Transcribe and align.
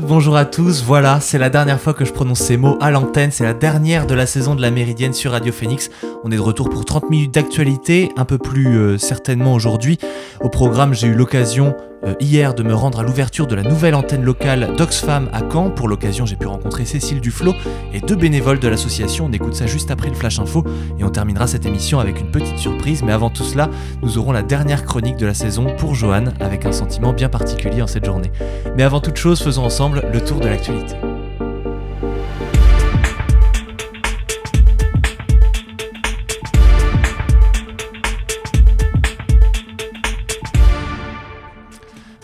bonjour 0.00 0.36
à 0.36 0.44
tous. 0.44 0.82
Voilà, 0.82 1.20
c'est 1.20 1.38
la 1.38 1.50
dernière 1.50 1.80
fois 1.80 1.92
que 1.92 2.04
je 2.04 2.12
prononce 2.12 2.40
ces 2.40 2.56
mots 2.56 2.78
à 2.80 2.90
l'antenne. 2.90 3.30
C'est 3.30 3.44
la 3.44 3.52
dernière 3.52 4.06
de 4.06 4.14
la 4.14 4.26
saison 4.26 4.54
de 4.54 4.62
la 4.62 4.70
Méridienne 4.70 5.12
sur 5.12 5.32
Radio 5.32 5.52
Phoenix. 5.52 5.90
On 6.24 6.30
est 6.30 6.36
de 6.36 6.40
retour 6.40 6.70
pour 6.70 6.84
30 6.84 7.10
minutes 7.10 7.34
d'actualité, 7.34 8.12
un 8.16 8.24
peu 8.24 8.38
plus 8.38 8.78
euh, 8.78 8.96
certainement 8.96 9.54
aujourd'hui. 9.54 9.98
Au 10.40 10.48
programme, 10.48 10.94
j'ai 10.94 11.08
eu 11.08 11.14
l'occasion 11.14 11.74
euh, 12.04 12.14
hier 12.20 12.54
de 12.54 12.62
me 12.62 12.74
rendre 12.74 13.00
à 13.00 13.02
l'ouverture 13.02 13.48
de 13.48 13.56
la 13.56 13.64
nouvelle 13.64 13.96
antenne 13.96 14.22
locale 14.22 14.74
d'Oxfam 14.76 15.28
à 15.32 15.40
Caen. 15.50 15.70
Pour 15.70 15.88
l'occasion, 15.88 16.24
j'ai 16.24 16.36
pu 16.36 16.46
rencontrer 16.46 16.84
Cécile 16.84 17.20
Duflo 17.20 17.54
et 17.92 18.00
deux 18.00 18.14
bénévoles 18.14 18.60
de 18.60 18.68
l'association. 18.68 19.26
On 19.26 19.32
écoute 19.32 19.54
ça 19.54 19.66
juste 19.66 19.90
après 19.90 20.10
le 20.10 20.14
Flash 20.14 20.38
Info 20.38 20.64
et 20.96 21.02
on 21.02 21.10
terminera 21.10 21.48
cette 21.48 21.66
émission 21.66 21.98
avec 21.98 22.20
une 22.20 22.30
petite 22.30 22.58
surprise. 22.58 23.02
Mais 23.02 23.12
avant 23.12 23.30
tout 23.30 23.44
cela, 23.44 23.68
nous 24.02 24.16
aurons 24.16 24.30
la 24.30 24.42
dernière 24.42 24.84
chronique 24.84 25.16
de 25.16 25.26
la 25.26 25.34
saison 25.34 25.74
pour 25.76 25.96
Johan 25.96 26.26
avec 26.38 26.66
un 26.66 26.72
sentiment 26.72 27.12
bien 27.12 27.28
particulier 27.28 27.82
en 27.82 27.88
cette 27.88 28.04
journée. 28.04 28.30
Mais 28.76 28.84
avant 28.84 29.00
toute 29.00 29.16
chose, 29.16 29.42
faisons 29.42 29.64
ensemble 29.64 30.04
le 30.12 30.20
tour 30.20 30.38
de 30.38 30.46
l'actualité. 30.46 30.94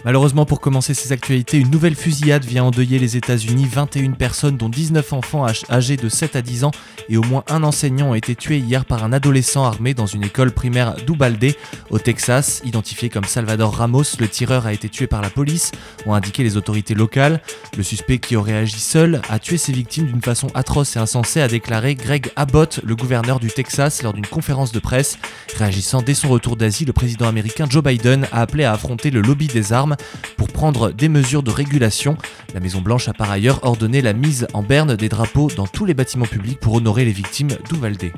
Malheureusement, 0.08 0.46
pour 0.46 0.62
commencer 0.62 0.94
ces 0.94 1.12
actualités, 1.12 1.58
une 1.58 1.70
nouvelle 1.70 1.94
fusillade 1.94 2.42
vient 2.42 2.64
endeuiller 2.64 2.98
les 2.98 3.18
États-Unis. 3.18 3.68
21 3.70 4.12
personnes, 4.12 4.56
dont 4.56 4.70
19 4.70 5.12
enfants 5.12 5.44
âgés 5.68 5.98
de 5.98 6.08
7 6.08 6.34
à 6.34 6.40
10 6.40 6.64
ans 6.64 6.70
et 7.10 7.18
au 7.18 7.22
moins 7.24 7.44
un 7.50 7.62
enseignant, 7.62 8.12
ont 8.12 8.14
été 8.14 8.34
tués 8.34 8.56
hier 8.56 8.86
par 8.86 9.04
un 9.04 9.12
adolescent 9.12 9.66
armé 9.66 9.92
dans 9.92 10.06
une 10.06 10.24
école 10.24 10.52
primaire 10.52 10.96
d'Ubalde, 11.06 11.52
au 11.90 11.98
Texas. 11.98 12.62
Identifié 12.64 13.10
comme 13.10 13.24
Salvador 13.24 13.76
Ramos, 13.76 14.16
le 14.18 14.28
tireur 14.28 14.64
a 14.64 14.72
été 14.72 14.88
tué 14.88 15.06
par 15.06 15.20
la 15.20 15.28
police, 15.28 15.72
ont 16.06 16.14
indiqué 16.14 16.42
les 16.42 16.56
autorités 16.56 16.94
locales. 16.94 17.42
Le 17.76 17.82
suspect 17.82 18.16
qui 18.16 18.34
aurait 18.34 18.56
agi 18.56 18.80
seul 18.80 19.20
a 19.28 19.38
tué 19.38 19.58
ses 19.58 19.72
victimes 19.72 20.06
d'une 20.06 20.22
façon 20.22 20.48
atroce 20.54 20.96
et 20.96 20.98
insensée, 20.98 21.42
a 21.42 21.48
déclaré 21.48 21.96
Greg 21.96 22.32
Abbott, 22.34 22.80
le 22.82 22.96
gouverneur 22.96 23.40
du 23.40 23.48
Texas, 23.48 24.02
lors 24.02 24.14
d'une 24.14 24.26
conférence 24.26 24.72
de 24.72 24.78
presse. 24.78 25.18
Réagissant 25.58 26.00
dès 26.00 26.14
son 26.14 26.30
retour 26.30 26.56
d'Asie, 26.56 26.86
le 26.86 26.94
président 26.94 27.28
américain 27.28 27.66
Joe 27.68 27.84
Biden 27.84 28.26
a 28.32 28.40
appelé 28.40 28.64
à 28.64 28.72
affronter 28.72 29.10
le 29.10 29.20
lobby 29.20 29.48
des 29.48 29.74
armes 29.74 29.96
pour 30.36 30.48
prendre 30.48 30.90
des 30.90 31.08
mesures 31.08 31.42
de 31.42 31.50
régulation. 31.50 32.16
La 32.54 32.60
Maison-Blanche 32.60 33.08
a 33.08 33.12
par 33.12 33.30
ailleurs 33.30 33.60
ordonné 33.62 34.00
la 34.02 34.12
mise 34.12 34.46
en 34.52 34.62
berne 34.62 34.96
des 34.96 35.08
drapeaux 35.08 35.50
dans 35.56 35.66
tous 35.66 35.84
les 35.84 35.94
bâtiments 35.94 36.26
publics 36.26 36.60
pour 36.60 36.74
honorer 36.74 37.04
les 37.04 37.12
victimes 37.12 37.50
d'Uvalde. 37.68 38.12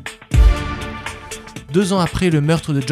Deux 1.73 1.93
ans 1.93 2.01
après 2.01 2.31
le 2.31 2.41
meurtre 2.41 2.73
de 2.73 2.83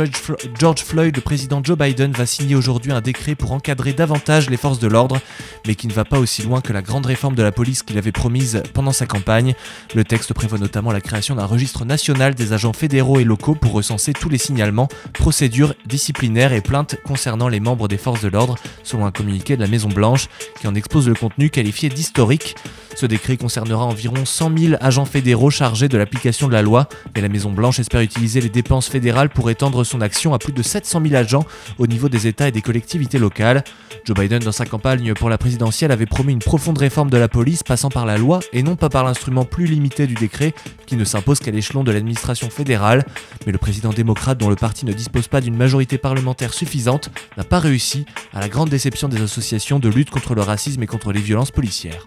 George 0.57 0.85
Floyd, 0.85 1.17
le 1.17 1.21
président 1.21 1.61
Joe 1.65 1.77
Biden 1.77 2.13
va 2.13 2.27
signer 2.27 2.55
aujourd'hui 2.55 2.93
un 2.93 3.01
décret 3.01 3.35
pour 3.35 3.51
encadrer 3.51 3.93
davantage 3.93 4.49
les 4.49 4.57
forces 4.57 4.79
de 4.79 4.87
l'ordre, 4.87 5.19
mais 5.67 5.75
qui 5.75 5.89
ne 5.89 5.93
va 5.93 6.05
pas 6.05 6.21
aussi 6.21 6.43
loin 6.43 6.61
que 6.61 6.73
la 6.73 6.81
grande 6.81 7.05
réforme 7.05 7.35
de 7.35 7.43
la 7.43 7.51
police 7.51 7.83
qu'il 7.83 7.99
avait 7.99 8.13
promise 8.13 8.63
pendant 8.75 8.93
sa 8.93 9.07
campagne. 9.07 9.55
Le 9.97 10.05
texte 10.05 10.33
prévoit 10.33 10.59
notamment 10.59 10.93
la 10.93 11.01
création 11.01 11.35
d'un 11.35 11.45
registre 11.45 11.85
national 11.85 12.37
des 12.37 12.53
agents 12.53 12.73
fédéraux 12.73 13.19
et 13.19 13.25
locaux 13.25 13.57
pour 13.57 13.73
recenser 13.73 14.13
tous 14.13 14.29
les 14.29 14.39
signalements, 14.39 14.87
procédures 15.13 15.75
disciplinaires 15.87 16.53
et 16.53 16.61
plaintes 16.61 16.97
concernant 17.05 17.49
les 17.49 17.59
membres 17.59 17.89
des 17.89 17.99
forces 17.99 18.23
de 18.23 18.29
l'ordre, 18.29 18.55
selon 18.85 19.07
un 19.07 19.11
communiqué 19.11 19.57
de 19.57 19.63
la 19.63 19.69
Maison 19.69 19.89
Blanche 19.89 20.29
qui 20.61 20.69
en 20.69 20.77
expose 20.77 21.09
le 21.09 21.15
contenu 21.15 21.51
qualifié 21.51 21.89
d'historique. 21.89 22.55
Ce 22.95 23.07
décret 23.07 23.37
concernera 23.37 23.85
environ 23.85 24.25
100 24.25 24.57
000 24.57 24.75
agents 24.81 25.05
fédéraux 25.05 25.51
chargés 25.51 25.89
de 25.89 25.99
l'application 25.99 26.47
de 26.49 26.53
la 26.53 26.63
loi, 26.63 26.89
et 27.15 27.21
la 27.21 27.29
Maison 27.29 27.53
Blanche 27.53 27.79
espère 27.79 28.01
utiliser 28.01 28.41
les 28.41 28.49
dépenses 28.69 28.91
pour 29.35 29.49
étendre 29.49 29.83
son 29.83 30.03
action 30.03 30.35
à 30.35 30.39
plus 30.39 30.53
de 30.53 30.63
700 30.63 31.01
000 31.03 31.15
agents 31.15 31.47
au 31.79 31.87
niveau 31.87 32.11
des 32.11 32.27
États 32.27 32.49
et 32.49 32.53
des 32.53 32.61
collectivités 32.61 33.19
locales. 33.19 33.65
Joe 34.05 34.15
Biden, 34.15 34.41
dans 34.41 34.53
sa 34.53 34.67
campagne 34.67 35.15
pour 35.15 35.31
la 35.31 35.39
présidentielle, 35.39 35.91
avait 35.91 36.05
promis 36.05 36.35
une 36.35 36.39
profonde 36.41 36.77
réforme 36.77 37.09
de 37.09 37.17
la 37.17 37.29
police 37.29 37.63
passant 37.63 37.89
par 37.89 38.05
la 38.05 38.19
loi 38.19 38.41
et 38.53 38.63
non 38.63 38.77
pas 38.77 38.91
par 38.91 39.05
l'instrument 39.05 39.47
plus 39.47 39.65
limité 39.65 40.07
du 40.07 40.13
décret 40.13 40.53
qui 40.85 40.97
ne 40.97 41.05
s'impose 41.05 41.41
qu'à 41.41 41.51
l'échelon 41.51 41.83
de 41.83 41.91
l'administration 41.91 42.51
fédérale. 42.51 43.07
Mais 43.47 43.53
le 43.53 43.59
président 43.59 43.91
démocrate, 43.91 44.37
dont 44.37 44.51
le 44.51 44.57
parti 44.57 44.85
ne 44.85 44.93
dispose 44.93 45.29
pas 45.29 45.41
d'une 45.41 45.57
majorité 45.57 45.97
parlementaire 45.97 46.53
suffisante, 46.53 47.09
n'a 47.39 47.45
pas 47.45 47.61
réussi, 47.61 48.05
à 48.35 48.41
la 48.41 48.51
grande 48.51 48.69
déception 48.69 49.09
des 49.09 49.23
associations 49.23 49.79
de 49.79 49.89
lutte 49.89 50.11
contre 50.11 50.35
le 50.35 50.43
racisme 50.43 50.83
et 50.83 50.87
contre 50.87 51.13
les 51.13 51.21
violences 51.21 51.53
policières. 51.53 52.05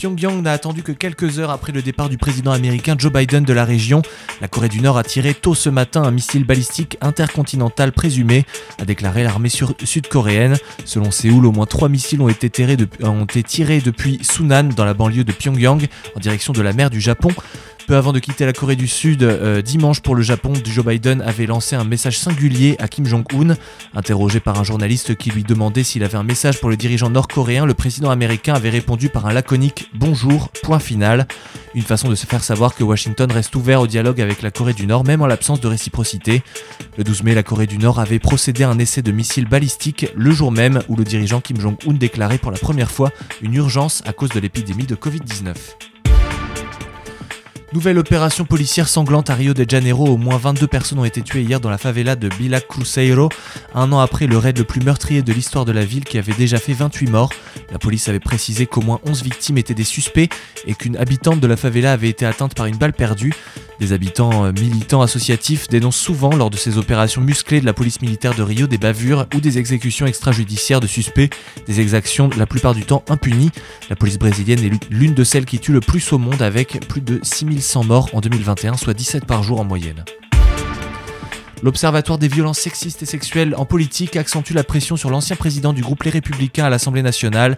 Pyongyang 0.00 0.40
n'a 0.40 0.52
attendu 0.52 0.82
que 0.82 0.92
quelques 0.92 1.38
heures 1.40 1.50
après 1.50 1.72
le 1.72 1.82
départ 1.82 2.08
du 2.08 2.16
président 2.16 2.52
américain 2.52 2.94
Joe 2.96 3.12
Biden 3.12 3.44
de 3.44 3.52
la 3.52 3.66
région. 3.66 4.00
La 4.40 4.48
Corée 4.48 4.70
du 4.70 4.80
Nord 4.80 4.96
a 4.96 5.04
tiré 5.04 5.34
tôt 5.34 5.54
ce 5.54 5.68
matin 5.68 6.02
un 6.02 6.10
missile 6.10 6.44
balistique 6.44 6.96
intercontinental 7.02 7.92
présumé, 7.92 8.46
a 8.78 8.86
déclaré 8.86 9.24
l'armée 9.24 9.50
sud-coréenne. 9.50 10.56
Selon 10.86 11.10
Séoul, 11.10 11.44
au 11.44 11.52
moins 11.52 11.66
trois 11.66 11.90
missiles 11.90 12.22
ont 12.22 12.30
été, 12.30 12.48
tirés, 12.48 12.78
depuis 12.78 14.18
Sunan, 14.22 14.70
dans 14.74 14.86
la 14.86 14.94
banlieue 14.94 15.24
de 15.24 15.32
Pyongyang, 15.32 15.86
en 16.16 16.18
direction 16.18 16.54
de 16.54 16.62
la 16.62 16.72
mer 16.72 16.88
du 16.88 17.02
Japon. 17.02 17.28
Peu 17.90 17.96
avant 17.96 18.12
de 18.12 18.20
quitter 18.20 18.46
la 18.46 18.52
Corée 18.52 18.76
du 18.76 18.86
Sud, 18.86 19.24
euh, 19.24 19.62
dimanche 19.62 19.98
pour 19.98 20.14
le 20.14 20.22
Japon, 20.22 20.52
Joe 20.64 20.86
Biden 20.86 21.22
avait 21.22 21.46
lancé 21.46 21.74
un 21.74 21.82
message 21.82 22.20
singulier 22.20 22.76
à 22.78 22.86
Kim 22.86 23.04
Jong-un. 23.04 23.56
Interrogé 23.96 24.38
par 24.38 24.60
un 24.60 24.62
journaliste 24.62 25.16
qui 25.16 25.32
lui 25.32 25.42
demandait 25.42 25.82
s'il 25.82 26.04
avait 26.04 26.16
un 26.16 26.22
message 26.22 26.60
pour 26.60 26.70
le 26.70 26.76
dirigeant 26.76 27.10
nord-coréen, 27.10 27.66
le 27.66 27.74
président 27.74 28.10
américain 28.10 28.54
avait 28.54 28.70
répondu 28.70 29.08
par 29.08 29.26
un 29.26 29.32
laconique 29.32 29.90
bonjour, 29.92 30.50
point 30.62 30.78
final. 30.78 31.26
Une 31.74 31.82
façon 31.82 32.08
de 32.08 32.14
se 32.14 32.26
faire 32.26 32.44
savoir 32.44 32.76
que 32.76 32.84
Washington 32.84 33.28
reste 33.32 33.56
ouvert 33.56 33.80
au 33.80 33.88
dialogue 33.88 34.20
avec 34.20 34.40
la 34.42 34.52
Corée 34.52 34.72
du 34.72 34.86
Nord, 34.86 35.02
même 35.02 35.20
en 35.20 35.26
l'absence 35.26 35.60
de 35.60 35.66
réciprocité. 35.66 36.44
Le 36.96 37.02
12 37.02 37.24
mai, 37.24 37.34
la 37.34 37.42
Corée 37.42 37.66
du 37.66 37.78
Nord 37.78 37.98
avait 37.98 38.20
procédé 38.20 38.62
à 38.62 38.70
un 38.70 38.78
essai 38.78 39.02
de 39.02 39.10
missile 39.10 39.48
balistique 39.48 40.06
le 40.14 40.30
jour 40.30 40.52
même 40.52 40.80
où 40.86 40.94
le 40.94 41.02
dirigeant 41.02 41.40
Kim 41.40 41.60
Jong-un 41.60 41.94
déclarait 41.94 42.38
pour 42.38 42.52
la 42.52 42.58
première 42.58 42.92
fois 42.92 43.10
une 43.42 43.54
urgence 43.54 44.04
à 44.06 44.12
cause 44.12 44.30
de 44.30 44.38
l'épidémie 44.38 44.86
de 44.86 44.94
Covid-19. 44.94 45.56
Nouvelle 47.72 47.98
opération 47.98 48.44
policière 48.44 48.88
sanglante 48.88 49.30
à 49.30 49.36
Rio 49.36 49.54
de 49.54 49.64
Janeiro. 49.68 50.08
Au 50.08 50.16
moins 50.16 50.38
22 50.38 50.66
personnes 50.66 50.98
ont 50.98 51.04
été 51.04 51.22
tuées 51.22 51.42
hier 51.42 51.60
dans 51.60 51.70
la 51.70 51.78
favela 51.78 52.16
de 52.16 52.28
Villa 52.36 52.60
Cruzeiro, 52.60 53.28
un 53.76 53.92
an 53.92 54.00
après 54.00 54.26
le 54.26 54.38
raid 54.38 54.58
le 54.58 54.64
plus 54.64 54.80
meurtrier 54.80 55.22
de 55.22 55.32
l'histoire 55.32 55.64
de 55.64 55.70
la 55.70 55.84
ville 55.84 56.02
qui 56.02 56.18
avait 56.18 56.32
déjà 56.32 56.58
fait 56.58 56.72
28 56.72 57.10
morts. 57.10 57.30
La 57.70 57.78
police 57.78 58.08
avait 58.08 58.18
précisé 58.18 58.66
qu'au 58.66 58.80
moins 58.80 58.98
11 59.06 59.22
victimes 59.22 59.56
étaient 59.56 59.74
des 59.74 59.84
suspects 59.84 60.28
et 60.66 60.74
qu'une 60.74 60.96
habitante 60.96 61.38
de 61.38 61.46
la 61.46 61.56
favela 61.56 61.92
avait 61.92 62.08
été 62.08 62.26
atteinte 62.26 62.56
par 62.56 62.66
une 62.66 62.76
balle 62.76 62.92
perdue. 62.92 63.34
Des 63.80 63.94
habitants 63.94 64.44
euh, 64.44 64.52
militants 64.52 65.00
associatifs 65.00 65.66
dénoncent 65.68 65.96
souvent 65.96 66.36
lors 66.36 66.50
de 66.50 66.58
ces 66.58 66.76
opérations 66.76 67.22
musclées 67.22 67.62
de 67.62 67.66
la 67.66 67.72
police 67.72 68.02
militaire 68.02 68.34
de 68.34 68.42
Rio 68.42 68.66
des 68.66 68.76
bavures 68.76 69.26
ou 69.34 69.40
des 69.40 69.56
exécutions 69.56 70.04
extrajudiciaires 70.04 70.80
de 70.80 70.86
suspects, 70.86 71.30
des 71.66 71.80
exactions 71.80 72.28
la 72.36 72.46
plupart 72.46 72.74
du 72.74 72.84
temps 72.84 73.02
impunies. 73.08 73.50
La 73.88 73.96
police 73.96 74.18
brésilienne 74.18 74.62
est 74.62 74.90
l'une 74.90 75.14
de 75.14 75.24
celles 75.24 75.46
qui 75.46 75.58
tue 75.58 75.72
le 75.72 75.80
plus 75.80 76.12
au 76.12 76.18
monde 76.18 76.42
avec 76.42 76.86
plus 76.88 77.00
de 77.00 77.20
6100 77.22 77.84
morts 77.84 78.10
en 78.12 78.20
2021, 78.20 78.76
soit 78.76 78.92
17 78.92 79.24
par 79.24 79.42
jour 79.42 79.60
en 79.60 79.64
moyenne. 79.64 80.04
L'Observatoire 81.62 82.18
des 82.18 82.28
violences 82.28 82.58
sexistes 82.58 83.02
et 83.02 83.06
sexuelles 83.06 83.54
en 83.54 83.66
politique 83.66 84.16
accentue 84.16 84.54
la 84.54 84.64
pression 84.64 84.96
sur 84.96 85.10
l'ancien 85.10 85.36
président 85.36 85.74
du 85.74 85.82
groupe 85.82 86.02
Les 86.04 86.10
Républicains 86.10 86.64
à 86.64 86.70
l'Assemblée 86.70 87.02
nationale. 87.02 87.56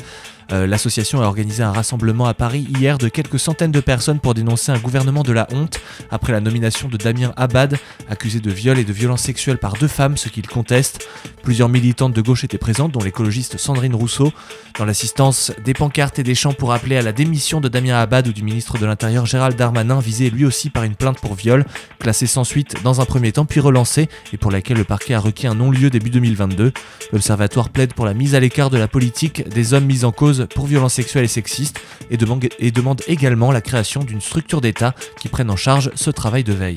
Euh, 0.51 0.67
l'association 0.67 1.23
a 1.23 1.27
organisé 1.27 1.63
un 1.63 1.73
rassemblement 1.73 2.27
à 2.27 2.35
Paris 2.35 2.67
hier 2.79 2.99
de 2.99 3.09
quelques 3.09 3.39
centaines 3.39 3.73
de 3.73 3.81
personnes 3.81 4.19
pour 4.19 4.35
dénoncer 4.35 4.73
un 4.73 4.79
gouvernement 4.79 5.23
de 5.23 5.33
la 5.33 5.47
honte 5.53 5.81
après 6.11 6.33
la 6.33 6.41
nomination 6.41 6.89
de 6.89 6.97
Damien 6.97 7.33
Abad, 7.37 7.79
accusé 8.09 8.41
de 8.41 8.51
viol 8.51 8.79
et 8.79 8.85
de 8.85 8.93
violence 8.93 9.23
sexuelle 9.23 9.59
par 9.59 9.75
deux 9.75 9.89
femmes, 9.89 10.17
ce 10.17 10.29
qu'il 10.29 10.47
conteste. 10.47 11.07
Plusieurs 11.43 11.69
militantes 11.69 12.13
de 12.13 12.21
gauche 12.21 12.45
étaient 12.45 12.59
présentes, 12.59 12.93
dont 12.93 13.03
l'écologiste 13.03 13.59
Sandrine 13.59 13.95
Rousseau. 13.95 14.33
Dans 14.79 14.85
l'assistance, 14.85 15.53
des 15.65 15.75
pancartes 15.75 16.19
et 16.19 16.23
des 16.23 16.35
chants 16.35 16.53
pour 16.53 16.73
appeler 16.73 16.97
à 16.97 17.03
la 17.03 17.13
démission 17.13 17.61
de 17.61 17.69
Damien 17.69 17.97
Abad 17.97 18.27
ou 18.29 18.33
du 18.33 18.43
ministre 18.43 18.79
de 18.79 18.87
l'Intérieur 18.87 19.27
Gérald 19.27 19.57
Darmanin, 19.57 20.01
visé 20.01 20.31
lui 20.31 20.45
aussi 20.45 20.71
par 20.71 20.85
une 20.85 20.95
plainte 20.95 21.21
pour 21.21 21.35
viol, 21.35 21.65
classée 21.99 22.27
sans 22.27 22.45
suite 22.45 22.83
dans 22.83 23.01
un 23.01 23.05
premier 23.05 23.33
temps 23.33 23.45
puis 23.45 23.61
relancée 23.61 24.09
et 24.33 24.37
pour 24.37 24.51
laquelle 24.51 24.79
le 24.79 24.85
parquet 24.85 25.15
a 25.15 25.21
requis 25.21 25.47
un 25.47 25.55
non-lieu 25.55 25.91
début 25.91 26.11
2022. 26.11 26.73
L'Observatoire 27.13 27.69
plaide 27.69 27.95
pour 27.95 28.07
la 28.07 28.15
mise 28.15 28.35
à 28.35 28.41
l'écart 28.41 28.71
de 28.71 28.79
la 28.79 28.89
politique 28.89 29.49
des 29.49 29.75
hommes 29.75 29.85
mis 29.85 30.05
en 30.05 30.13
cause 30.13 30.32
pour 30.55 30.67
violences 30.67 30.95
sexuelles 30.95 31.25
et 31.25 31.29
sexistes 31.29 31.81
et 32.11 32.17
demande, 32.17 32.47
et 32.59 32.71
demande 32.71 33.03
également 33.07 33.53
la 33.53 33.61
création 33.61 34.03
d'une 34.03 34.21
structure 34.21 34.61
d'État 34.61 34.95
qui 35.21 35.29
prenne 35.29 35.51
en 35.51 35.57
charge 35.57 35.91
ce 35.95 36.11
travail 36.11 36.45
de 36.45 36.53
veille. 36.53 36.77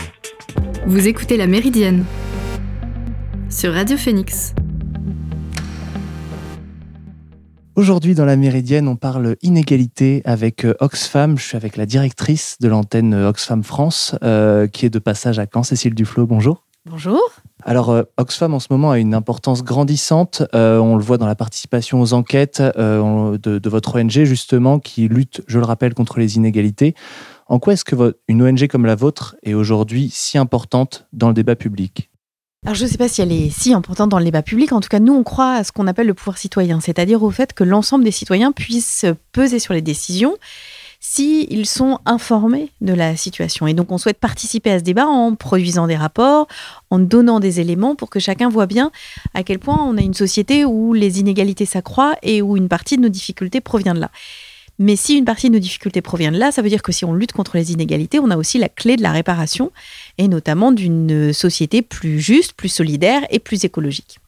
Vous 0.86 1.08
écoutez 1.08 1.38
La 1.38 1.48
Méridienne 1.48 2.06
sur 3.50 3.74
Radio 3.74 3.98
Phoenix. 3.98 4.54
Aujourd'hui, 7.76 8.16
dans 8.16 8.24
la 8.24 8.38
Méridienne, 8.38 8.88
on 8.88 8.96
parle 8.96 9.36
inégalité 9.42 10.22
avec 10.24 10.64
euh, 10.64 10.76
Oxfam. 10.80 11.38
Je 11.38 11.44
suis 11.44 11.58
avec 11.58 11.76
la 11.76 11.86
directrice 11.86 12.56
de 12.62 12.70
l'antenne 12.70 13.14
euh, 13.14 13.28
Oxfam 13.28 13.64
France, 13.64 14.16
euh, 14.24 14.68
qui 14.68 14.86
est 14.86 14.90
de 14.90 15.00
passage 15.00 15.40
à 15.40 15.46
Caen, 15.52 15.64
Cécile 15.64 15.94
Duflo. 15.94 16.26
Bonjour. 16.26 16.64
Bonjour. 16.86 17.22
Alors, 17.68 17.90
euh, 17.90 18.04
Oxfam 18.18 18.54
en 18.54 18.60
ce 18.60 18.68
moment 18.70 18.92
a 18.92 19.00
une 19.00 19.16
importance 19.16 19.64
grandissante. 19.64 20.44
Euh, 20.54 20.78
on 20.78 20.96
le 20.96 21.04
voit 21.04 21.18
dans 21.18 21.26
la 21.26 21.34
participation 21.34 22.00
aux 22.00 22.14
enquêtes 22.14 22.62
euh, 22.62 23.40
de, 23.40 23.70
votre 23.70 24.00
ONG, 24.00 24.24
justement, 24.24 24.80
qui 24.80 25.08
lutte, 25.08 25.42
je 25.48 25.58
le 25.58 25.66
rappelle, 25.66 25.96
contre 25.96 26.20
les 26.20 26.36
inégalités. 26.36 26.94
En 27.48 27.58
quoi 27.58 27.74
est-ce 27.74 27.84
que 27.84 28.16
une 28.28 28.44
ONG 28.44 28.68
comme 28.68 28.86
la 28.86 28.94
vôtre 28.94 29.36
est 29.42 29.56
aujourd'hui 29.56 30.12
si 30.14 30.38
importante 30.38 31.08
dans 31.12 31.28
le 31.28 31.34
débat 31.34 31.56
public? 31.56 32.12
Alors 32.66 32.76
je 32.76 32.84
ne 32.84 32.90
sais 32.90 32.98
pas 32.98 33.08
si 33.08 33.22
elle 33.22 33.32
est 33.32 33.50
si 33.50 33.74
importante 33.74 34.10
dans 34.10 34.20
le 34.20 34.26
débat 34.26 34.44
public. 34.44 34.72
En 34.72 34.80
tout 34.80 34.90
cas, 34.90 35.00
nous, 35.00 35.14
on 35.14 35.24
croit 35.24 35.54
à 35.54 35.64
ce 35.64 35.72
qu'on 35.72 35.88
appelle 35.88 36.08
le 36.08 36.14
pouvoir 36.14 36.38
citoyen, 36.38 36.80
c'est-à-dire 36.80 37.24
au 37.24 37.32
fait 37.32 37.54
que 37.54 37.64
l'ensemble 37.64 38.04
des 38.04 38.12
citoyens 38.12 38.52
puissent 38.52 39.06
peser 39.32 39.58
sur 39.58 39.74
les 39.74 39.82
décisions 39.82 40.36
s'ils 41.08 41.68
sont 41.68 42.00
informés 42.06 42.72
de 42.82 42.92
la 42.92 43.16
situation. 43.16 43.68
Et 43.68 43.76
donc, 43.76 43.92
on 43.92 44.00
souhaite 44.00 44.18
participer 44.18 44.72
à 44.72 44.80
ce 44.80 44.84
débat 44.84 45.06
en 45.06 45.36
produisant 45.36 45.86
des 45.86 45.96
rapports, 45.96 46.48
en 46.90 46.98
donnant 46.98 47.40
des 47.40 47.60
éléments 47.60 47.96
pour 47.96 48.10
que 48.10 48.20
chacun 48.20 48.50
voit 48.50 48.66
bien 48.66 48.92
à 49.36 49.44
quel 49.44 49.60
point 49.60 49.78
on 49.80 49.98
a 49.98 50.02
une 50.02 50.16
société 50.16 50.66
où 50.66 50.94
les 50.94 51.20
inégalités 51.20 51.66
s'accroissent 51.66 52.18
et 52.24 52.42
où 52.42 52.58
une 52.58 52.68
partie 52.68 52.98
de 52.98 53.04
nos 53.04 53.10
difficultés 53.10 53.62
provient 53.62 53.94
de 53.94 54.00
là. 54.00 54.10
Mais 54.80 54.96
si 54.96 55.16
une 55.16 55.26
partie 55.26 55.50
de 55.50 55.54
nos 55.54 55.60
difficultés 55.60 56.02
provient 56.02 56.32
de 56.32 56.40
là, 56.40 56.52
ça 56.52 56.64
veut 56.64 56.70
dire 56.70 56.82
que 56.82 56.92
si 56.92 57.06
on 57.06 57.14
lutte 57.14 57.34
contre 57.34 57.56
les 57.56 57.72
inégalités, 57.72 58.20
on 58.20 58.32
a 58.32 58.36
aussi 58.36 58.58
la 58.58 58.68
clé 58.68 58.98
de 58.98 59.04
la 59.04 59.12
réparation, 59.12 59.72
et 60.18 60.28
notamment 60.28 60.72
d'une 60.72 61.32
société 61.32 61.84
plus 61.84 62.20
juste, 62.20 62.54
plus 62.54 62.70
solidaire 62.70 63.22
et 63.30 63.38
plus 63.38 63.64
écologique. 63.64 64.20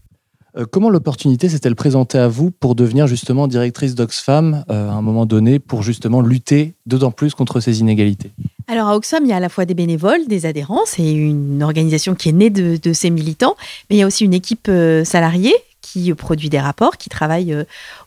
Euh, 0.58 0.66
comment 0.70 0.90
l'opportunité 0.90 1.50
s'est-elle 1.50 1.76
présentée 1.76 2.18
à 2.18 2.28
vous 2.28 2.52
pour 2.52 2.76
devenir 2.76 3.08
justement 3.08 3.48
directrice 3.48 3.96
d'Oxfam 3.96 4.64
euh, 4.70 4.90
à 4.90 4.94
un 4.94 5.02
moment 5.02 5.26
donné 5.26 5.60
pour 5.60 5.84
justement 5.84 6.22
lutter 6.22 6.74
d'autant 6.86 7.12
plus 7.12 7.34
contre 7.34 7.60
ces 7.60 7.80
inégalités? 7.80 8.32
Alors 8.68 8.88
à 8.88 8.96
Oxfam, 8.96 9.24
il 9.24 9.30
y 9.30 9.34
a 9.34 9.38
à 9.38 9.40
la 9.40 9.50
fois 9.50 9.66
des 9.66 9.76
bénévoles, 9.76 10.28
des 10.28 10.46
adhérents, 10.46 10.82
c'est 10.86 11.14
une 11.14 11.62
organisation 11.64 12.16
qui 12.16 12.30
est 12.30 12.34
née 12.34 12.50
de, 12.50 12.94
ces 12.94 13.10
militants, 13.10 13.56
mais 13.90 13.98
il 13.98 14.00
y 14.00 14.04
a 14.04 14.08
aussi 14.08 14.26
une 14.26 14.34
équipe 14.34 14.68
euh, 14.70 15.04
salariée 15.04 15.54
qui 15.82 16.14
produit 16.14 16.50
des 16.50 16.60
rapports, 16.60 16.98
qui 16.98 17.08
travaille 17.08 17.56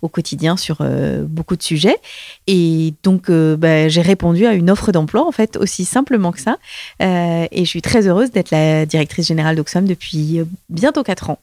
au 0.03 0.09
quotidien 0.09 0.59
sur 0.59 0.85
beaucoup 1.23 1.57
de 1.57 1.63
sujets. 1.63 1.97
Et 2.47 2.93
donc, 3.03 3.31
bah, 3.31 3.89
j'ai 3.89 4.03
répondu 4.03 4.45
à 4.45 4.53
une 4.53 4.69
offre 4.69 4.93
d'emploi, 4.93 5.27
en 5.27 5.33
fait, 5.33 5.57
aussi 5.57 5.87
simplement 5.87 6.31
que 6.31 6.41
ça. 6.41 6.59
et 7.01 7.49
je 7.57 7.65
suis 7.65 7.81
très 7.81 8.07
heureuse 8.07 8.33
d'être 8.33 8.51
la 8.51 8.85
directrice 8.85 9.29
générale 9.29 9.57
d'Oxfam 9.57 9.87
depuis 9.87 10.41
bientôt 10.69 11.03
quatre 11.03 11.31
ans. 11.31 11.39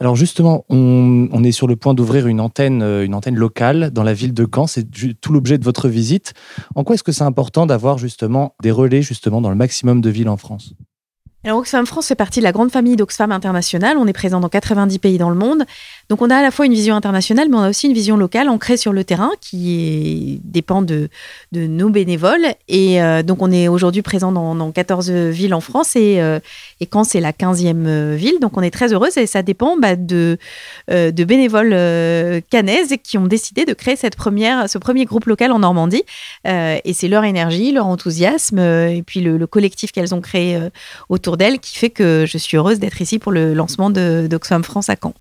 Alors 0.00 0.14
justement, 0.14 0.64
on, 0.68 1.42
est 1.42 1.52
sur 1.52 1.66
le 1.66 1.74
point 1.74 1.92
d'ouvrir 1.92 2.28
une 2.28 2.40
antenne, 2.40 2.82
une 2.82 3.14
antenne 3.14 3.34
locale 3.34 3.90
dans 3.90 4.04
la 4.04 4.14
ville 4.14 4.32
de 4.32 4.46
Caen. 4.52 4.66
C'est 4.66 4.86
tout 5.20 5.32
l'objet 5.32 5.58
de 5.58 5.64
votre 5.64 5.88
visite. 5.88 6.34
En 6.74 6.84
quoi 6.84 6.94
est-ce 6.94 7.02
que 7.02 7.12
c'est 7.12 7.24
important 7.24 7.66
d'avoir 7.66 7.98
justement 7.98 8.54
des 8.62 8.70
relais 8.70 9.02
justement 9.02 9.40
dans 9.40 9.50
le 9.50 9.56
maximum 9.56 10.00
de 10.00 10.10
villes 10.10 10.28
en 10.28 10.36
France? 10.36 10.74
Alors 11.44 11.58
Oxfam 11.58 11.86
France 11.86 12.08
fait 12.08 12.16
partie 12.16 12.40
de 12.40 12.44
la 12.44 12.50
grande 12.50 12.72
famille 12.72 12.96
d'Oxfam 12.96 13.30
International. 13.30 13.96
On 13.96 14.08
est 14.08 14.12
présent 14.12 14.40
dans 14.40 14.48
90 14.48 14.98
pays 14.98 15.18
dans 15.18 15.30
le 15.30 15.36
monde. 15.36 15.64
Donc 16.08 16.20
on 16.20 16.30
a 16.30 16.36
à 16.36 16.42
la 16.42 16.50
fois 16.50 16.66
une 16.66 16.72
vision 16.72 16.96
internationale, 16.96 17.48
mais 17.48 17.56
on 17.56 17.60
a 17.60 17.70
aussi 17.70 17.86
une 17.86 17.92
vision 17.92 18.16
locale 18.16 18.48
ancrée 18.48 18.76
sur 18.76 18.92
le 18.92 19.04
terrain 19.04 19.30
qui 19.40 20.40
dépend 20.42 20.82
de, 20.82 21.08
de 21.52 21.68
nos 21.68 21.90
bénévoles. 21.90 22.44
Et 22.66 23.00
euh, 23.00 23.22
donc 23.22 23.40
on 23.40 23.52
est 23.52 23.68
aujourd'hui 23.68 24.02
présent 24.02 24.32
dans, 24.32 24.72
14 24.72 25.10
villes 25.10 25.54
en 25.54 25.60
France 25.60 25.94
et, 25.94 26.20
euh, 26.20 26.40
et 26.80 26.86
quand 26.86 27.04
c'est 27.04 27.20
la 27.20 27.30
15e 27.30 27.86
euh, 27.86 28.16
ville. 28.18 28.40
Donc 28.40 28.56
on 28.56 28.62
est 28.62 28.72
très 28.72 28.92
heureuse 28.92 29.16
et 29.16 29.26
ça 29.26 29.42
dépend 29.42 29.76
bah, 29.76 29.94
de, 29.94 30.38
de 30.88 31.24
bénévoles 31.24 32.42
canaises 32.50 32.96
qui 33.04 33.16
ont 33.16 33.26
décidé 33.26 33.64
de 33.64 33.74
créer 33.74 33.94
cette 33.94 34.16
première, 34.16 34.68
ce 34.68 34.78
premier 34.78 35.04
groupe 35.04 35.26
local 35.26 35.52
en 35.52 35.60
Normandie. 35.60 36.02
et 36.44 36.92
c'est 36.92 37.08
leur 37.08 37.22
énergie, 37.22 37.70
leur 37.70 37.86
enthousiasme 37.86 38.58
et 38.58 39.04
puis 39.06 39.20
le, 39.20 39.46
collectif 39.46 39.92
qu'elles 39.92 40.14
ont 40.14 40.20
créé 40.20 40.58
autour 41.08 41.27
d'elles 41.36 41.60
qui 41.60 41.76
fait 41.76 41.90
que 41.90 42.24
je 42.26 42.38
suis 42.38 42.56
heureuse 42.56 42.78
d'être 42.78 43.00
ici 43.00 43.18
pour 43.18 43.32
le 43.32 43.54
lancement 43.54 43.90
d'Oxfam 43.90 44.64
France 44.64 44.88
à 44.88 44.96
Caen. 45.00 45.14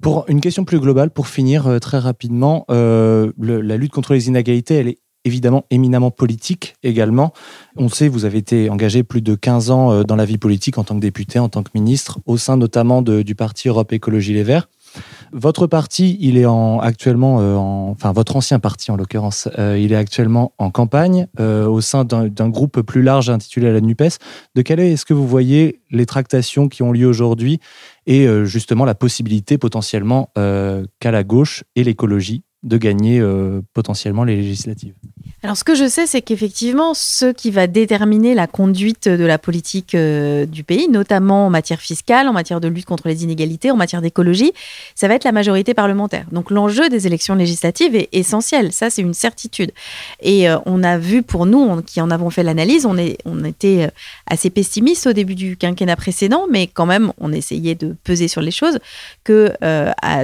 Pour 0.00 0.24
une 0.28 0.40
question 0.40 0.64
plus 0.64 0.78
globale, 0.78 1.10
pour 1.10 1.26
finir 1.26 1.66
euh, 1.66 1.78
très 1.78 1.98
rapidement, 1.98 2.64
euh, 2.70 3.32
la 3.38 3.76
lutte 3.76 3.92
contre 3.92 4.14
les 4.14 4.28
inégalités, 4.28 4.74
elle 4.74 4.88
est 4.88 4.98
évidemment 5.24 5.64
éminemment 5.70 6.12
politique 6.12 6.76
également. 6.84 7.32
On 7.76 7.88
sait, 7.88 8.08
vous 8.08 8.24
avez 8.24 8.38
été 8.38 8.70
engagé 8.70 9.02
plus 9.02 9.22
de 9.22 9.34
15 9.34 9.70
ans 9.70 9.92
euh, 9.92 10.02
dans 10.04 10.14
la 10.14 10.24
vie 10.24 10.38
politique 10.38 10.78
en 10.78 10.84
tant 10.84 10.94
que 10.94 11.00
député, 11.00 11.40
en 11.40 11.48
tant 11.48 11.64
que 11.64 11.70
ministre, 11.74 12.20
au 12.26 12.36
sein 12.36 12.56
notamment 12.56 13.02
du 13.02 13.34
parti 13.34 13.68
Europe 13.68 13.92
Écologie 13.92 14.34
Les 14.34 14.44
Verts. 14.44 14.68
Votre 15.32 15.66
parti, 15.66 16.16
il 16.20 16.38
est 16.38 16.46
en, 16.46 16.80
actuellement, 16.80 17.36
en, 17.36 17.90
enfin 17.90 18.12
votre 18.12 18.36
ancien 18.36 18.58
parti 18.58 18.90
en 18.90 18.96
l'occurrence, 18.96 19.48
il 19.56 19.92
est 19.92 19.96
actuellement 19.96 20.52
en 20.58 20.70
campagne 20.70 21.26
au 21.38 21.80
sein 21.80 22.04
d'un 22.04 22.48
groupe 22.48 22.80
plus 22.82 23.02
large 23.02 23.30
intitulé 23.30 23.72
la 23.72 23.80
NUPES. 23.80 24.18
De 24.54 24.62
quelle 24.62 24.80
est-ce 24.80 25.04
que 25.04 25.14
vous 25.14 25.26
voyez 25.26 25.82
les 25.90 26.06
tractations 26.06 26.68
qui 26.68 26.82
ont 26.82 26.92
lieu 26.92 27.06
aujourd'hui 27.06 27.60
et 28.06 28.26
euh, 28.26 28.44
justement 28.44 28.84
la 28.84 28.94
possibilité 28.94 29.58
potentiellement 29.58 30.30
euh, 30.38 30.84
qu'à 31.00 31.10
la 31.10 31.24
gauche 31.24 31.64
et 31.76 31.84
l'écologie 31.84 32.42
de 32.62 32.76
gagner 32.76 33.20
euh, 33.20 33.60
potentiellement 33.74 34.24
les 34.24 34.36
législatives? 34.36 34.94
Alors 35.44 35.56
ce 35.56 35.62
que 35.62 35.76
je 35.76 35.88
sais, 35.88 36.08
c'est 36.08 36.20
qu'effectivement, 36.20 36.94
ce 36.94 37.26
qui 37.30 37.52
va 37.52 37.68
déterminer 37.68 38.34
la 38.34 38.48
conduite 38.48 39.08
de 39.08 39.24
la 39.24 39.38
politique 39.38 39.94
euh, 39.94 40.46
du 40.46 40.64
pays, 40.64 40.88
notamment 40.88 41.46
en 41.46 41.50
matière 41.50 41.80
fiscale, 41.80 42.26
en 42.26 42.32
matière 42.32 42.60
de 42.60 42.66
lutte 42.66 42.86
contre 42.86 43.06
les 43.06 43.22
inégalités, 43.22 43.70
en 43.70 43.76
matière 43.76 44.02
d'écologie, 44.02 44.52
ça 44.96 45.06
va 45.06 45.14
être 45.14 45.22
la 45.22 45.30
majorité 45.30 45.74
parlementaire. 45.74 46.26
Donc 46.32 46.50
l'enjeu 46.50 46.88
des 46.88 47.06
élections 47.06 47.36
législatives 47.36 47.94
est 47.94 48.08
essentiel, 48.10 48.72
ça 48.72 48.90
c'est 48.90 49.02
une 49.02 49.14
certitude. 49.14 49.70
Et 50.20 50.50
euh, 50.50 50.58
on 50.66 50.82
a 50.82 50.98
vu 50.98 51.22
pour 51.22 51.46
nous, 51.46 51.82
qui 51.82 52.00
en 52.00 52.10
avons 52.10 52.30
fait 52.30 52.42
l'analyse, 52.42 52.84
on, 52.84 52.98
était 53.44 53.88
assez 54.26 54.50
pessimiste 54.50 55.06
au 55.06 55.12
début 55.12 55.36
du 55.36 55.56
quinquennat 55.56 55.94
précédent, 55.94 56.46
mais 56.50 56.66
quand 56.66 56.86
même 56.86 57.12
on 57.18 57.32
essayait 57.32 57.76
de 57.76 57.94
peser 58.02 58.26
sur 58.26 58.40
les 58.42 58.50
choses, 58.50 58.80
que 59.22 59.52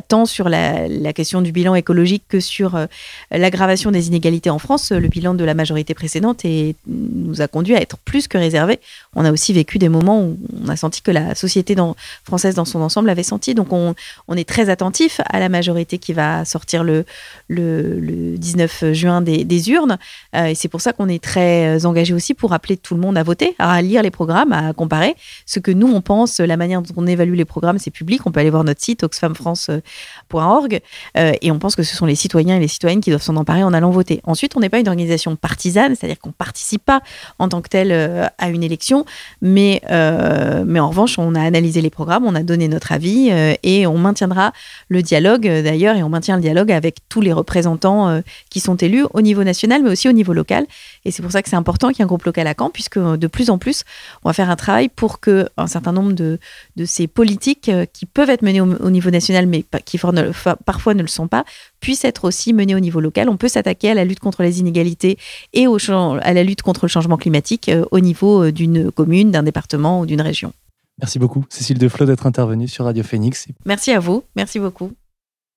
tant 0.09 0.27
sur 0.27 0.49
la, 0.49 1.13
question 1.13 1.43
du 1.43 1.53
bilan 1.53 1.77
écologique 1.77 2.25
que 2.29 2.41
sur 2.41 2.75
euh, 2.75 2.87
l'aggravation 3.31 3.93
des 3.93 4.09
inégalités 4.09 4.51
en 4.51 4.59
France, 4.59 4.93
le 5.05 5.11
bilan 5.11 5.35
de 5.35 5.45
la 5.45 5.53
majorité 5.53 5.93
précédente 5.93 6.45
nous 6.87 7.43
a 7.43 7.47
conduit 7.47 7.77
à 7.77 7.81
être 7.81 7.99
plus 7.99 8.27
que 8.27 8.39
réservé. 8.39 8.81
On 9.15 9.25
a 9.27 9.33
aussi 9.33 9.53
vécu 9.53 9.79
des 9.79 9.91
moments 9.91 10.23
où 10.23 10.39
on 10.65 10.69
a 10.69 10.77
senti 10.77 11.03
que 11.03 11.11
la 11.11 11.35
société 11.35 11.77
française 12.25 12.55
dans 12.55 12.65
son 12.65 12.81
ensemble 12.81 13.09
l'avait 13.09 13.23
senti. 13.23 13.55
Donc 13.55 13.73
on, 13.73 13.95
est 14.35 14.49
très 14.49 14.71
attentif 14.71 15.21
à 15.27 15.39
la 15.41 15.49
majorité 15.49 15.99
qui 15.99 16.15
va 16.15 16.45
sortir 16.47 16.83
le, 16.85 17.05
19 17.51 18.93
juin 18.93 19.21
des, 19.21 19.71
urnes. 19.71 19.99
Euh, 20.35 20.47
et 20.47 20.55
c'est 20.55 20.69
pour 20.69 20.81
ça 20.81 20.93
qu'on 20.93 21.09
est 21.09 21.23
très 21.23 21.85
engagé 21.85 22.15
aussi 22.15 22.35
pour 22.35 22.53
appeler 22.53 22.77
tout 22.77 22.95
le 22.95 23.01
monde 23.01 23.19
à 23.19 23.23
voter, 23.23 23.55
à 23.59 23.81
lire 23.83 24.03
les 24.03 24.11
programmes, 24.11 24.53
à 24.53 24.73
comparer. 24.73 25.15
Ce 25.47 25.61
que 25.61 25.71
nous, 25.71 25.87
on 25.87 26.01
pense, 26.01 26.41
la 26.41 26.57
manière 26.57 26.81
dont 26.81 26.95
on 26.97 27.07
évalue 27.07 27.35
les 27.35 27.45
programmes, 27.45 27.79
c'est 27.79 27.91
public. 27.91 28.23
On 28.27 28.33
peut 28.33 28.41
aller 28.41 28.51
voir 28.51 28.65
notre 28.65 28.83
site 28.83 29.05
oxfamfrance.org. 29.05 30.81
Euh, 31.19 31.33
et 31.43 31.51
on 31.51 31.59
pense 31.59 31.77
que 31.77 31.83
ce 31.83 31.95
sont 31.95 32.07
les 32.07 32.15
citoyens 32.15 32.57
et 32.57 32.61
les 32.61 32.69
citoyennes 32.69 33.03
qui 33.03 33.11
doivent 33.11 33.23
s'en 33.23 33.37
emparer 33.37 33.63
en 33.63 33.75
allant 33.75 33.91
voter. 33.91 34.21
Ensuite, 34.25 34.57
on 34.57 34.61
n'est 34.61 34.71
pas 34.71 34.81
une 34.81 34.89
organisation 34.95 35.37
partisane, 35.37 35.95
c'est-à-dire 35.95 36.19
qu'on 36.19 36.31
ne 36.31 36.35
participe 36.35 36.85
pas 36.85 37.03
en 37.39 37.49
tant 37.49 37.61
que 37.61 37.69
tel 37.69 37.91
euh, 37.91 38.27
à 38.39 38.49
une 38.49 38.63
élection, 38.63 39.05
mais, 39.43 39.83
euh, 39.91 40.65
mais 40.67 40.81
en 40.81 40.89
revanche, 40.89 41.19
on 41.19 41.35
a 41.35 41.43
analysé 41.43 41.81
les 41.81 41.91
programmes, 41.91 42.25
on 42.25 42.35
a 42.35 42.43
donné 42.43 42.69
notre 42.69 42.93
avis 42.93 43.29
euh, 43.31 43.55
et 43.63 43.87
on 43.87 43.99
maintiendra 43.99 44.53
le 44.89 45.03
dialogue 45.03 45.43
d'ailleurs, 45.43 45.97
et 45.97 46.03
on 46.03 46.09
maintient 46.09 46.37
le 46.37 46.43
dialogue 46.43 46.71
avec 46.71 46.97
tous 47.09 47.21
les 47.21 47.33
représentants 47.33 48.23
qui 48.51 48.61
sont 48.61 48.77
élus 48.77 49.05
au 49.13 49.21
niveau 49.21 49.45
national, 49.45 49.83
mais 49.83 49.91
aussi 49.91 50.09
au 50.09 50.13
niveau 50.13 50.33
local. 50.33 50.67
Et 51.05 51.11
c'est 51.11 51.23
pour 51.23 51.33
ça 51.33 51.43
que 51.43 51.49
c'est 51.49 51.57
important 51.57 51.89
qu'il 51.89 51.99
y 51.99 52.01
ait 52.01 52.05
un 52.05 52.07
groupe 52.07 52.25
local 52.25 52.47
à 52.47 52.55
Caen, 52.57 52.71
puisque 52.71 52.99
de 52.99 53.27
plus 53.27 53.51
en 53.51 53.59
plus, 53.59 53.85
on 54.25 54.29
va 54.29 54.33
faire 54.33 54.51
un 54.51 54.57
travail 54.57 54.89
pour 54.89 55.21
que 55.21 55.49
un 55.57 55.67
certain 55.67 55.93
nombre 55.93 56.13
de, 56.13 56.39
de 56.77 56.85
ces 56.85 57.07
politiques 57.07 57.71
qui 57.93 58.07
peuvent 58.07 58.31
être 58.31 58.43
menées 58.43 58.61
au, 58.61 58.91
niveau 58.91 59.11
national, 59.11 59.47
mais 59.47 59.65
qui 59.85 59.99
parfois 59.99 60.95
ne 60.95 61.03
le 61.03 61.09
sont 61.09 61.29
pas, 61.29 61.45
puisse 61.85 62.07
être 62.07 62.25
aussi 62.25 62.55
menée 62.55 62.75
au 62.75 62.81
niveau 62.81 62.99
local. 62.99 63.29
On 63.29 63.37
peut 63.37 63.49
s'attaquer 63.49 63.91
à 63.91 63.95
la 63.95 64.07
lutte 64.07 64.19
contre 64.19 64.43
les 64.43 64.59
inégalités 64.59 65.19
et 65.53 65.67
au, 65.67 65.77
à 65.91 66.33
la 66.33 66.43
lutte 66.43 66.63
contre 66.63 66.87
le 66.87 66.89
changement 66.89 67.19
climatique 67.19 67.69
euh, 67.69 67.85
au 67.91 68.01
niveau 68.01 68.45
euh, 68.45 68.53
d'une 68.53 68.91
commune, 68.91 69.31
d'un 69.31 69.43
département 69.43 70.01
ou 70.01 70.07
d'une 70.07 70.23
région. 70.23 70.55
Merci 70.99 71.19
beaucoup, 71.19 71.45
Cécile 71.51 71.77
Deflot, 71.77 72.07
d'être 72.07 72.27
intervenue 72.27 72.69
sur 72.69 72.87
Radio 72.87 73.03
Phoenix. 73.03 73.49
Merci 73.67 73.91
à 73.91 74.01
vous, 74.01 74.25
merci 74.35 74.59
beaucoup. 74.61 74.93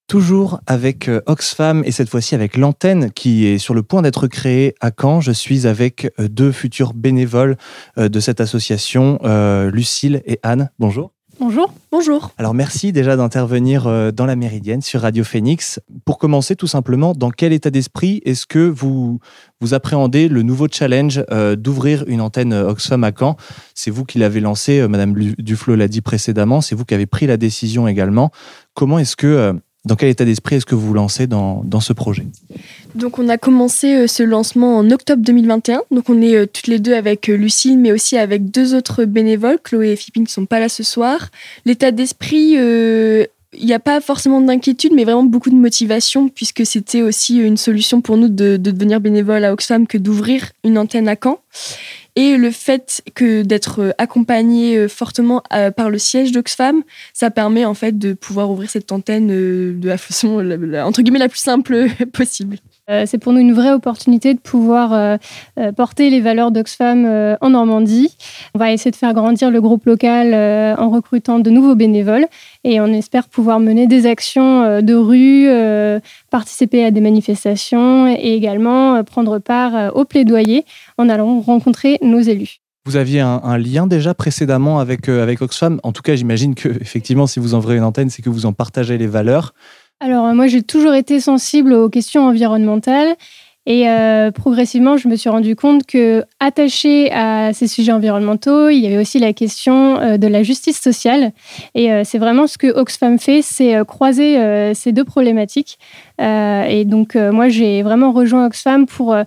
Toujours 0.10 0.60
avec 0.67 1.07
euh, 1.07 1.22
Oxfam 1.27 1.81
et 1.86 1.93
cette 1.93 2.10
fois-ci 2.10 2.36
avec 2.36 2.57
l'antenne 2.57 3.10
qui 3.12 3.46
est 3.46 3.57
sur 3.57 3.74
le 3.74 3.81
point 3.81 4.01
d'être 4.01 4.27
créée 4.27 4.75
à 4.81 4.91
Caen. 4.91 5.22
Je 5.22 5.31
suis 5.31 5.65
avec 5.65 6.12
deux 6.19 6.51
futurs 6.51 6.93
bénévoles 6.93 7.55
de 7.96 8.19
cette 8.19 8.41
association, 8.41 9.17
Lucille 9.72 10.22
et 10.25 10.39
Anne. 10.43 10.72
Bonjour. 10.77 11.13
Bonjour. 11.39 11.72
Bonjour. 11.91 12.32
Alors 12.39 12.56
merci 12.56 12.91
déjà 12.91 13.15
d'intervenir 13.15 13.86
euh, 13.86 14.12
dans 14.12 14.25
la 14.25 14.36
Méridienne 14.36 14.82
sur 14.82 15.01
Radio 15.01 15.24
Phoenix. 15.24 15.79
Pour 16.03 16.17
commencer 16.17 16.56
tout 16.56 16.65
simplement, 16.65 17.13
dans 17.13 17.29
quel 17.29 17.53
état 17.53 17.70
d'esprit 17.70 18.22
est-ce 18.25 18.48
que 18.48 18.60
vous, 18.60 19.20
vous 19.62 19.74
appréhendez 19.75 20.29
le 20.29 20.41
nouveau 20.41 20.67
challenge 20.72 21.24
euh, 21.29 21.56
d'ouvrir 21.56 22.03
une 22.08 22.22
antenne 22.22 22.53
euh, 22.53 22.70
Oxfam 22.70 23.03
à 23.03 23.12
Caen? 23.17 23.38
C'est 23.75 23.91
vous 23.91 24.03
qui 24.03 24.17
l'avez 24.17 24.39
lancé, 24.39 24.88
Madame 24.88 25.13
Duflo 25.13 25.75
l'a 25.75 25.88
dit 25.88 26.01
précédemment, 26.01 26.62
c'est 26.62 26.74
vous 26.74 26.86
qui 26.86 26.96
avez 26.96 27.06
pris 27.06 27.27
la 27.27 27.38
décision 27.38 27.88
également. 27.88 28.32
Comment 28.74 28.98
est-ce 28.98 29.15
que 29.15 29.53
dans 29.88 29.96
quel 29.96 30.10
état 30.10 30.25
d'esprit 30.25 30.58
est-ce 30.58 30.65
que 30.65 30.75
vous 30.75 30.94
lancez 30.94 31.25
dans, 31.25 31.63
ce 31.79 31.94
projet? 31.94 32.25
Donc 32.96 33.20
on 33.20 33.29
a 33.29 33.38
commencé 33.38 33.94
euh, 33.94 34.08
ce 34.08 34.24
lancement 34.24 34.77
en 34.77 34.91
octobre 34.91 35.24
2021. 35.24 35.84
Donc 35.91 36.10
on 36.10 36.22
est 36.22 36.36
euh, 36.36 36.46
toutes 36.46 36.67
les 36.67 36.79
deux 36.79 36.94
avec 36.94 37.29
euh, 37.29 37.36
Lucille, 37.36 37.77
mais 37.77 37.91
aussi 37.91 38.17
avec 38.17 38.51
deux 38.51 38.75
autres 38.75 39.06
bénévoles, 39.06 39.60
Chloé 39.63 39.91
et 39.91 39.96
Philippine, 39.96 40.25
qui 40.25 40.32
ne 40.32 40.44
sont 40.44 40.46
pas 40.46 40.60
là 40.60 40.70
ce 40.70 40.84
soir. 40.84 41.29
L'état 41.65 41.91
d'esprit 41.91 42.58
il 43.54 43.66
n'y 43.66 43.74
a 43.74 43.80
pas 43.80 44.01
forcément 44.01 44.42
d'inquiétude, 44.42 44.94
mais 44.94 45.04
vraiment 45.04 45.24
beaucoup 45.24 45.50
de 45.50 45.56
motivation, 45.56 46.30
puisque 46.30 46.66
c'était 46.66 47.01
aussi 47.01 47.38
une 47.38 47.58
solution 47.58 48.01
pour 48.01 48.18
nous 48.18 48.27
de, 48.27 48.58
devenir 48.58 49.00
bénévole 49.00 49.44
à 49.46 49.54
Oxfam 49.54 49.88
que 49.88 49.98
d'ouvrir 49.98 50.51
une 50.63 50.77
antenne 50.77 51.08
à 51.08 51.16
Caen. 51.22 51.39
Et 52.16 52.36
le 52.36 52.50
fait 52.50 53.04
que 53.13 53.44
d'être 53.44 53.94
accompagné 54.00 54.75
euh, 54.75 54.88
fortement 54.88 55.44
euh, 55.54 55.70
par 55.70 55.92
le 55.92 56.00
siège 56.00 56.32
d'Oxfam, 56.32 56.82
ça 57.13 57.30
permet 57.30 57.63
en 57.63 57.75
fait 57.75 57.98
de 57.98 58.13
pouvoir 58.13 58.50
ouvrir 58.50 58.72
cette 58.72 58.92
antenne 58.92 59.30
euh, 59.32 59.74
de 59.74 59.88
la 59.88 60.00
façon 60.00 60.39
entre 60.84 61.04
guillemets 61.04 61.20
la 61.20 61.30
plus 61.30 61.39
simple 61.39 61.88
possible. 62.13 62.58
C'est 63.06 63.17
pour 63.17 63.34
nous 63.34 63.39
une 63.39 63.53
vraie 63.53 63.74
opportunité 63.74 64.34
de 64.34 64.39
pouvoir 64.39 65.20
porter 65.75 66.10
les 66.10 66.22
valeurs 66.22 66.51
d'Oxfam 66.51 67.06
en 67.41 67.50
Normandie. 67.50 68.15
On 68.56 68.60
va 68.60 68.72
essayer 68.72 68.91
de 68.91 68.96
faire 68.96 69.13
grandir 69.13 69.51
le 69.51 69.60
groupe 69.60 69.86
local 69.86 70.34
en 70.79 70.89
recrutant 70.89 71.39
de 71.39 71.50
nouveaux 71.50 71.75
bénévoles 71.75 72.27
et 72.63 72.79
on 72.79 72.88
espère 72.88 73.27
pouvoir 73.27 73.60
mener 73.60 73.88
des 73.88 74.06
actions 74.06 74.82
de 74.82 74.94
rue, 74.94 75.50
participer 76.29 76.86
à 76.86 76.91
des 76.91 77.01
manifestations 77.01 78.08
et 78.08 78.34
également 78.34 79.03
prendre 79.03 79.39
part 79.39 79.94
au 79.96 80.06
plaidoyer 80.06 80.63
en 80.98 81.10
allant 81.10 81.41
rencontrer 81.41 81.98
nos 82.01 82.22
élus. 82.22 82.62
Vous 82.88 82.96
aviez 82.96 83.20
un, 83.20 83.58
lien 83.58 83.86
déjà 83.86 84.13
précédemment 84.13 84.79
avec, 84.79 85.10
euh, 85.10 85.22
avec 85.22 85.41
Oxfam? 85.41 85.77
En 85.84 85.91
tout 85.91 86.01
cas, 86.01 86.15
j'imagine 86.15 86.56
que 86.56 86.70
effectivement, 86.70 87.27
si 87.27 87.41
vous 87.41 87.53
en 87.53 87.60
une 87.70 87.84
antenne, 87.84 88.10
c'est 88.10 88.22
que 88.22 88.29
vous 88.29 88.46
en 88.46 88.53
partagez 88.53 88.98
les 88.98 89.08
valeurs. 89.08 89.53
Alors 90.00 90.25
euh, 90.25 90.34
moi, 90.34 90.48
j'ai 90.48 90.63
toujours 90.63 90.94
été 90.94 91.20
sensible 91.20 91.74
aux 91.74 91.89
questions 91.89 92.25
environnementales 92.25 93.16
et 93.66 93.89
euh, 93.89 94.32
progressivement, 94.32 94.96
je 94.96 95.10
me 95.10 95.16
suis 95.18 95.30
rendu 95.30 95.56
compte 95.56 95.86
que 95.86 96.24
attaché 96.39 97.12
à 97.12 97.51
ces 97.54 97.68
sujets 97.68 97.92
environnementaux, 97.92 98.70
il 98.70 98.80
y 98.80 98.88
avait 98.88 98.98
aussi 98.98 99.20
la 99.20 99.34
question 99.34 100.18
de 100.18 100.27
la 100.27 100.42
justice 100.42 100.80
sociale. 100.80 101.34
Et 101.75 101.89
c'est 102.06 102.18
vraiment 102.18 102.48
ce 102.48 102.58
que 102.58 102.68
Oxfam 102.68 103.20
fait, 103.20 103.42
c'est 103.42 103.75
croiser 103.86 104.74
ces 104.74 104.94
deux 104.94 105.04
problématiques. 105.04 105.80
et 106.18 106.86
donc 106.86 107.16
moi, 107.16 107.50
j'ai 107.50 107.84
vraiment 107.84 108.13
rejoint 108.13 108.46
Oxfam 108.46 108.86
pour 108.86 109.18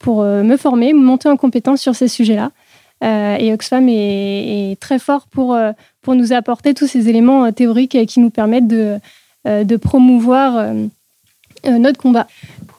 pour 0.00 0.22
euh, 0.22 0.42
me 0.42 0.56
former, 0.56 0.92
monter 0.92 1.28
en 1.28 1.36
compétence 1.36 1.80
sur 1.80 1.94
ces 1.94 2.08
sujets-là. 2.08 2.50
Euh, 3.04 3.36
et 3.38 3.52
Oxfam 3.52 3.86
est, 3.88 4.78
très 4.80 4.98
fort 4.98 5.26
pour, 5.28 5.54
euh, 5.54 5.72
pour 6.02 6.16
nous 6.16 6.32
apporter 6.32 6.74
tous 6.74 6.86
ces 6.86 7.08
éléments 7.08 7.52
théoriques 7.52 7.96
qui 8.06 8.20
nous 8.20 8.30
permettent 8.30 8.66
de, 8.66 8.98
de 9.44 9.76
promouvoir 9.76 10.74
notre 11.64 11.98
combat. 11.98 12.26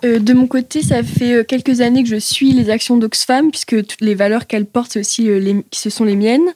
de 0.03 0.33
mon 0.33 0.47
côté, 0.47 0.81
ça 0.81 1.03
fait 1.03 1.45
quelques 1.47 1.81
années 1.81 2.03
que 2.03 2.09
je 2.09 2.17
suis 2.17 2.51
les 2.51 2.69
actions 2.69 2.97
d'Oxfam, 2.97 3.49
puisque 3.49 3.85
toutes 3.85 4.01
les 4.01 4.15
valeurs 4.15 4.47
qu'elle 4.47 4.65
porte, 4.65 4.97
aussi 4.97 5.23
les, 5.23 5.63
ce 5.71 5.89
sont 5.89 6.03
les 6.03 6.15
miennes. 6.15 6.53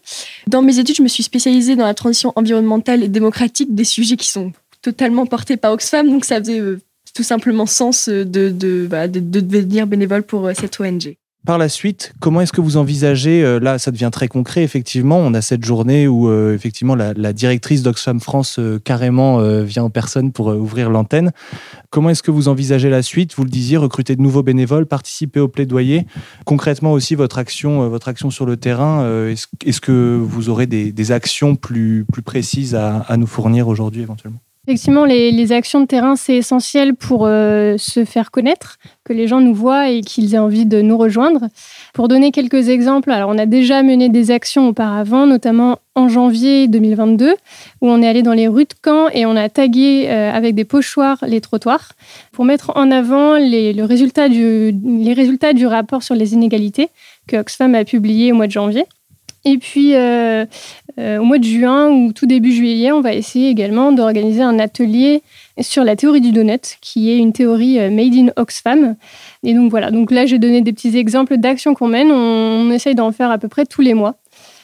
Dans 0.48 0.62
mes 0.62 0.80
études, 0.80 0.98
je 0.98 1.04
me 1.04 1.08
suis 1.08 1.24
spécialisée 1.24 1.76
dans 1.76 1.86
la 1.86 1.94
transition 1.94 2.34
environnementale 2.36 3.04
et 3.04 3.08
démocratique, 3.08 3.74
des 3.74 3.84
sujets 3.84 4.18
qui 4.18 4.30
sont 4.30 4.52
totalement 4.82 5.26
portés 5.26 5.58
par 5.58 5.72
Oxfam, 5.72 6.08
donc 6.08 6.26
ça 6.26 6.40
faisait 6.40 6.62
tout 7.16 7.24
simplement 7.24 7.66
sens 7.66 8.10
de, 8.10 8.24
de, 8.24 8.88
bah, 8.88 9.08
de, 9.08 9.20
devenir 9.20 9.88
bénévole 9.88 10.22
pour 10.22 10.46
euh, 10.46 10.54
cette 10.54 10.80
ONG. 10.80 11.16
Par 11.46 11.58
la 11.58 11.70
suite, 11.70 12.14
comment 12.20 12.42
est-ce 12.42 12.52
que 12.52 12.62
vous 12.62 12.78
envisagez, 12.78 13.44
euh, 13.44 13.60
là 13.60 13.78
ça 13.78 13.92
devient 13.92 14.10
très 14.12 14.28
concret 14.28 14.64
effectivement, 14.64 15.18
on 15.20 15.34
a 15.34 15.42
cette 15.42 15.64
journée 15.64 16.08
où 16.08 16.28
euh, 16.28 16.56
effectivement 16.56 16.96
la, 16.96 17.34
directrice 17.34 17.84
d'Oxfam 17.84 18.20
France 18.20 18.60
carrément 18.84 19.40
vient 19.62 19.84
en 19.84 19.90
personne 19.90 20.32
pour 20.32 20.48
ouvrir 20.48 20.90
l'antenne. 20.90 21.32
Comment 21.90 22.10
est-ce 22.10 22.24
que 22.24 22.32
vous 22.32 22.48
envisagez 22.48 22.90
la 22.90 23.02
suite? 23.02 23.36
Vous 23.36 23.44
le 23.44 23.50
disiez, 23.50 23.78
recruter 23.78 24.16
de 24.16 24.22
nouveaux 24.22 24.44
bénévoles, 24.44 24.86
participer 24.86 25.40
au 25.40 25.48
plaidoyer. 25.48 26.06
Concrètement 26.46 26.94
aussi 26.94 27.16
votre 27.16 27.38
action, 27.38 27.88
votre 27.90 28.08
action 28.08 28.30
sur 28.30 28.46
le 28.46 28.58
terrain, 28.58 29.06
est-ce, 29.30 29.82
que 29.82 30.18
vous 30.22 30.50
aurez 30.50 30.68
des, 30.68 31.12
actions 31.12 31.56
plus, 31.56 32.06
plus 32.12 32.22
précises 32.22 32.76
à 32.76 33.18
nous 33.18 33.28
fournir 33.28 33.68
aujourd'hui 33.68 34.02
éventuellement? 34.02 34.40
Effectivement, 34.68 35.06
les, 35.06 35.52
actions 35.52 35.80
de 35.80 35.86
terrain, 35.86 36.16
c'est 36.16 36.38
essentiel 36.38 36.96
pour 36.96 37.26
euh, 37.28 37.78
se 37.78 38.04
faire 38.04 38.32
connaître, 38.32 38.80
que 39.04 39.14
les 39.14 39.28
gens 39.28 39.40
nous 39.40 39.54
voient 39.54 39.90
et 39.90 40.02
qu'ils 40.02 40.34
aient 40.34 40.40
envie 40.40 40.66
de 40.66 40.82
nous 40.82 40.98
rejoindre. 40.98 41.50
Pour 41.94 42.08
donner 42.08 42.32
quelques 42.32 42.70
exemples, 42.70 43.12
alors 43.12 43.30
on 43.30 43.38
a 43.38 43.46
déjà 43.46 43.84
mené 43.84 44.10
des 44.10 44.32
actions 44.32 44.68
auparavant, 44.68 45.28
notamment 45.28 45.78
en 45.94 46.10
janvier 46.10 46.68
2022, 46.68 47.36
où 47.82 47.88
on 47.88 48.02
est 48.02 48.08
allé 48.08 48.24
dans 48.24 48.34
les 48.34 48.48
rues 48.48 48.66
de 48.66 48.74
Caen 48.84 49.08
et 49.14 49.28
on 49.28 49.36
a 49.36 49.50
tagué 49.50 50.08
euh, 50.10 50.32
avec 50.32 50.56
des 50.56 50.66
pochoirs 50.66 51.20
les 51.28 51.42
trottoirs 51.42 51.92
pour 52.32 52.44
mettre 52.44 52.72
en 52.76 52.90
avant 52.90 53.36
les, 53.36 53.72
résultats 53.84 54.30
du 54.30 55.68
rapport 55.68 56.02
sur 56.02 56.16
les 56.16 56.34
inégalités 56.34 56.90
que 57.28 57.38
Oxfam 57.38 57.76
a 57.76 57.86
publié 57.86 58.32
au 58.32 58.36
mois 58.36 58.48
de 58.48 58.52
janvier. 58.52 58.86
Et 59.46 59.60
puis, 59.60 59.96
euh, 59.96 60.46
au 60.98 61.24
mois 61.24 61.38
de 61.38 61.44
juin 61.44 61.90
ou 61.90 62.14
tout 62.14 62.26
début 62.26 62.52
juillet, 62.52 62.92
on 62.92 63.02
va 63.02 63.14
essayer 63.14 63.50
également 63.50 63.92
d'organiser 63.92 64.42
un 64.42 64.60
atelier 64.60 65.22
sur 65.62 65.84
la 65.84 65.96
théorie 65.96 66.22
du 66.22 66.32
donut, 66.32 66.78
qui 66.82 67.12
est 67.12 67.18
une 67.18 67.34
théorie 67.34 67.80
euh, 67.80 67.90
made 67.90 68.14
in 68.14 68.28
Oxfam. 68.36 68.96
Et 69.44 69.54
donc 69.54 69.72
voilà, 69.72 69.92
donc 69.92 70.12
là 70.12 70.26
j'ai 70.26 70.40
donné 70.40 70.62
des 70.62 70.74
petits 70.74 70.98
exemples 70.98 71.38
d'actions 71.38 71.74
qu'on 71.74 71.88
mène. 71.88 72.12
On, 72.12 72.72
essaye 72.72 72.96
d'en 72.96 73.12
faire 73.12 73.32
à 73.32 73.38
peu 73.38 73.48
près 73.48 73.66
tous 73.66 73.82
les 73.82 73.94
mois 73.94 74.16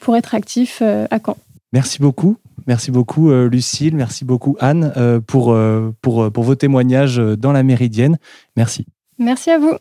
pour 0.02 0.16
être 0.16 0.36
actif 0.36 0.82
à 0.82 1.20
Caen. 1.24 1.38
Merci 1.72 2.00
beaucoup. 2.00 2.38
Merci 2.68 2.92
beaucoup 2.92 3.32
Lucille, 3.32 3.96
merci 3.96 4.26
beaucoup 4.26 4.58
Anne 4.60 4.92
pour, 5.28 5.58
pour, 6.02 6.32
pour 6.32 6.44
vos 6.44 6.56
témoignages 6.56 7.18
dans 7.18 7.52
la 7.52 7.64
Méridienne. 7.64 8.18
Merci. 8.58 8.86
Merci 9.18 9.52
à 9.52 9.60
vous. 9.60 9.78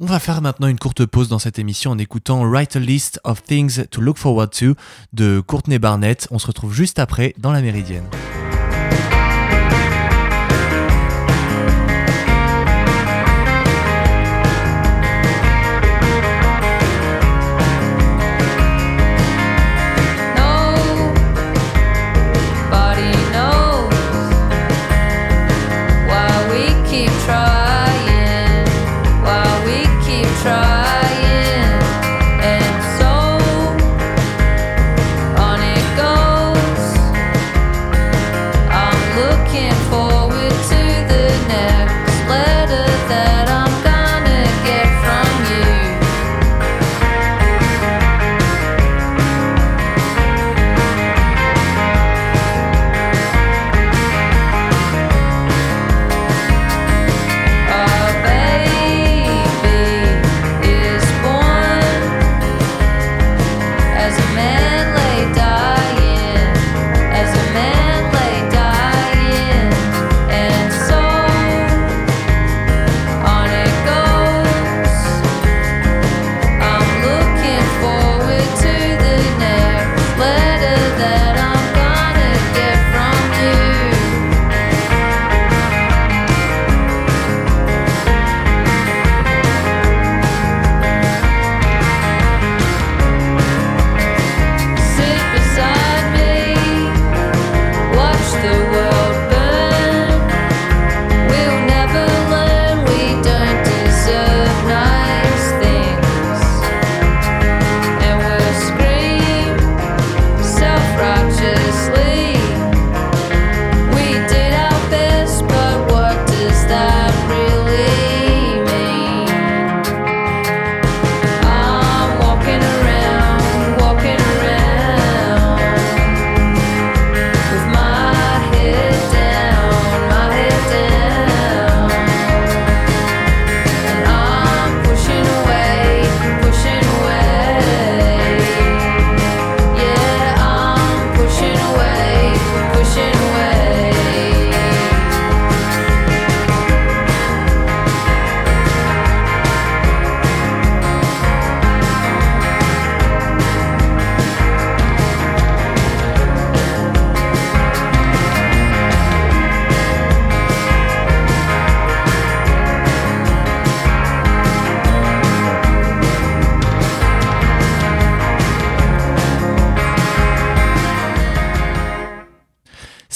On 0.00 0.06
va 0.06 0.18
faire 0.18 0.42
maintenant 0.42 0.66
une 0.66 0.78
courte 0.78 1.06
pause 1.06 1.28
dans 1.28 1.38
cette 1.38 1.60
émission 1.60 1.92
en 1.92 1.98
écoutant 1.98 2.44
Write 2.44 2.74
a 2.74 2.80
List 2.80 3.20
of 3.22 3.44
Things 3.44 3.86
to 3.92 4.00
Look 4.00 4.18
Forward 4.18 4.50
to 4.50 4.74
de 5.12 5.38
Courtney 5.38 5.78
Barnett. 5.78 6.26
On 6.32 6.40
se 6.40 6.48
retrouve 6.48 6.74
juste 6.74 6.98
après 6.98 7.32
dans 7.38 7.52
la 7.52 7.62
Méridienne. 7.62 8.08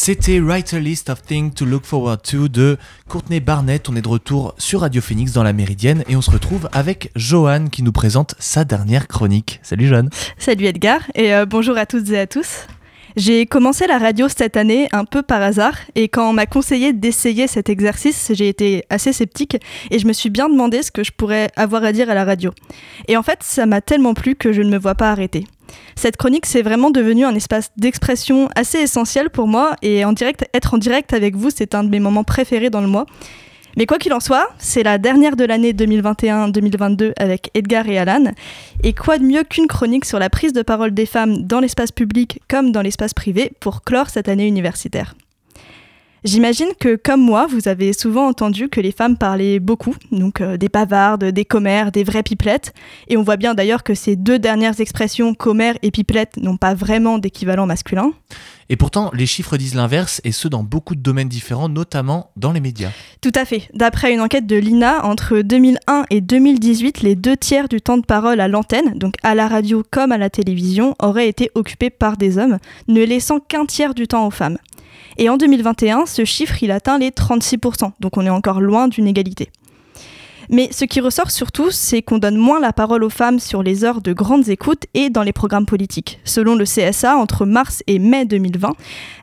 C'était 0.08 0.40
Write 0.40 0.72
a 0.72 0.78
List 0.80 1.10
of 1.10 1.20
Things 1.20 1.52
to 1.52 1.66
Look 1.66 1.84
Forward 1.84 2.22
to 2.22 2.48
de 2.48 2.78
Courtney 3.10 3.40
Barnett. 3.40 3.90
On 3.90 3.94
est 3.94 4.00
de 4.00 4.08
retour 4.08 4.54
sur 4.56 4.80
Radio 4.80 5.02
Phoenix 5.02 5.32
dans 5.32 5.42
la 5.42 5.52
Méridienne 5.52 6.02
et 6.08 6.16
on 6.16 6.22
se 6.22 6.30
retrouve 6.30 6.66
avec 6.72 7.10
Joanne 7.14 7.68
qui 7.68 7.82
nous 7.82 7.92
présente 7.92 8.34
sa 8.38 8.64
dernière 8.64 9.06
chronique. 9.06 9.60
Salut 9.62 9.86
Joanne. 9.86 10.08
Salut 10.38 10.64
Edgar 10.64 11.02
et 11.14 11.34
euh, 11.34 11.44
bonjour 11.44 11.76
à 11.76 11.84
toutes 11.84 12.08
et 12.08 12.18
à 12.18 12.26
tous. 12.26 12.66
J'ai 13.16 13.44
commencé 13.44 13.86
la 13.86 13.98
radio 13.98 14.28
cette 14.30 14.56
année 14.56 14.88
un 14.92 15.04
peu 15.04 15.22
par 15.22 15.42
hasard 15.42 15.76
et 15.94 16.08
quand 16.08 16.30
on 16.30 16.32
m'a 16.32 16.46
conseillé 16.46 16.94
d'essayer 16.94 17.46
cet 17.46 17.68
exercice, 17.68 18.32
j'ai 18.34 18.48
été 18.48 18.84
assez 18.88 19.12
sceptique 19.12 19.58
et 19.90 19.98
je 19.98 20.06
me 20.06 20.14
suis 20.14 20.30
bien 20.30 20.48
demandé 20.48 20.82
ce 20.82 20.90
que 20.90 21.04
je 21.04 21.12
pourrais 21.12 21.50
avoir 21.54 21.84
à 21.84 21.92
dire 21.92 22.08
à 22.08 22.14
la 22.14 22.24
radio. 22.24 22.52
Et 23.08 23.18
en 23.18 23.22
fait, 23.22 23.40
ça 23.42 23.66
m'a 23.66 23.82
tellement 23.82 24.14
plu 24.14 24.36
que 24.36 24.54
je 24.54 24.62
ne 24.62 24.70
me 24.70 24.78
vois 24.78 24.94
pas 24.94 25.10
arrêter. 25.10 25.44
Cette 25.96 26.16
chronique, 26.16 26.46
c'est 26.46 26.62
vraiment 26.62 26.90
devenu 26.90 27.24
un 27.24 27.34
espace 27.34 27.70
d'expression 27.76 28.48
assez 28.54 28.78
essentiel 28.78 29.30
pour 29.30 29.46
moi 29.46 29.76
et 29.82 30.04
en 30.04 30.12
direct, 30.12 30.44
être 30.54 30.74
en 30.74 30.78
direct 30.78 31.12
avec 31.12 31.36
vous, 31.36 31.50
c'est 31.50 31.74
un 31.74 31.84
de 31.84 31.88
mes 31.88 32.00
moments 32.00 32.24
préférés 32.24 32.70
dans 32.70 32.80
le 32.80 32.86
mois. 32.86 33.06
Mais 33.76 33.86
quoi 33.86 33.98
qu'il 33.98 34.12
en 34.12 34.20
soit, 34.20 34.48
c'est 34.58 34.82
la 34.82 34.98
dernière 34.98 35.36
de 35.36 35.44
l'année 35.44 35.72
2021-2022 35.72 37.12
avec 37.16 37.50
Edgar 37.54 37.88
et 37.88 37.98
Alan. 37.98 38.32
Et 38.82 38.92
quoi 38.92 39.18
de 39.18 39.24
mieux 39.24 39.44
qu'une 39.44 39.68
chronique 39.68 40.04
sur 40.04 40.18
la 40.18 40.30
prise 40.30 40.52
de 40.52 40.62
parole 40.62 40.92
des 40.92 41.06
femmes 41.06 41.44
dans 41.44 41.60
l'espace 41.60 41.92
public 41.92 42.40
comme 42.48 42.72
dans 42.72 42.82
l'espace 42.82 43.14
privé 43.14 43.52
pour 43.60 43.82
clore 43.84 44.10
cette 44.10 44.28
année 44.28 44.48
universitaire? 44.48 45.14
J'imagine 46.24 46.68
que, 46.80 46.96
comme 46.96 47.20
moi, 47.20 47.46
vous 47.46 47.68
avez 47.68 47.92
souvent 47.92 48.26
entendu 48.26 48.68
que 48.68 48.80
les 48.80 48.90
femmes 48.90 49.16
parlaient 49.16 49.60
beaucoup, 49.60 49.94
donc 50.10 50.40
euh, 50.40 50.56
des 50.56 50.68
bavardes, 50.68 51.24
des 51.24 51.44
commères, 51.44 51.92
des 51.92 52.02
vraies 52.02 52.24
pipelettes. 52.24 52.74
Et 53.06 53.16
on 53.16 53.22
voit 53.22 53.36
bien 53.36 53.54
d'ailleurs 53.54 53.84
que 53.84 53.94
ces 53.94 54.16
deux 54.16 54.38
dernières 54.38 54.80
expressions, 54.80 55.34
commères 55.34 55.76
et 55.82 55.90
pipelette, 55.90 56.36
n'ont 56.36 56.56
pas 56.56 56.74
vraiment 56.74 57.18
d'équivalent 57.18 57.66
masculin. 57.66 58.12
Et 58.70 58.76
pourtant, 58.76 59.10
les 59.14 59.26
chiffres 59.26 59.56
disent 59.56 59.74
l'inverse, 59.74 60.20
et 60.24 60.32
ce 60.32 60.48
dans 60.48 60.62
beaucoup 60.62 60.94
de 60.94 61.00
domaines 61.00 61.28
différents, 61.28 61.68
notamment 61.68 62.30
dans 62.36 62.52
les 62.52 62.60
médias. 62.60 62.90
Tout 63.22 63.32
à 63.34 63.44
fait. 63.44 63.70
D'après 63.72 64.12
une 64.12 64.20
enquête 64.20 64.46
de 64.46 64.56
l'INA, 64.56 65.06
entre 65.06 65.40
2001 65.40 66.04
et 66.10 66.20
2018, 66.20 67.00
les 67.00 67.14
deux 67.14 67.36
tiers 67.36 67.68
du 67.68 67.80
temps 67.80 67.96
de 67.96 68.04
parole 68.04 68.40
à 68.40 68.48
l'antenne, 68.48 68.98
donc 68.98 69.14
à 69.22 69.34
la 69.34 69.48
radio 69.48 69.82
comme 69.90 70.12
à 70.12 70.18
la 70.18 70.28
télévision, 70.28 70.94
auraient 71.00 71.28
été 71.28 71.50
occupés 71.54 71.90
par 71.90 72.16
des 72.16 72.36
hommes, 72.36 72.58
ne 72.88 73.02
laissant 73.02 73.40
qu'un 73.40 73.64
tiers 73.64 73.94
du 73.94 74.06
temps 74.06 74.26
aux 74.26 74.30
femmes. 74.30 74.58
Et 75.18 75.28
en 75.28 75.36
2021, 75.36 76.06
ce 76.06 76.24
chiffre, 76.24 76.62
il 76.62 76.70
atteint 76.70 76.98
les 76.98 77.10
36%, 77.10 77.90
donc 77.98 78.16
on 78.16 78.24
est 78.24 78.30
encore 78.30 78.60
loin 78.60 78.86
d'une 78.86 79.08
égalité. 79.08 79.50
Mais 80.50 80.70
ce 80.72 80.84
qui 80.84 81.00
ressort 81.00 81.30
surtout, 81.30 81.70
c'est 81.70 82.00
qu'on 82.00 82.18
donne 82.18 82.36
moins 82.36 82.60
la 82.60 82.72
parole 82.72 83.04
aux 83.04 83.10
femmes 83.10 83.38
sur 83.38 83.62
les 83.62 83.84
heures 83.84 84.00
de 84.00 84.14
grandes 84.14 84.48
écoutes 84.48 84.84
et 84.94 85.10
dans 85.10 85.22
les 85.22 85.32
programmes 85.32 85.66
politiques. 85.66 86.20
Selon 86.24 86.54
le 86.54 86.64
CSA, 86.64 87.16
entre 87.16 87.44
mars 87.44 87.82
et 87.86 87.98
mai 87.98 88.24
2020, 88.24 88.72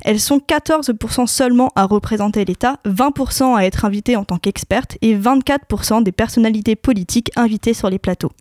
elles 0.03 0.19
sont 0.19 0.38
14% 0.38 1.25
seulement 1.25 1.71
à 1.75 1.86
représenter 1.86 2.45
l'État, 2.45 2.77
20% 2.86 3.55
à 3.55 3.65
être 3.65 3.86
invitées 3.86 4.17
en 4.17 4.23
tant 4.23 4.38
qu'expertes 4.38 4.97
et 5.01 5.17
24% 5.17 6.03
des 6.03 6.12
personnalités 6.12 6.75
politiques 6.75 7.31
invitées 7.36 7.73
sur 7.73 7.89
les 7.89 7.99
plateaux. 7.99 8.31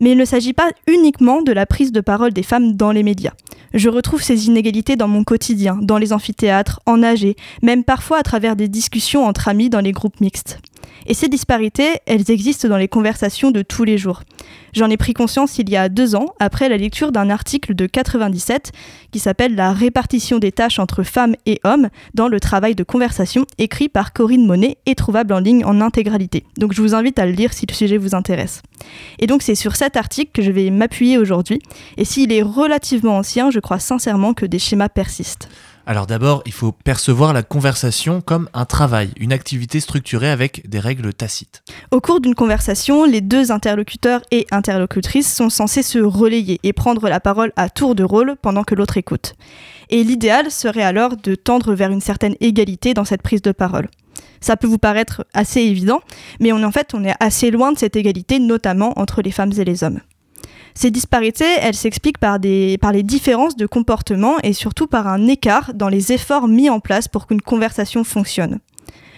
Mais 0.00 0.12
il 0.12 0.18
ne 0.18 0.26
s'agit 0.26 0.52
pas 0.52 0.68
uniquement 0.86 1.40
de 1.40 1.52
la 1.52 1.64
prise 1.64 1.92
de 1.92 2.00
parole 2.02 2.32
des 2.32 2.42
femmes 2.42 2.74
dans 2.74 2.92
les 2.92 3.02
médias. 3.02 3.32
Je 3.74 3.88
retrouve 3.88 4.22
ces 4.22 4.46
inégalités 4.46 4.96
dans 4.96 5.08
mon 5.08 5.24
quotidien, 5.24 5.78
dans 5.80 5.98
les 5.98 6.12
amphithéâtres, 6.12 6.80
en 6.86 7.02
AG, 7.02 7.34
même 7.62 7.84
parfois 7.84 8.18
à 8.18 8.22
travers 8.22 8.56
des 8.56 8.68
discussions 8.68 9.26
entre 9.26 9.48
amis 9.48 9.70
dans 9.70 9.80
les 9.80 9.92
groupes 9.92 10.20
mixtes. 10.20 10.60
Et 11.06 11.14
ces 11.14 11.28
disparités, 11.28 12.00
elles 12.06 12.30
existent 12.30 12.68
dans 12.68 12.76
les 12.76 12.88
conversations 12.88 13.50
de 13.50 13.62
tous 13.62 13.84
les 13.84 13.98
jours. 13.98 14.22
J'en 14.72 14.90
ai 14.90 14.96
pris 14.96 15.14
conscience 15.14 15.58
il 15.58 15.70
y 15.70 15.76
a 15.76 15.88
deux 15.88 16.14
ans, 16.14 16.34
après 16.38 16.68
la 16.68 16.76
lecture 16.76 17.12
d'un 17.12 17.30
article 17.30 17.74
de 17.74 17.86
97 17.86 18.72
qui 19.10 19.18
s'appelle 19.18 19.54
La 19.54 19.72
répartition 19.72 20.38
des 20.38 20.52
tâches 20.52 20.78
entre 20.78 21.02
femmes 21.02 21.34
et 21.46 21.60
hommes 21.64 21.88
dans 22.14 22.28
le 22.28 22.40
travail 22.40 22.74
de 22.74 22.84
conversation, 22.84 23.46
écrit 23.58 23.88
par 23.88 24.12
Corinne 24.12 24.46
Monet 24.46 24.76
et 24.84 24.94
trouvable 24.94 25.32
en 25.32 25.38
ligne 25.38 25.64
en 25.64 25.80
intégralité. 25.80 26.44
Donc 26.58 26.74
je 26.74 26.82
vous 26.82 26.94
invite 26.94 27.18
à 27.18 27.26
le 27.26 27.32
lire 27.32 27.52
si 27.52 27.66
le 27.66 27.74
sujet 27.74 27.96
vous 27.96 28.14
intéresse. 28.14 28.62
Et 29.18 29.26
donc 29.26 29.42
c'est 29.42 29.54
sur 29.54 29.76
cet 29.76 29.96
article 29.96 30.32
que 30.32 30.42
je 30.42 30.50
vais 30.50 30.70
m'appuyer 30.70 31.18
aujourd'hui, 31.18 31.60
et 31.96 32.04
s'il 32.04 32.32
est 32.32 32.42
relativement 32.42 33.16
ancien, 33.18 33.50
je 33.50 33.60
crois 33.60 33.78
sincèrement 33.78 34.34
que 34.34 34.46
des 34.46 34.58
schémas 34.58 34.88
persistent. 34.88 35.48
Alors 35.88 36.08
d'abord, 36.08 36.42
il 36.46 36.52
faut 36.52 36.72
percevoir 36.72 37.32
la 37.32 37.44
conversation 37.44 38.20
comme 38.20 38.48
un 38.54 38.64
travail, 38.64 39.10
une 39.20 39.32
activité 39.32 39.78
structurée 39.78 40.30
avec 40.30 40.68
des 40.68 40.80
règles 40.80 41.14
tacites. 41.14 41.62
Au 41.92 42.00
cours 42.00 42.20
d'une 42.20 42.34
conversation, 42.34 43.04
les 43.04 43.20
deux 43.20 43.52
interlocuteurs 43.52 44.20
et 44.32 44.48
interlocutrices 44.50 45.32
sont 45.32 45.48
censés 45.48 45.84
se 45.84 46.00
relayer 46.00 46.58
et 46.64 46.72
prendre 46.72 47.08
la 47.08 47.20
parole 47.20 47.52
à 47.54 47.70
tour 47.70 47.94
de 47.94 48.02
rôle 48.02 48.34
pendant 48.42 48.64
que 48.64 48.74
l'autre 48.74 48.96
écoute. 48.96 49.36
Et 49.88 50.02
l'idéal 50.02 50.50
serait 50.50 50.82
alors 50.82 51.16
de 51.16 51.36
tendre 51.36 51.72
vers 51.74 51.92
une 51.92 52.00
certaine 52.00 52.34
égalité 52.40 52.92
dans 52.92 53.04
cette 53.04 53.22
prise 53.22 53.42
de 53.42 53.52
parole. 53.52 53.86
Ça 54.40 54.56
peut 54.56 54.66
vous 54.66 54.78
paraître 54.78 55.24
assez 55.34 55.60
évident, 55.60 56.00
mais 56.40 56.52
on, 56.52 56.64
en 56.64 56.72
fait, 56.72 56.94
on 56.94 57.04
est 57.04 57.14
assez 57.20 57.52
loin 57.52 57.70
de 57.70 57.78
cette 57.78 57.94
égalité, 57.94 58.40
notamment 58.40 58.92
entre 58.98 59.22
les 59.22 59.30
femmes 59.30 59.52
et 59.56 59.64
les 59.64 59.84
hommes. 59.84 60.00
Ces 60.76 60.90
disparités, 60.90 61.56
elles 61.62 61.74
s'expliquent 61.74 62.18
par, 62.18 62.38
les 62.38 63.02
différences 63.02 63.56
de 63.56 63.64
comportement 63.64 64.36
et 64.42 64.52
surtout 64.52 64.86
par 64.86 65.08
un 65.08 65.26
écart 65.26 65.72
dans 65.72 65.88
les 65.88 66.12
efforts 66.12 66.48
mis 66.48 66.68
en 66.68 66.80
place 66.80 67.08
pour 67.08 67.26
qu'une 67.26 67.40
conversation 67.40 68.04
fonctionne. 68.04 68.58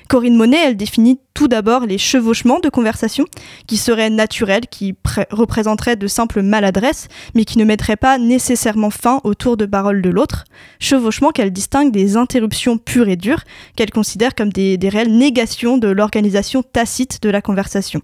Corinne 0.06 0.36
Monet, 0.36 0.64
elle 0.64 0.76
définit 0.76 1.18
tout 1.34 1.48
d'abord 1.48 1.84
les 1.84 1.98
chevauchements 1.98 2.60
de 2.60 2.68
conversation, 2.68 3.24
qui 3.66 3.76
seraient 3.76 4.08
naturels, 4.08 4.68
qui 4.70 4.94
représenteraient 5.30 5.96
de 5.96 6.06
simples 6.06 6.42
maladresses, 6.42 7.08
mais 7.34 7.44
qui 7.44 7.58
ne 7.58 7.64
mettraient 7.64 7.96
pas 7.96 8.18
nécessairement 8.18 8.90
fin 8.90 9.20
au 9.24 9.34
tour 9.34 9.56
de 9.56 9.66
parole 9.66 10.00
de 10.00 10.10
l'autre. 10.10 10.44
Chevauchements 10.78 11.32
qu'elle 11.32 11.52
distingue 11.52 11.90
des 11.90 12.16
interruptions 12.16 12.78
pures 12.78 13.08
et 13.08 13.16
dures, 13.16 13.42
qu'elle 13.74 13.90
considère 13.90 14.36
comme 14.36 14.52
des 14.52 14.78
réelles 14.88 15.18
négations 15.18 15.76
de 15.76 15.88
l'organisation 15.88 16.62
tacite 16.62 17.20
de 17.20 17.30
la 17.30 17.42
conversation. 17.42 18.00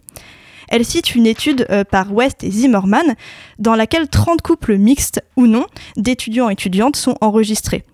Elle 0.69 0.85
cite 0.85 1.15
une 1.15 1.27
étude 1.27 1.67
euh, 1.71 1.85
par 1.85 2.13
West 2.13 2.45
et 2.45 2.51
Zimmerman 2.51 3.15
dans 3.59 3.75
laquelle 3.75 4.09
30 4.09 4.43
couples 4.43 4.77
mixtes 4.77 5.23
ou 5.37 5.47
non 5.47 5.67
d'étudiants 5.97 6.51
et 6.51 6.55
étudiantes 6.55 6.97
sont 6.97 7.17
enregistrés. 7.21 7.85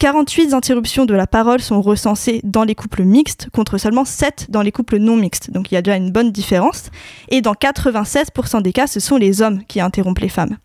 48 0.00 0.54
interruptions 0.54 1.04
de 1.04 1.12
la 1.12 1.26
parole 1.26 1.60
sont 1.60 1.82
recensées 1.82 2.40
dans 2.42 2.64
les 2.64 2.74
couples 2.74 3.02
mixtes 3.02 3.48
contre 3.52 3.76
seulement 3.76 4.06
7 4.06 4.46
dans 4.48 4.62
les 4.62 4.72
couples 4.72 4.96
non 4.96 5.14
mixtes. 5.14 5.50
Donc 5.50 5.70
il 5.70 5.74
y 5.74 5.76
a 5.76 5.82
déjà 5.82 5.96
une 5.96 6.10
bonne 6.10 6.32
différence. 6.32 6.90
Et 7.28 7.42
dans 7.42 7.52
96% 7.52 8.62
des 8.62 8.72
cas, 8.72 8.86
ce 8.86 8.98
sont 8.98 9.18
les 9.18 9.42
hommes 9.42 9.62
qui 9.64 9.78
interrompent 9.78 10.20
les 10.20 10.30
femmes. 10.30 10.56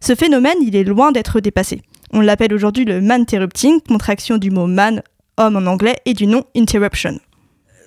Ce 0.00 0.14
phénomène, 0.14 0.58
il 0.60 0.76
est 0.76 0.84
loin 0.84 1.10
d'être 1.10 1.40
dépassé. 1.40 1.80
On 2.12 2.20
l'appelle 2.20 2.52
aujourd'hui 2.52 2.84
le 2.84 3.00
man-interrupting, 3.00 3.80
contraction 3.80 4.36
du 4.36 4.50
mot 4.50 4.66
man, 4.66 5.02
homme 5.38 5.56
en 5.56 5.66
anglais, 5.66 5.96
et 6.04 6.12
du 6.12 6.26
nom 6.26 6.44
interruption. 6.54 7.18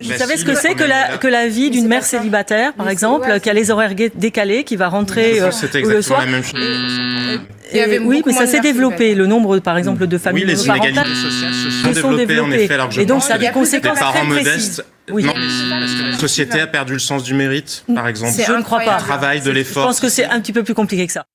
Vous 0.02 0.14
savez 0.14 0.38
ce 0.38 0.46
que 0.46 0.56
c'est 0.56 0.76
que 0.76 0.84
la, 0.84 1.18
que 1.18 1.28
la 1.28 1.48
vie 1.48 1.70
d'une 1.70 1.88
mère 1.88 2.04
célibataire, 2.04 2.74
par 2.74 2.90
exemple, 2.90 3.40
qui 3.40 3.50
a 3.50 3.54
les 3.54 3.72
horaires 3.72 3.94
décalés, 4.16 4.64
qui 4.64 4.76
va 4.76 4.88
rentrer 4.88 5.42
euh, 5.42 5.52
le 5.84 6.02
soir 6.02 6.22
la 6.22 6.26
même 6.26 6.44
chose. 6.44 6.60
oui, 8.04 8.24
mais 8.26 8.34
ça 8.34 8.48
s'est 8.48 8.60
développé. 8.60 9.16
Le 9.16 9.26
nombre, 9.26 9.60
par 9.60 9.78
exemple, 9.78 10.08
de 10.08 10.18
familles 10.18 10.46
oui, 10.46 10.52
les 10.52 10.66
inégalités 10.66 11.16
sociales 11.16 11.54
se 11.54 12.02
sont, 12.02 12.14
développées, 12.14 12.40
en 12.40 12.52
effet 12.52 12.78
largement. 12.78 13.04
Et 13.04 13.06
donc, 13.06 13.24
ça 13.24 13.36
a 13.36 13.38
des 13.38 13.50
conséquences 13.50 13.96
des 13.96 14.00
parents 14.00 14.14
très 14.14 14.26
modestes. 14.26 14.86
Oui. 15.12 15.24
Non, 15.24 15.34
la 15.34 16.18
société 16.18 16.62
a 16.62 16.68
perdu 16.68 16.94
le 16.94 17.00
sens 17.00 17.24
du 17.24 17.34
mérite, 17.34 17.84
par 17.94 18.08
exemple. 18.08 18.34
Je 18.46 18.52
ne 18.52 18.62
crois 18.62 18.82
pas. 18.82 18.98
Le 18.98 19.04
travail, 19.04 19.42
de 19.42 19.52
l'effort. 19.52 19.84
Je 19.84 19.88
pense 19.88 20.00
que 20.00 20.10
c'est 20.10 20.26
un 20.26 20.40
petit 20.40 20.54
peu 20.54 20.64
plus 20.64 20.76
compliqué 20.76 21.08
que 21.08 21.14
ça. 21.14 21.26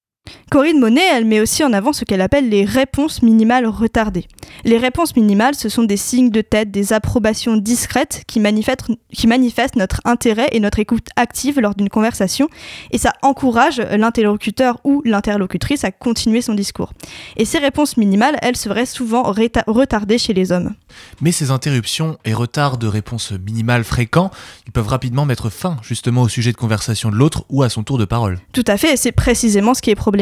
Corinne 0.51 0.79
Monet, 0.79 1.03
elle 1.13 1.25
met 1.25 1.41
aussi 1.41 1.65
en 1.65 1.73
avant 1.73 1.93
ce 1.93 2.05
qu'elle 2.05 2.21
appelle 2.21 2.49
les 2.49 2.65
réponses 2.65 3.23
minimales 3.23 3.67
retardées. 3.67 4.27
Les 4.65 4.79
réponses 4.79 5.17
minimales, 5.17 5.55
ce 5.55 5.69
sont 5.69 5.83
des 5.83 5.97
signes 5.97 6.31
de 6.31 6.41
tête, 6.41 6.71
des 6.71 6.93
approbations 6.93 7.57
discrètes 7.57 8.23
qui 8.27 8.41
manifestent, 8.41 8.87
qui 9.13 9.27
manifestent 9.27 9.77
notre 9.77 10.01
intérêt 10.05 10.49
et 10.53 10.61
notre 10.61 10.79
écoute 10.79 11.09
active 11.17 11.61
lors 11.61 11.75
d'une 11.75 11.89
conversation, 11.89 12.49
et 12.93 12.99
ça 12.99 13.13
encourage 13.23 13.81
l'interlocuteur 13.81 14.79
ou 14.85 15.03
l'interlocutrice 15.05 15.85
à 15.85 15.91
continuer 15.91 16.41
son 16.41 16.55
discours. 16.55 16.93
Et 17.37 17.45
ces 17.45 17.59
réponses 17.59 17.97
minimales, 17.97 18.37
elles 18.41 18.57
seraient 18.57 18.87
souvent 18.87 19.25
retardées 19.25 20.19
chez 20.19 20.35
les 20.35 20.53
hommes. 20.53 20.75
Mais 21.21 21.33
ces 21.33 21.51
interruptions 21.51 22.17
et 22.25 22.33
retards 22.33 22.79
de 22.79 22.87
réponses 22.87 23.33
minimales 23.33 23.85
fréquents, 23.85 24.31
ils 24.67 24.73
peuvent 24.73 24.89
rapidement 24.89 25.27
mettre 25.27 25.51
fin 25.51 25.79
justement 25.83 26.23
au 26.23 26.29
sujet 26.29 26.53
de 26.53 26.57
conversation 26.57 27.11
de 27.11 27.17
l'autre 27.17 27.45
ou 27.51 27.65
à 27.65 27.69
son 27.69 27.83
tour 27.83 27.99
de 27.99 28.05
parole. 28.05 28.39
Tout 28.53 28.65
à 28.69 28.77
fait, 28.77 28.93
et 28.93 28.97
c'est 28.97 29.13
précisément 29.13 29.75
ce 29.75 29.83
qui 29.83 29.91
est 29.91 29.97
problématique. 29.97 30.14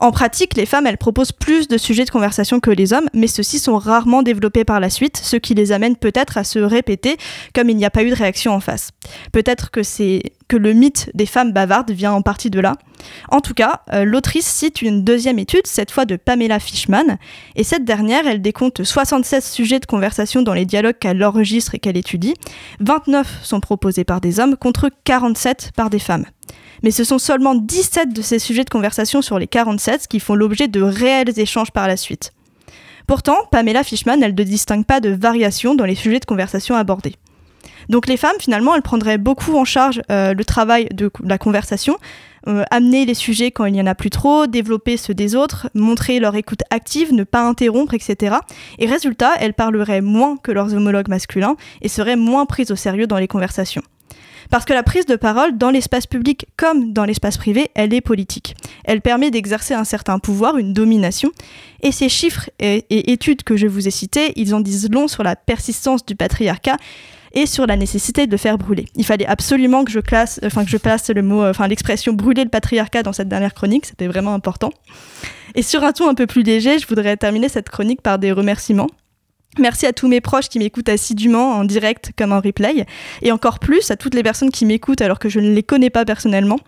En 0.00 0.10
pratique, 0.10 0.56
les 0.56 0.66
femmes, 0.66 0.86
elles 0.86 0.98
proposent 0.98 1.32
plus 1.32 1.68
de 1.68 1.78
sujets 1.78 2.04
de 2.04 2.10
conversation 2.10 2.60
que 2.60 2.70
les 2.70 2.92
hommes, 2.92 3.08
mais 3.14 3.26
ceux-ci 3.26 3.58
sont 3.58 3.78
rarement 3.78 4.22
développés 4.22 4.64
par 4.64 4.80
la 4.80 4.90
suite, 4.90 5.16
ce 5.22 5.36
qui 5.36 5.54
les 5.54 5.72
amène 5.72 5.96
peut-être 5.96 6.38
à 6.38 6.44
se 6.44 6.58
répéter 6.58 7.16
comme 7.54 7.68
il 7.70 7.76
n'y 7.76 7.84
a 7.84 7.90
pas 7.90 8.02
eu 8.02 8.10
de 8.10 8.14
réaction 8.14 8.52
en 8.52 8.60
face. 8.60 8.90
Peut-être 9.32 9.70
que 9.70 9.82
c'est 9.82 10.22
que 10.48 10.56
le 10.56 10.72
mythe 10.72 11.10
des 11.14 11.26
femmes 11.26 11.52
bavardes 11.52 11.90
vient 11.90 12.12
en 12.12 12.22
partie 12.22 12.50
de 12.50 12.60
là. 12.60 12.74
En 13.30 13.40
tout 13.40 13.54
cas, 13.54 13.82
euh, 13.92 14.04
l'autrice 14.04 14.46
cite 14.46 14.82
une 14.82 15.02
deuxième 15.02 15.38
étude, 15.38 15.66
cette 15.66 15.90
fois 15.90 16.04
de 16.04 16.16
Pamela 16.16 16.60
Fishman, 16.60 17.18
et 17.56 17.64
cette 17.64 17.84
dernière, 17.84 18.26
elle 18.26 18.42
décompte 18.42 18.84
76 18.84 19.44
sujets 19.44 19.80
de 19.80 19.86
conversation 19.86 20.42
dans 20.42 20.54
les 20.54 20.64
dialogues 20.64 20.98
qu'elle 20.98 21.22
enregistre 21.24 21.74
et 21.74 21.78
qu'elle 21.78 21.96
étudie. 21.96 22.34
29 22.80 23.40
sont 23.42 23.60
proposés 23.60 24.04
par 24.04 24.20
des 24.20 24.40
hommes 24.40 24.56
contre 24.56 24.90
47 25.04 25.72
par 25.76 25.90
des 25.90 25.98
femmes 25.98 26.26
mais 26.82 26.90
ce 26.90 27.04
sont 27.04 27.18
seulement 27.18 27.54
17 27.54 28.12
de 28.12 28.22
ces 28.22 28.38
sujets 28.38 28.64
de 28.64 28.70
conversation 28.70 29.22
sur 29.22 29.38
les 29.38 29.46
47 29.46 30.06
qui 30.08 30.20
font 30.20 30.34
l'objet 30.34 30.68
de 30.68 30.82
réels 30.82 31.38
échanges 31.38 31.70
par 31.70 31.88
la 31.88 31.96
suite. 31.96 32.32
Pourtant, 33.06 33.36
Pamela 33.52 33.84
Fishman, 33.84 34.20
elle 34.22 34.34
ne 34.34 34.42
distingue 34.42 34.84
pas 34.84 35.00
de 35.00 35.10
variation 35.10 35.74
dans 35.74 35.84
les 35.84 35.94
sujets 35.94 36.18
de 36.18 36.24
conversation 36.24 36.74
abordés. 36.74 37.14
Donc 37.88 38.08
les 38.08 38.16
femmes, 38.16 38.36
finalement, 38.40 38.74
elles 38.74 38.82
prendraient 38.82 39.18
beaucoup 39.18 39.56
en 39.56 39.64
charge 39.64 40.02
euh, 40.10 40.34
le 40.34 40.44
travail 40.44 40.88
de 40.92 41.10
la 41.22 41.38
conversation, 41.38 41.98
euh, 42.48 42.64
amener 42.70 43.06
les 43.06 43.14
sujets 43.14 43.50
quand 43.50 43.64
il 43.64 43.72
n'y 43.72 43.80
en 43.80 43.86
a 43.86 43.94
plus 43.94 44.10
trop, 44.10 44.46
développer 44.46 44.96
ceux 44.96 45.14
des 45.14 45.36
autres, 45.36 45.68
montrer 45.74 46.18
leur 46.18 46.34
écoute 46.34 46.62
active, 46.70 47.12
ne 47.12 47.24
pas 47.24 47.42
interrompre, 47.42 47.94
etc. 47.94 48.36
Et 48.78 48.86
résultat, 48.86 49.34
elles 49.40 49.54
parleraient 49.54 50.00
moins 50.00 50.36
que 50.36 50.52
leurs 50.52 50.74
homologues 50.74 51.08
masculins 51.08 51.56
et 51.80 51.88
seraient 51.88 52.16
moins 52.16 52.46
prises 52.46 52.70
au 52.72 52.76
sérieux 52.76 53.06
dans 53.06 53.18
les 53.18 53.28
conversations. 53.28 53.82
Parce 54.50 54.64
que 54.64 54.72
la 54.72 54.82
prise 54.82 55.06
de 55.06 55.16
parole 55.16 55.56
dans 55.56 55.70
l'espace 55.70 56.06
public 56.06 56.46
comme 56.56 56.92
dans 56.92 57.04
l'espace 57.04 57.36
privé, 57.36 57.70
elle 57.74 57.94
est 57.94 58.00
politique. 58.00 58.54
Elle 58.84 59.00
permet 59.00 59.30
d'exercer 59.30 59.74
un 59.74 59.84
certain 59.84 60.18
pouvoir, 60.18 60.58
une 60.58 60.72
domination. 60.72 61.30
Et 61.82 61.92
ces 61.92 62.08
chiffres 62.08 62.50
et, 62.58 62.84
études 63.12 63.42
que 63.42 63.56
je 63.56 63.66
vous 63.66 63.86
ai 63.88 63.90
cités, 63.90 64.32
ils 64.36 64.54
en 64.54 64.60
disent 64.60 64.90
long 64.90 65.08
sur 65.08 65.22
la 65.22 65.36
persistance 65.36 66.04
du 66.04 66.16
patriarcat 66.16 66.76
et 67.32 67.46
sur 67.46 67.66
la 67.66 67.76
nécessité 67.76 68.26
de 68.26 68.30
le 68.30 68.38
faire 68.38 68.56
brûler. 68.56 68.86
Il 68.94 69.04
fallait 69.04 69.26
absolument 69.26 69.84
que 69.84 69.90
je 69.90 70.00
classe, 70.00 70.40
enfin 70.44 70.64
que 70.64 70.70
je 70.70 70.78
place 70.78 71.10
le 71.10 71.22
mot, 71.22 71.44
enfin 71.44 71.68
l'expression 71.68 72.14
brûler 72.14 72.44
le 72.44 72.50
patriarcat 72.50 73.02
dans 73.02 73.12
cette 73.12 73.28
dernière 73.28 73.52
chronique, 73.52 73.84
c'était 73.84 74.06
vraiment 74.06 74.32
important. 74.32 74.70
Et 75.54 75.62
sur 75.62 75.84
un 75.84 75.92
ton 75.92 76.08
un 76.08 76.14
peu 76.14 76.26
plus 76.26 76.42
léger, 76.42 76.78
je 76.78 76.86
voudrais 76.86 77.16
terminer 77.16 77.48
cette 77.48 77.68
chronique 77.68 78.00
par 78.00 78.18
des 78.18 78.32
remerciements. 78.32 78.88
Merci 79.58 79.86
à 79.86 79.92
tous 79.92 80.06
mes 80.06 80.20
proches 80.20 80.48
qui 80.48 80.58
m'écoutent 80.58 80.88
assidûment 80.88 81.52
en 81.52 81.64
direct 81.64 82.12
comme 82.18 82.32
en 82.32 82.40
replay, 82.40 82.84
et 83.22 83.32
encore 83.32 83.58
plus 83.58 83.90
à 83.90 83.96
toutes 83.96 84.14
les 84.14 84.22
personnes 84.22 84.50
qui 84.50 84.66
m'écoutent 84.66 85.00
alors 85.00 85.18
que 85.18 85.28
je 85.28 85.40
ne 85.40 85.52
les 85.52 85.62
connais 85.62 85.90
pas 85.90 86.04
personnellement. 86.04 86.58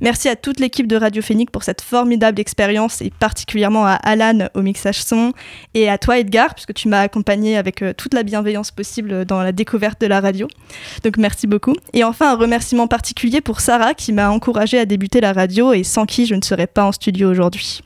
Merci 0.00 0.28
à 0.28 0.36
toute 0.36 0.58
l'équipe 0.58 0.86
de 0.86 0.96
Radio 0.96 1.22
Phénix 1.22 1.52
pour 1.52 1.62
cette 1.62 1.82
formidable 1.82 2.40
expérience, 2.40 3.02
et 3.02 3.10
particulièrement 3.10 3.86
à 3.86 3.92
Alan 3.92 4.48
au 4.54 4.62
mixage 4.62 5.02
son, 5.02 5.32
et 5.74 5.88
à 5.88 5.98
toi 5.98 6.18
Edgar, 6.18 6.54
puisque 6.54 6.74
tu 6.74 6.88
m'as 6.88 7.02
accompagné 7.02 7.56
avec 7.56 7.82
euh, 7.82 7.92
toute 7.92 8.14
la 8.14 8.22
bienveillance 8.22 8.70
possible 8.70 9.24
dans 9.24 9.42
la 9.42 9.52
découverte 9.52 10.00
de 10.00 10.06
la 10.06 10.20
radio. 10.20 10.48
Donc 11.04 11.18
merci 11.18 11.46
beaucoup. 11.46 11.74
Et 11.92 12.02
enfin 12.02 12.32
un 12.32 12.36
remerciement 12.36 12.88
particulier 12.88 13.40
pour 13.40 13.60
Sarah 13.60 13.94
qui 13.94 14.12
m'a 14.12 14.30
encouragé 14.30 14.78
à 14.78 14.86
débuter 14.86 15.20
la 15.20 15.32
radio 15.32 15.72
et 15.72 15.84
sans 15.84 16.06
qui 16.06 16.26
je 16.26 16.34
ne 16.34 16.42
serais 16.42 16.66
pas 16.66 16.84
en 16.84 16.92
studio 16.92 17.30
aujourd'hui. 17.30 17.82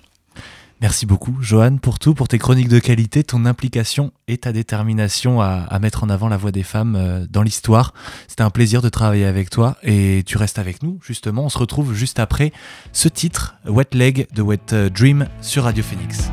Merci 0.83 1.07
beaucoup, 1.07 1.37
Johan, 1.41 1.79
pour 1.79 1.99
tout, 1.99 2.13
pour 2.13 2.29
tes 2.29 2.39
chroniques 2.39 2.69
de 2.69 2.79
qualité, 2.79 3.25
ton 3.25 3.47
implication 3.47 4.13
et 4.29 4.37
ta 4.37 4.53
détermination 4.53 5.41
à, 5.41 5.79
mettre 5.81 6.05
en 6.05 6.11
avant 6.11 6.29
la 6.29 6.37
voix 6.37 6.53
des 6.53 6.63
femmes 6.63 6.97
euh, 6.97 7.27
dans 7.31 7.43
l'histoire. 7.43 7.95
C'était 8.29 8.43
un 8.43 8.51
plaisir 8.51 8.83
de 8.83 8.91
travailler 8.91 9.25
avec 9.25 9.49
toi 9.49 9.77
et 9.83 10.23
tu 10.27 10.37
restes 10.37 10.59
avec 10.59 10.83
nous, 10.83 10.99
justement. 11.03 11.45
On 11.45 11.49
se 11.49 11.59
retrouve 11.59 11.95
juste 11.95 12.19
après 12.19 12.53
ce 12.93 13.09
titre, 13.09 13.57
Wet 13.67 13.89
Leg 13.95 14.27
de 14.35 14.43
Wet 14.43 14.73
euh, 14.73 14.91
Dream 14.91 15.29
sur 15.41 15.65
Radio 15.65 15.83
Phoenix. 15.83 16.31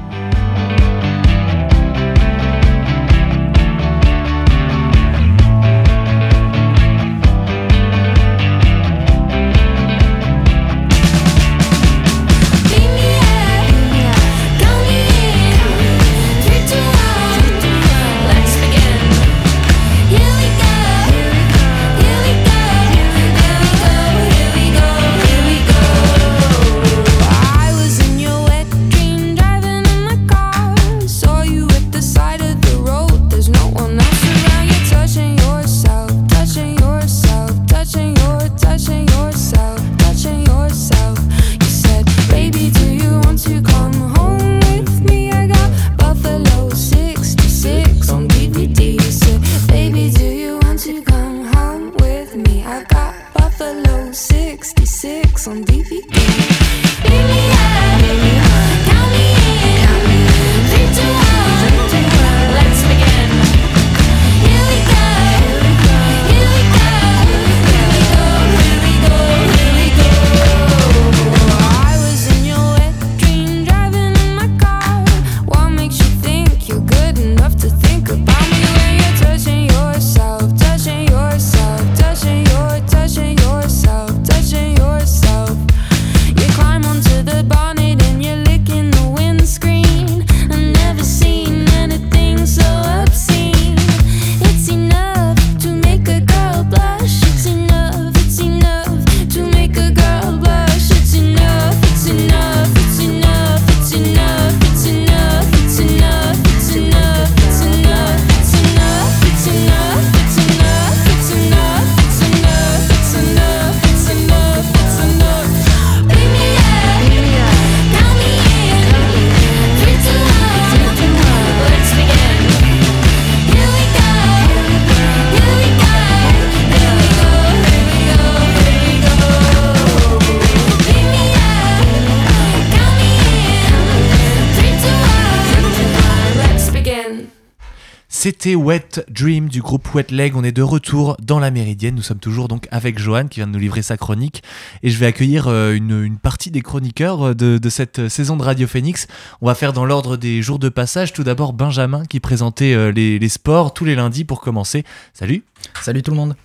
Wet 138.64 139.06
Dream 139.10 139.50
du 139.50 139.62
groupe 139.62 139.94
Wet 139.94 140.08
Leg. 140.10 140.38
On 140.38 140.44
est 140.44 140.54
de 140.54 140.62
retour 140.62 141.18
dans 141.22 141.40
la 141.40 141.52
Méridienne. 141.52 141.96
Nous 141.96 142.02
sommes 142.02 142.20
toujours 142.20 142.48
donc 142.48 142.70
avec 142.72 142.98
Johan 142.98 143.28
qui 143.28 143.42
vient 143.42 143.48
de 143.48 143.52
nous 143.52 143.60
livrer 143.60 143.82
sa 143.82 143.98
chronique. 143.98 144.42
Et 144.84 144.90
je 144.90 144.98
vais 144.98 145.06
accueillir 145.06 145.48
euh, 145.48 145.74
une, 145.74 146.18
partie 146.18 146.50
des 146.50 146.62
chroniqueurs 146.62 147.30
euh, 147.30 147.36
de, 147.36 147.70
cette 147.70 148.08
saison 148.08 148.38
de 148.38 148.44
Radio 148.44 148.66
Phoenix. 148.66 149.08
On 149.42 149.48
va 149.48 149.56
faire 149.56 149.74
dans 149.74 149.84
l'ordre 149.84 150.16
des 150.16 150.42
jours 150.42 150.60
de 150.60 150.70
passage. 150.70 151.12
Tout 151.12 151.26
d'abord 151.26 151.52
Benjamin 151.52 152.06
qui 152.06 152.22
présentait 152.22 152.74
euh, 152.74 152.92
les, 152.92 153.30
sports 153.30 153.74
tous 153.74 153.84
les 153.84 153.96
lundis 153.96 154.24
pour 154.24 154.40
commencer. 154.40 154.86
Salut. 155.14 155.44
Salut 155.82 156.02
tout 156.02 156.12
le 156.12 156.18
monde. 156.18 156.38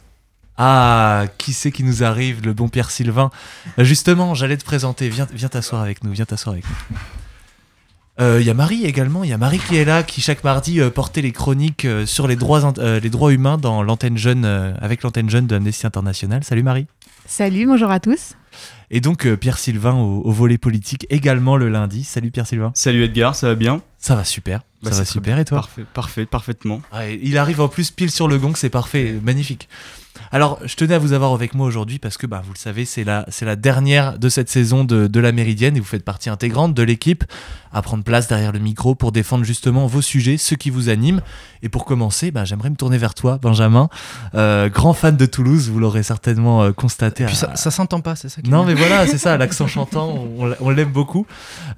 Ah, 0.56 1.26
qui 1.38 1.52
c'est 1.52 1.70
qui 1.70 1.84
nous 1.84 2.02
arrive 2.02 2.44
Le 2.44 2.52
bon 2.52 2.68
Pierre 2.68 2.90
Sylvain? 2.90 3.30
Justement, 3.78 4.34
j'allais 4.34 4.56
te 4.56 4.64
présenter. 4.64 5.08
Viens, 5.08 5.28
viens 5.32 5.48
t'asseoir 5.48 5.82
avec 5.82 6.02
nous. 6.02 6.10
Viens 6.10 6.24
t'asseoir 6.24 6.54
avec 6.54 6.64
nous. 6.68 6.98
Il 8.18 8.24
euh, 8.24 8.42
y 8.42 8.50
a 8.50 8.54
Marie 8.54 8.84
également, 8.84 9.22
il 9.22 9.30
y 9.30 9.32
a 9.32 9.38
Marie 9.38 9.60
qui 9.60 9.76
est 9.76 9.84
là, 9.84 10.02
qui 10.02 10.20
chaque 10.20 10.42
mardi 10.42 10.80
euh, 10.80 10.90
portait 10.90 11.22
les 11.22 11.30
chroniques 11.30 11.84
euh, 11.84 12.04
sur 12.04 12.26
les 12.26 12.34
droits, 12.34 12.74
les 13.00 13.10
droits 13.10 13.32
humains 13.32 13.58
dans 13.58 13.80
l'antenne 13.84 14.16
jeune, 14.16 14.44
avec 14.44 15.04
l'antenne 15.04 15.30
jeune 15.30 15.46
de 15.46 15.54
Amnesty 15.54 15.86
International. 15.86 16.42
Salut 16.42 16.64
Marie. 16.64 16.88
Salut, 17.26 17.66
bonjour 17.66 17.92
à 17.92 18.00
tous. 18.00 18.34
Et 18.90 19.00
donc 19.00 19.32
Pierre 19.36 19.58
Sylvain 19.58 19.94
au, 19.94 20.32
volet 20.32 20.58
politique 20.58 21.06
également 21.10 21.56
le 21.56 21.68
lundi. 21.68 22.02
Salut 22.02 22.32
Pierre 22.32 22.46
Sylvain. 22.46 22.72
Salut 22.74 23.04
Edgar, 23.04 23.36
ça 23.36 23.48
va 23.48 23.54
bien? 23.54 23.82
Ça 23.98 24.16
va 24.16 24.24
super. 24.24 24.62
Ça 24.82 24.90
bah, 24.90 24.96
va 24.96 25.04
super 25.04 25.38
et 25.38 25.44
toi 25.44 25.58
Parfait, 25.58 25.84
parfait, 25.92 26.26
parfaitement. 26.26 26.82
il 27.22 27.36
arrive 27.38 27.60
en 27.60 27.68
plus 27.68 27.90
pile 27.90 28.10
sur 28.10 28.28
le 28.28 28.38
gong, 28.38 28.52
c'est 28.54 28.70
parfait, 28.70 29.18
magnifique. 29.22 29.68
Alors, 30.32 30.58
je 30.64 30.74
tenais 30.74 30.94
à 30.94 30.98
vous 30.98 31.12
avoir 31.12 31.32
avec 31.32 31.54
moi 31.54 31.66
aujourd'hui 31.66 31.98
parce 31.98 32.16
que, 32.16 32.26
bah, 32.26 32.42
vous 32.44 32.52
le 32.52 32.58
savez, 32.58 32.84
c'est 32.84 33.04
la, 33.04 33.24
c'est 33.28 33.44
la 33.44 33.56
dernière 33.56 34.18
de 34.18 34.28
cette 34.28 34.48
saison 34.48 34.84
de, 34.84 35.06
de, 35.06 35.20
la 35.20 35.32
Méridienne 35.32 35.76
et 35.76 35.80
vous 35.80 35.86
faites 35.86 36.04
partie 36.04 36.28
intégrante 36.28 36.74
de 36.74 36.82
l'équipe 36.82 37.24
à 37.72 37.82
prendre 37.82 38.04
place 38.04 38.28
derrière 38.28 38.52
le 38.52 38.58
micro 38.58 38.94
pour 38.94 39.12
défendre 39.12 39.44
justement 39.44 39.86
vos 39.86 40.02
sujets, 40.02 40.36
ceux 40.36 40.56
qui 40.56 40.70
vous 40.70 40.88
animent. 40.88 41.20
Et 41.62 41.68
pour 41.68 41.84
commencer, 41.84 42.30
bah, 42.30 42.44
j'aimerais 42.44 42.70
me 42.70 42.76
tourner 42.76 42.98
vers 42.98 43.14
toi, 43.14 43.38
Benjamin, 43.40 43.88
euh, 44.34 44.68
grand 44.68 44.92
fan 44.92 45.16
de 45.16 45.26
Toulouse, 45.26 45.68
vous 45.68 45.78
l'aurez 45.78 46.02
certainement 46.02 46.62
euh, 46.62 46.72
constaté. 46.72 47.24
puis 47.24 47.36
ça, 47.36 47.56
ça 47.56 47.70
s'entend 47.70 48.00
pas, 48.00 48.16
c'est 48.16 48.28
ça 48.28 48.40
Non, 48.48 48.64
mais 48.64 48.74
voilà, 48.74 49.06
c'est 49.06 49.18
ça, 49.18 49.36
l'accent 49.38 49.66
chantant, 49.66 50.26
on, 50.60 50.70
l'aime 50.70 50.92
beaucoup. 50.92 51.26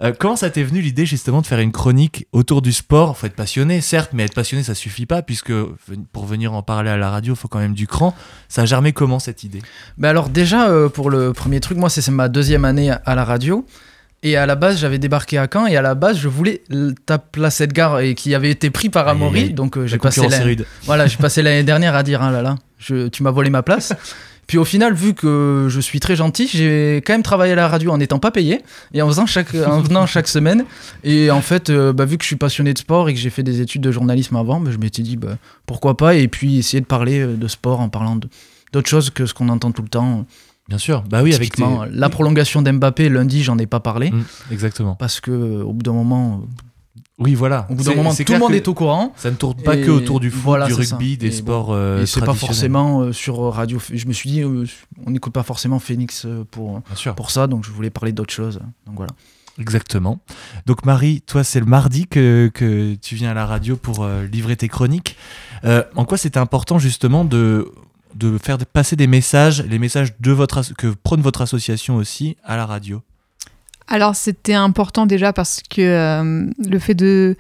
Euh, 0.03 0.13
comment 0.19 0.37
ça 0.37 0.51
t'est 0.51 0.63
venu 0.63 0.81
l'idée 0.81 1.07
justement 1.07 1.41
de 1.41 1.47
faire 1.47 1.61
une 1.61 1.73
chronique 1.73 2.27
autour 2.33 2.63
du 2.63 2.73
sport 2.73 2.90
sport, 2.91 3.17
faut 3.17 3.29
être 3.29 3.37
passionné, 3.37 3.81
certes, 3.81 4.11
mais 4.13 4.25
être 4.25 4.35
passionné, 4.35 4.65
ça 4.65 4.75
suffit 4.75 5.07
pas, 5.07 5.23
puisque 5.23 5.53
pour 6.13 6.27
venir 6.27 6.55
en 6.55 6.63
parler 6.65 6.91
à 6.91 6.97
la 6.97 7.09
radio, 7.09 7.35
il 7.35 7.37
faut 7.37 7.47
quand 7.47 7.61
même 7.61 7.75
du 7.75 7.87
cran. 7.87 8.17
Ça 8.49 8.63
a 8.63 8.65
germé 8.65 8.93
comment 8.93 9.21
cette 9.21 9.45
idée? 9.45 9.63
Bah 9.97 10.09
Alors 10.11 10.29
déjà, 10.29 10.69
euh, 10.69 10.89
pour 10.89 11.09
le 11.09 11.33
premier 11.33 11.61
truc, 11.61 11.79
moi 11.79 11.89
c'est 11.89 12.09
ma 12.11 12.29
deuxième 12.29 12.65
année 12.65 12.91
à 12.91 13.15
la 13.15 13.25
radio. 13.25 13.65
Et 14.25 14.37
à 14.37 14.45
la 14.45 14.57
base, 14.57 14.79
j'avais 14.81 14.99
débarqué 14.99 15.39
à 15.39 15.47
Caen 15.51 15.67
et 15.67 15.77
à 15.77 15.83
la 15.83 15.95
base, 15.95 16.19
je 16.19 16.29
voulais 16.29 16.63
ta 17.07 17.19
place 17.19 17.61
Edgar 17.61 18.01
et 18.01 18.17
qui 18.17 18.35
avait 18.35 18.51
été 18.51 18.71
pris 18.71 18.89
par 18.91 19.07
Amaury. 19.07 19.55
donc 19.55 19.79
euh, 19.79 19.87
j'ai 19.87 19.97
passé 19.97 20.21
voilà, 20.83 21.07
j'ai 21.07 21.17
passé 21.17 21.43
l'année 21.43 21.63
dernière 21.63 21.95
à 21.95 22.03
dire 22.03 22.21
là 22.29 22.43
là, 22.43 22.57
je, 22.79 23.07
tu 23.07 23.23
m'as 23.23 23.31
volé 23.31 23.51
ma 23.51 23.63
place. 23.63 23.95
Puis 24.51 24.59
au 24.59 24.65
final, 24.65 24.95
vu 24.95 25.15
que 25.15 25.69
je 25.71 25.79
suis 25.79 26.01
très 26.01 26.17
gentil, 26.17 26.49
j'ai 26.49 27.03
quand 27.07 27.13
même 27.13 27.23
travaillé 27.23 27.53
à 27.53 27.55
la 27.55 27.69
radio 27.69 27.93
en 27.93 27.99
n'étant 27.99 28.19
pas 28.19 28.33
payé 28.33 28.63
et 28.93 29.01
en, 29.01 29.07
faisant 29.07 29.25
chaque, 29.25 29.55
en 29.55 29.81
venant 29.81 30.07
chaque 30.07 30.27
semaine. 30.27 30.65
Et 31.05 31.31
en 31.31 31.41
fait, 31.41 31.71
euh, 31.71 31.93
bah, 31.93 32.05
vu 32.05 32.19
que 32.19 32.25
je 32.25 32.27
suis 32.27 32.37
passionné 32.37 32.75
de 32.75 32.79
sport 32.79 33.09
et 33.09 33.15
que 33.15 33.21
j'ai 33.21 33.31
fait 33.31 33.45
des 33.45 33.61
études 33.61 33.83
de 33.83 33.93
journalisme 33.93 34.35
avant, 34.35 34.59
bah, 34.59 34.73
je 34.73 34.79
m'étais 34.79 35.03
dit 35.03 35.17
bah, 35.17 35.39
pourquoi 35.67 35.97
pas 35.97 36.17
et 36.17 36.27
puis 36.27 36.59
essayer 36.59 36.81
de 36.81 36.87
parler 36.87 37.21
euh, 37.21 37.37
de 37.37 37.47
sport 37.47 37.79
en 37.79 37.89
parlant 37.89 38.19
d'autres 38.73 38.89
choses 38.89 39.11
que 39.11 39.25
ce 39.25 39.35
qu'on 39.35 39.51
entend 39.51 39.71
tout 39.71 39.83
le 39.83 39.89
temps. 39.89 40.27
Bien 40.69 40.79
sûr, 40.79 41.05
bah 41.09 41.23
oui, 41.23 41.33
avec 41.33 41.57
la 41.93 42.09
prolongation 42.09 42.61
d'Mbappé 42.61 43.09
lundi, 43.09 43.45
j'en 43.45 43.57
ai 43.57 43.67
pas 43.67 43.79
parlé. 43.79 44.11
Mmh, 44.11 44.25
exactement. 44.51 44.97
Parce 44.97 45.21
que 45.21 45.31
au 45.63 45.73
bout 45.73 45.85
d'un 45.85 45.93
moment, 45.93 46.43
oui, 47.21 47.35
voilà. 47.35 47.67
Au 47.69 47.75
bout 47.75 47.85
d'un 47.85 47.95
moment, 47.95 48.15
tout 48.15 48.33
le 48.33 48.39
monde 48.39 48.55
est 48.55 48.67
au 48.67 48.75
courant. 48.75 49.13
Ça 49.17 49.31
ne 49.31 49.37
tourne 49.37 49.63
pas 49.63 49.77
que 49.77 49.91
autour 49.91 50.21
du 50.21 50.31
foot, 50.31 50.65
du 50.67 50.73
rugby, 50.73 51.19
des 51.19 51.31
sports 51.31 51.69
euh, 51.71 52.07
c'est 52.07 52.25
pas 52.25 52.35
forcément 52.35 53.03
euh, 53.03 53.13
sur 53.13 53.53
radio. 53.53 53.79
Je 53.93 54.07
me 54.07 54.13
suis 54.13 54.31
dit, 54.31 54.43
euh, 54.43 54.65
on 55.07 55.11
n'écoute 55.11 55.33
pas 55.33 55.43
forcément 55.43 55.79
Phoenix 55.79 56.27
pour, 56.51 56.81
pour 57.17 57.31
ça, 57.31 57.47
donc 57.47 57.65
je 57.65 57.71
voulais 57.71 57.91
parler 57.91 58.13
d'autre 58.13 58.33
chose. 58.33 58.61
Donc 58.87 58.97
voilà. 58.97 59.13
Exactement. 59.59 60.21
Donc 60.65 60.87
Marie, 60.87 61.21
toi, 61.21 61.45
c'est 61.45 61.61
le 61.61 61.67
mardi 61.67 62.07
que, 62.07 62.51
que, 62.55 62.95
tu 62.95 63.15
viens 63.15 63.33
à 63.33 63.35
la 63.35 63.45
radio 63.45 63.77
pour 63.77 64.09
livrer 64.33 64.57
tes 64.57 64.69
chroniques. 64.69 65.17
en 65.65 66.05
quoi 66.07 66.17
c'était 66.17 66.39
important 66.39 66.79
justement 66.79 67.27
de, 67.27 67.71
de 68.15 68.39
faire 68.39 68.57
passer 68.65 68.97
des 68.97 69.07
messages, 69.07 69.63
les 69.63 69.79
messages 69.79 70.19
de 70.19 70.33
votre 70.33 70.75
que 70.75 70.87
prône 70.87 71.21
votre 71.21 71.43
association 71.43 71.97
aussi 71.97 72.39
à 72.45 72.57
la 72.57 72.65
radio? 72.65 73.03
Alors 73.91 74.15
c'était 74.15 74.55
important 74.55 75.05
déjà 75.05 75.33
parce 75.33 75.61
que 75.69 75.83
euh, 75.83 76.47
le 76.65 76.79
fait 76.79 76.95
de... 76.95 77.37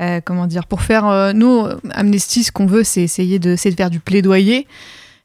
Euh, 0.00 0.20
comment 0.22 0.46
dire 0.46 0.66
Pour 0.66 0.82
faire... 0.82 1.06
Euh, 1.08 1.32
nous, 1.32 1.66
Amnesty, 1.92 2.44
ce 2.44 2.52
qu'on 2.52 2.66
veut, 2.66 2.84
c'est 2.84 3.02
essayer 3.02 3.38
de, 3.38 3.52
de 3.52 3.74
faire 3.74 3.90
du 3.90 4.00
plaidoyer. 4.00 4.68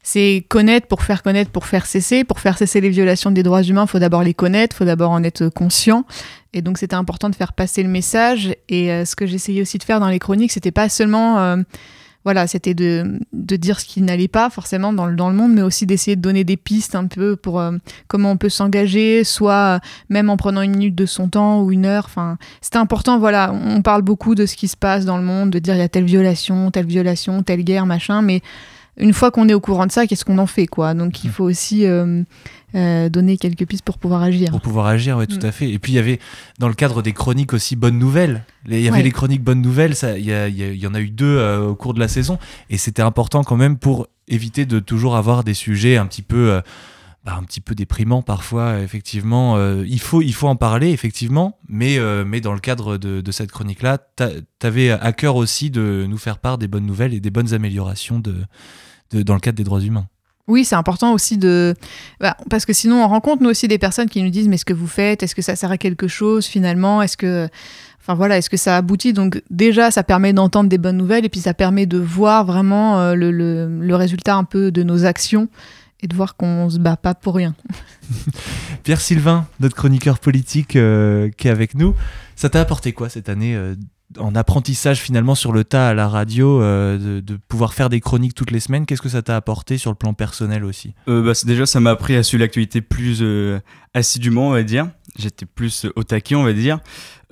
C'est 0.02 0.46
connaître 0.48 0.86
pour 0.86 1.02
faire 1.02 1.22
connaître, 1.22 1.50
pour 1.50 1.66
faire 1.66 1.84
cesser. 1.84 2.24
Pour 2.24 2.40
faire 2.40 2.56
cesser 2.56 2.80
les 2.80 2.88
violations 2.88 3.30
des 3.30 3.42
droits 3.42 3.62
humains, 3.62 3.84
il 3.86 3.90
faut 3.90 3.98
d'abord 3.98 4.22
les 4.22 4.32
connaître, 4.32 4.74
il 4.74 4.78
faut 4.78 4.84
d'abord 4.86 5.10
en 5.10 5.22
être 5.22 5.50
conscient. 5.50 6.06
Et 6.54 6.62
donc 6.62 6.78
c'était 6.78 6.94
important 6.94 7.28
de 7.28 7.34
faire 7.34 7.52
passer 7.52 7.82
le 7.82 7.90
message. 7.90 8.54
Et 8.70 9.04
ce 9.04 9.14
que 9.14 9.26
j'essayais 9.26 9.60
aussi 9.60 9.76
de 9.76 9.84
faire 9.84 10.00
dans 10.00 10.08
les 10.08 10.18
chroniques, 10.18 10.52
c'était 10.52 10.70
pas 10.70 10.88
seulement 10.88 11.56
voilà, 12.24 12.46
c'était 12.46 12.74
de, 12.74 13.18
de, 13.32 13.56
dire 13.56 13.80
ce 13.80 13.86
qui 13.86 14.02
n'allait 14.02 14.28
pas 14.28 14.50
forcément 14.50 14.92
dans 14.92 15.06
le, 15.06 15.16
dans 15.16 15.30
le 15.30 15.34
monde, 15.34 15.54
mais 15.54 15.62
aussi 15.62 15.86
d'essayer 15.86 16.16
de 16.16 16.20
donner 16.20 16.44
des 16.44 16.58
pistes 16.58 16.94
un 16.94 17.06
peu 17.06 17.34
pour 17.34 17.60
euh, 17.60 17.72
comment 18.08 18.32
on 18.32 18.36
peut 18.36 18.50
s'engager, 18.50 19.24
soit 19.24 19.76
euh, 19.76 19.78
même 20.10 20.28
en 20.28 20.36
prenant 20.36 20.60
une 20.60 20.72
minute 20.72 20.94
de 20.94 21.06
son 21.06 21.28
temps 21.28 21.62
ou 21.62 21.72
une 21.72 21.86
heure. 21.86 22.04
Enfin, 22.06 22.36
c'était 22.60 22.76
important. 22.76 23.18
Voilà, 23.18 23.52
on 23.52 23.80
parle 23.80 24.02
beaucoup 24.02 24.34
de 24.34 24.44
ce 24.44 24.56
qui 24.56 24.68
se 24.68 24.76
passe 24.76 25.06
dans 25.06 25.16
le 25.16 25.24
monde, 25.24 25.50
de 25.50 25.58
dire 25.58 25.74
il 25.74 25.78
y 25.78 25.82
a 25.82 25.88
telle 25.88 26.04
violation, 26.04 26.70
telle 26.70 26.86
violation, 26.86 27.42
telle 27.42 27.64
guerre, 27.64 27.86
machin, 27.86 28.20
mais 28.20 28.42
une 28.96 29.12
fois 29.12 29.30
qu'on 29.30 29.48
est 29.48 29.54
au 29.54 29.60
courant 29.60 29.86
de 29.86 29.92
ça, 29.92 30.06
qu'est-ce 30.06 30.24
qu'on 30.24 30.38
en 30.38 30.46
fait, 30.46 30.66
quoi? 30.66 30.94
Donc 30.94 31.24
il 31.24 31.28
mm. 31.28 31.32
faut 31.32 31.44
aussi 31.44 31.86
euh, 31.86 32.22
euh, 32.74 33.08
donner 33.08 33.36
quelques 33.36 33.66
pistes 33.66 33.84
pour 33.84 33.98
pouvoir 33.98 34.22
agir. 34.22 34.50
Pour 34.50 34.60
pouvoir 34.60 34.86
agir, 34.86 35.16
oui, 35.18 35.26
tout 35.26 35.40
mm. 35.42 35.48
à 35.48 35.52
fait. 35.52 35.70
Et 35.70 35.78
puis 35.78 35.92
il 35.92 35.96
y 35.96 35.98
avait, 35.98 36.18
dans 36.58 36.68
le 36.68 36.74
cadre 36.74 37.02
des 37.02 37.12
chroniques 37.12 37.52
aussi, 37.52 37.76
bonnes 37.76 37.98
nouvelles. 37.98 38.44
Il 38.68 38.80
y 38.80 38.88
avait 38.88 39.02
les 39.02 39.10
chroniques 39.10 39.42
bonnes 39.42 39.62
nouvelles, 39.62 39.94
il 40.16 40.24
y, 40.24 40.86
en 40.86 40.94
a 40.94 41.00
eu 41.00 41.10
deux 41.10 41.38
euh, 41.38 41.68
au 41.68 41.74
cours 41.74 41.94
de 41.94 42.00
la 42.00 42.08
saison, 42.08 42.38
et 42.68 42.76
c'était 42.76 43.02
important 43.02 43.42
quand 43.42 43.56
même 43.56 43.78
pour 43.78 44.06
éviter 44.28 44.66
de 44.66 44.78
toujours 44.78 45.16
avoir 45.16 45.44
des 45.44 45.54
sujets 45.54 45.96
un 45.96 46.06
petit 46.06 46.22
peu... 46.22 46.60
Bah, 47.24 47.36
un 47.38 47.42
petit 47.42 47.60
peu 47.60 47.74
déprimants 47.74 48.22
parfois, 48.22 48.80
effectivement. 48.80 49.58
il, 49.82 50.00
faut, 50.00 50.22
il 50.22 50.32
faut 50.32 50.48
en 50.48 50.56
parler, 50.56 50.90
effectivement, 50.90 51.58
mais, 51.68 51.98
mais 52.24 52.40
dans 52.40 52.54
le 52.54 52.60
cadre 52.60 52.96
de, 52.96 53.20
de 53.20 53.32
cette 53.32 53.52
chronique-là, 53.52 53.98
tu 54.16 54.66
avais 54.66 54.90
à 54.90 55.12
cœur 55.12 55.36
aussi 55.36 55.70
de 55.70 56.06
nous 56.08 56.16
faire 56.16 56.38
part 56.38 56.56
des 56.56 56.66
bonnes 56.66 56.86
nouvelles 56.86 57.12
et 57.12 57.20
des 57.20 57.30
bonnes 57.30 57.52
améliorations 57.52 58.20
de, 58.20 58.36
dans 59.22 59.34
le 59.34 59.40
cadre 59.40 59.56
des 59.56 59.64
droits 59.64 59.82
humains. 59.82 60.06
Oui, 60.50 60.64
c'est 60.64 60.74
important 60.74 61.12
aussi 61.12 61.38
de... 61.38 61.74
Bah, 62.18 62.36
parce 62.50 62.66
que 62.66 62.72
sinon, 62.72 63.04
on 63.04 63.08
rencontre 63.08 63.42
nous 63.42 63.50
aussi 63.50 63.68
des 63.68 63.78
personnes 63.78 64.08
qui 64.08 64.20
nous 64.20 64.30
disent, 64.30 64.48
mais 64.48 64.56
ce 64.56 64.64
que 64.64 64.72
vous 64.72 64.88
faites, 64.88 65.22
est-ce 65.22 65.36
que 65.36 65.42
ça 65.42 65.54
sert 65.54 65.70
à 65.70 65.78
quelque 65.78 66.08
chose 66.08 66.46
finalement? 66.46 67.00
Est-ce 67.02 67.16
que... 67.16 67.48
Enfin 68.00 68.14
voilà, 68.14 68.38
est-ce 68.38 68.50
que 68.50 68.56
ça 68.56 68.76
aboutit? 68.76 69.12
Donc 69.12 69.42
déjà, 69.50 69.92
ça 69.92 70.02
permet 70.02 70.32
d'entendre 70.32 70.68
des 70.68 70.78
bonnes 70.78 70.96
nouvelles 70.96 71.24
et 71.24 71.28
puis 71.28 71.40
ça 71.40 71.54
permet 71.54 71.86
de 71.86 71.98
voir 71.98 72.44
vraiment 72.44 72.98
euh, 72.98 73.14
le, 73.14 73.30
le, 73.30 73.94
résultat 73.94 74.34
un 74.34 74.44
peu 74.44 74.72
de 74.72 74.82
nos 74.82 75.04
actions 75.04 75.48
et 76.02 76.08
de 76.08 76.14
voir 76.16 76.36
qu'on 76.36 76.68
se 76.70 76.78
bat 76.78 76.96
pas 76.96 77.14
pour 77.14 77.34
rien. 77.34 77.54
Pierre 78.82 79.00
Sylvain, 79.00 79.46
notre 79.60 79.76
chroniqueur 79.76 80.18
politique 80.18 80.76
euh, 80.76 81.30
qui 81.36 81.48
est 81.48 81.50
avec 81.50 81.74
nous, 81.74 81.94
ça 82.36 82.48
t'a 82.48 82.60
apporté 82.60 82.92
quoi 82.92 83.08
cette 83.08 83.28
année 83.28 83.54
euh, 83.54 83.74
en 84.18 84.34
apprentissage 84.34 85.00
finalement 85.00 85.34
sur 85.34 85.52
le 85.52 85.64
tas 85.64 85.88
à 85.88 85.94
la 85.94 86.08
radio, 86.08 86.62
euh, 86.62 87.20
de, 87.20 87.38
pouvoir 87.48 87.74
faire 87.74 87.88
des 87.88 88.00
chroniques 88.00 88.34
toutes 88.34 88.50
les 88.50 88.60
semaines, 88.60 88.86
qu'est-ce 88.86 89.02
que 89.02 89.08
ça 89.08 89.22
t'a 89.22 89.36
apporté 89.36 89.78
sur 89.78 89.90
le 89.90 89.96
plan 89.96 90.14
personnel 90.14 90.64
aussi? 90.64 90.94
Euh, 91.08 91.22
bah, 91.22 91.32
Déjà, 91.44 91.66
ça 91.66 91.80
m'a 91.80 91.90
appris 91.90 92.16
à 92.16 92.22
suivre 92.22 92.40
l'actualité 92.40 92.80
plus 92.80 93.20
euh, 93.22 93.60
assidûment, 93.94 94.48
on 94.48 94.52
va 94.52 94.62
dire. 94.62 94.88
J'étais 95.18 95.46
plus 95.46 95.86
au 95.96 96.04
taquet, 96.04 96.34
on 96.34 96.44
va 96.44 96.52
dire. 96.52 96.78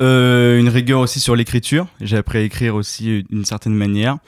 une 0.01 0.69
rigueur 0.69 1.01
aussi 1.01 1.21
sur 1.21 1.37
l'écriture. 1.37 1.87
J'ai 2.01 2.17
appris 2.17 2.39
à 2.39 2.41
écrire 2.43 2.75
aussi 2.75 3.25
d'une 3.31 3.45
certaine 3.45 3.75
manière. 3.75 4.19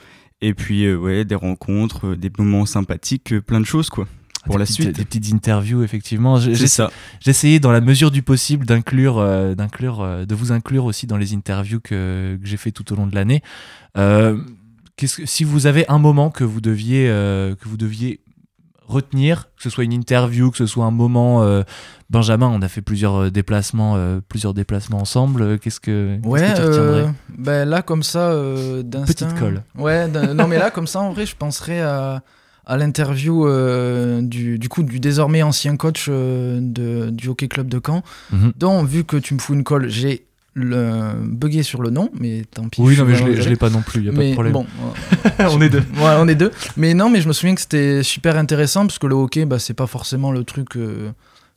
Et 0.41 0.53
puis, 0.53 0.91
ouais, 0.93 1.25
des 1.25 1.35
rencontres, 1.35 2.15
des 2.15 2.31
moments 2.37 2.65
sympathiques, 2.65 3.37
plein 3.41 3.59
de 3.59 3.65
choses, 3.65 3.89
quoi 3.89 4.07
pour 4.45 4.57
la 4.57 4.65
suite. 4.65 4.95
Des 4.95 5.05
petites 5.05 5.33
interviews, 5.33 5.83
effectivement. 5.83 6.39
C'est 6.39 6.67
ça. 6.67 6.91
J'ai 7.19 7.31
essayé, 7.31 7.59
dans 7.59 7.71
la 7.71 7.81
mesure 7.81 8.11
du 8.11 8.23
possible, 8.23 8.65
d'inclure, 8.65 9.19
euh, 9.19 9.55
d'inclure, 9.55 10.01
euh, 10.01 10.25
de 10.25 10.35
vous 10.35 10.51
inclure 10.51 10.85
aussi 10.85 11.07
dans 11.07 11.17
les 11.17 11.33
interviews 11.33 11.79
que, 11.79 12.37
que 12.41 12.47
j'ai 12.47 12.57
fait 12.57 12.71
tout 12.71 12.91
au 12.91 12.95
long 12.95 13.07
de 13.07 13.15
l'année. 13.15 13.41
Euh, 13.97 14.37
que, 14.97 15.07
si 15.07 15.43
vous 15.43 15.67
avez 15.67 15.87
un 15.89 15.99
moment 15.99 16.29
que 16.29 16.43
vous 16.43 16.61
deviez, 16.61 17.07
que 17.07 17.67
vous 17.67 17.77
deviez 17.77 18.21
retenir, 18.85 19.47
que 19.55 19.63
ce 19.63 19.69
soit 19.69 19.83
une 19.83 19.93
interview, 19.93 20.51
que 20.51 20.57
ce 20.57 20.65
soit 20.65 20.85
un 20.85 20.91
moment. 20.91 21.63
Benjamin, 22.09 22.47
on 22.47 22.61
a 22.61 22.67
fait 22.67 22.81
plusieurs 22.81 23.31
déplacements, 23.31 23.97
plusieurs 24.27 24.53
déplacements 24.53 24.99
ensemble. 24.99 25.57
Qu'est-ce 25.59 25.79
que, 25.79 26.19
ouais, 26.23 26.53
tu 26.53 26.61
retiendrais 26.61 27.13
ben 27.35 27.67
Là, 27.67 27.81
comme 27.81 28.03
ça, 28.03 28.31
Petite 29.07 29.33
colle. 29.39 29.63
Ouais, 29.75 30.07
non, 30.07 30.47
mais 30.47 30.59
là, 30.59 30.69
comme 30.69 30.87
ça, 30.87 30.99
en 30.99 31.13
vrai, 31.13 31.25
je 31.25 31.35
penserais 31.35 31.81
à 31.81 32.21
à 32.65 32.77
l'interview 32.77 33.47
euh, 33.47 34.21
du, 34.21 34.59
du, 34.59 34.69
coup 34.69 34.83
du 34.83 34.99
désormais 34.99 35.43
ancien 35.43 35.77
coach 35.77 36.07
euh, 36.09 36.59
de, 36.61 37.09
du 37.09 37.29
Hockey 37.29 37.47
Club 37.47 37.67
de 37.67 37.81
Caen. 37.85 38.03
Mhm. 38.31 38.53
Donc, 38.57 38.87
vu 38.87 39.03
que 39.03 39.17
tu 39.17 39.33
me 39.33 39.39
fous 39.39 39.53
une 39.53 39.63
colle, 39.63 39.89
j'ai 39.89 40.25
le 40.53 41.13
bugué 41.23 41.63
sur 41.63 41.81
le 41.81 41.89
nom, 41.89 42.09
mais 42.19 42.43
tant 42.53 42.67
pis. 42.67 42.81
Oui, 42.81 42.97
non, 42.97 43.05
mais 43.05 43.15
je 43.15 43.25
l'ai, 43.25 43.49
l'ai 43.49 43.55
pas 43.55 43.69
non 43.69 43.81
plus, 43.81 44.01
il 44.01 44.09
a 44.09 44.11
pas 44.11 44.23
de 44.23 44.33
problème. 44.33 44.53
Bon, 44.53 44.65
on 45.39 45.61
est 45.61 45.69
deux. 45.69 45.83
Ouais, 45.97 46.15
on 46.17 46.27
est 46.27 46.35
deux. 46.35 46.51
Mais 46.75 46.93
non, 46.93 47.09
mais 47.09 47.21
je 47.21 47.27
me 47.27 47.33
souviens 47.33 47.55
que 47.55 47.61
c'était 47.61 48.03
super 48.03 48.37
intéressant 48.37 48.81
parce 48.81 48.99
que 48.99 49.07
le 49.07 49.15
hockey, 49.15 49.45
bah, 49.45 49.59
c'est 49.59 49.73
pas 49.73 49.87
forcément 49.87 50.31
le 50.31 50.43
truc. 50.43 50.75
Euh, 50.75 51.11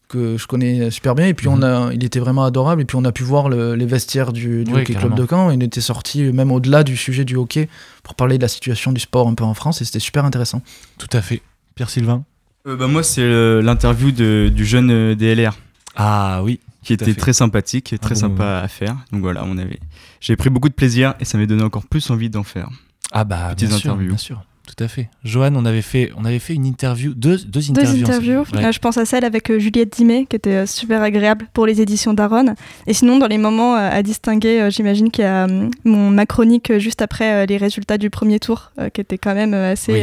que 0.09 0.37
je 0.37 0.47
connais 0.47 0.91
super 0.91 1.15
bien. 1.15 1.27
Et 1.27 1.35
puis, 1.35 1.49
on 1.49 1.57
mhm. 1.57 1.65
a, 1.65 1.91
il 1.93 2.05
était 2.05 2.21
vraiment 2.21 2.45
adorable. 2.45 2.83
Et 2.83 2.85
puis, 2.85 2.97
on 2.97 3.05
a 3.05 3.13
pu 3.13 3.23
voir 3.23 3.49
les 3.49 3.87
vestiaires 3.87 4.33
du, 4.33 4.65
Hockey 4.73 4.95
Club 4.95 5.15
de 5.15 5.27
Caen. 5.29 5.51
Il 5.51 5.63
était 5.63 5.81
sorti 5.81 6.23
même 6.33 6.53
au-delà 6.53 6.85
du 6.85 6.97
sujet 6.97 7.25
du 7.25 7.37
hockey 7.37 7.69
pour 8.03 8.15
parler 8.15 8.39
de 8.39 8.43
la 8.43 8.49
situation 8.49 8.93
du 8.93 9.01
sport 9.01 9.29
un 9.29 9.35
peu 9.35 9.45
en 9.45 9.55
France. 9.55 9.81
Et 9.83 9.85
c'était 9.85 10.01
super 10.01 10.25
intéressant. 10.25 10.63
Tout 10.99 11.09
à 11.13 11.23
fait. 11.23 11.43
Pierre 11.75 11.91
Sylvain 11.91 12.25
euh, 12.67 12.77
bah, 12.77 12.87
Moi, 12.87 13.03
c'est 13.03 13.27
l'interview 13.63 14.11
du 14.13 14.65
jeune 14.65 14.91
euh, 14.91 15.15
DLR. 15.15 15.57
Ah 15.97 16.43
oui. 16.43 16.61
Qui 16.83 16.93
était 16.93 17.15
très 17.15 17.33
sympathique 17.33 17.93
et 17.95 17.99
très 17.99 18.15
sympa 18.15 18.59
à 18.59 18.69
faire. 18.69 18.97
Donc 19.11 19.23
voilà, 19.23 19.43
on 19.47 19.57
avait... 19.57 19.81
j'ai 20.21 20.37
pris 20.37 20.51
beaucoup 20.51 20.69
de 20.69 20.75
plaisir 20.75 21.15
et 21.19 21.25
ça 21.25 21.39
m'a 21.39 21.47
donné 21.47 21.63
encore 21.63 21.87
plus 21.87 22.11
envie 22.11 22.29
d'en 22.29 22.43
faire. 22.43 22.69
Ah 23.11 23.25
bah, 23.25 23.55
bien 23.55 23.71
sûr, 23.71 23.97
bien 23.97 24.19
sûr. 24.19 24.43
Tout 24.67 24.83
à 24.83 24.89
fait. 24.89 25.11
Joanne, 25.25 25.57
on 25.57 25.67
avait 25.67 25.83
fait, 25.83 26.11
on 26.17 26.25
avait 26.25 26.39
fait 26.39 26.55
une 26.55 26.65
interview, 26.65 27.13
deux, 27.15 27.37
deux 27.37 27.71
interviews. 27.71 27.99
Deux 27.99 28.05
interviews. 28.05 28.45
Euh, 28.55 28.73
je 28.73 28.79
pense 28.79 28.97
à 28.97 29.05
celle 29.05 29.25
avec 29.25 29.51
euh, 29.51 29.59
Juliette 29.59 29.95
Dimet, 29.95 30.25
qui 30.25 30.37
était 30.37 30.51
euh, 30.51 30.67
super 30.67 31.03
agréable 31.03 31.47
pour 31.53 31.67
les 31.67 31.83
éditions 31.83 32.15
d'Aaron. 32.15 32.55
Et 32.87 32.95
sinon, 32.95 33.19
dans 33.19 33.27
les 33.27 33.37
moments 33.37 33.75
à 33.75 34.03
distinguer, 34.03 34.71
j'imagine 34.71 35.11
qu'il 35.11 35.25
y 35.25 35.27
a 35.27 35.47
mon, 35.85 36.11
ma 36.11 36.25
chronique 36.25 36.79
juste 36.79 37.03
après 37.03 37.47
les 37.47 37.59
résultats 37.59 37.99
du 37.99 38.09
premier 38.09 38.41
tour, 38.41 38.73
qui 38.95 39.01
était 39.01 39.19
quand 39.19 39.35
même 39.35 39.55
assez. 39.55 40.03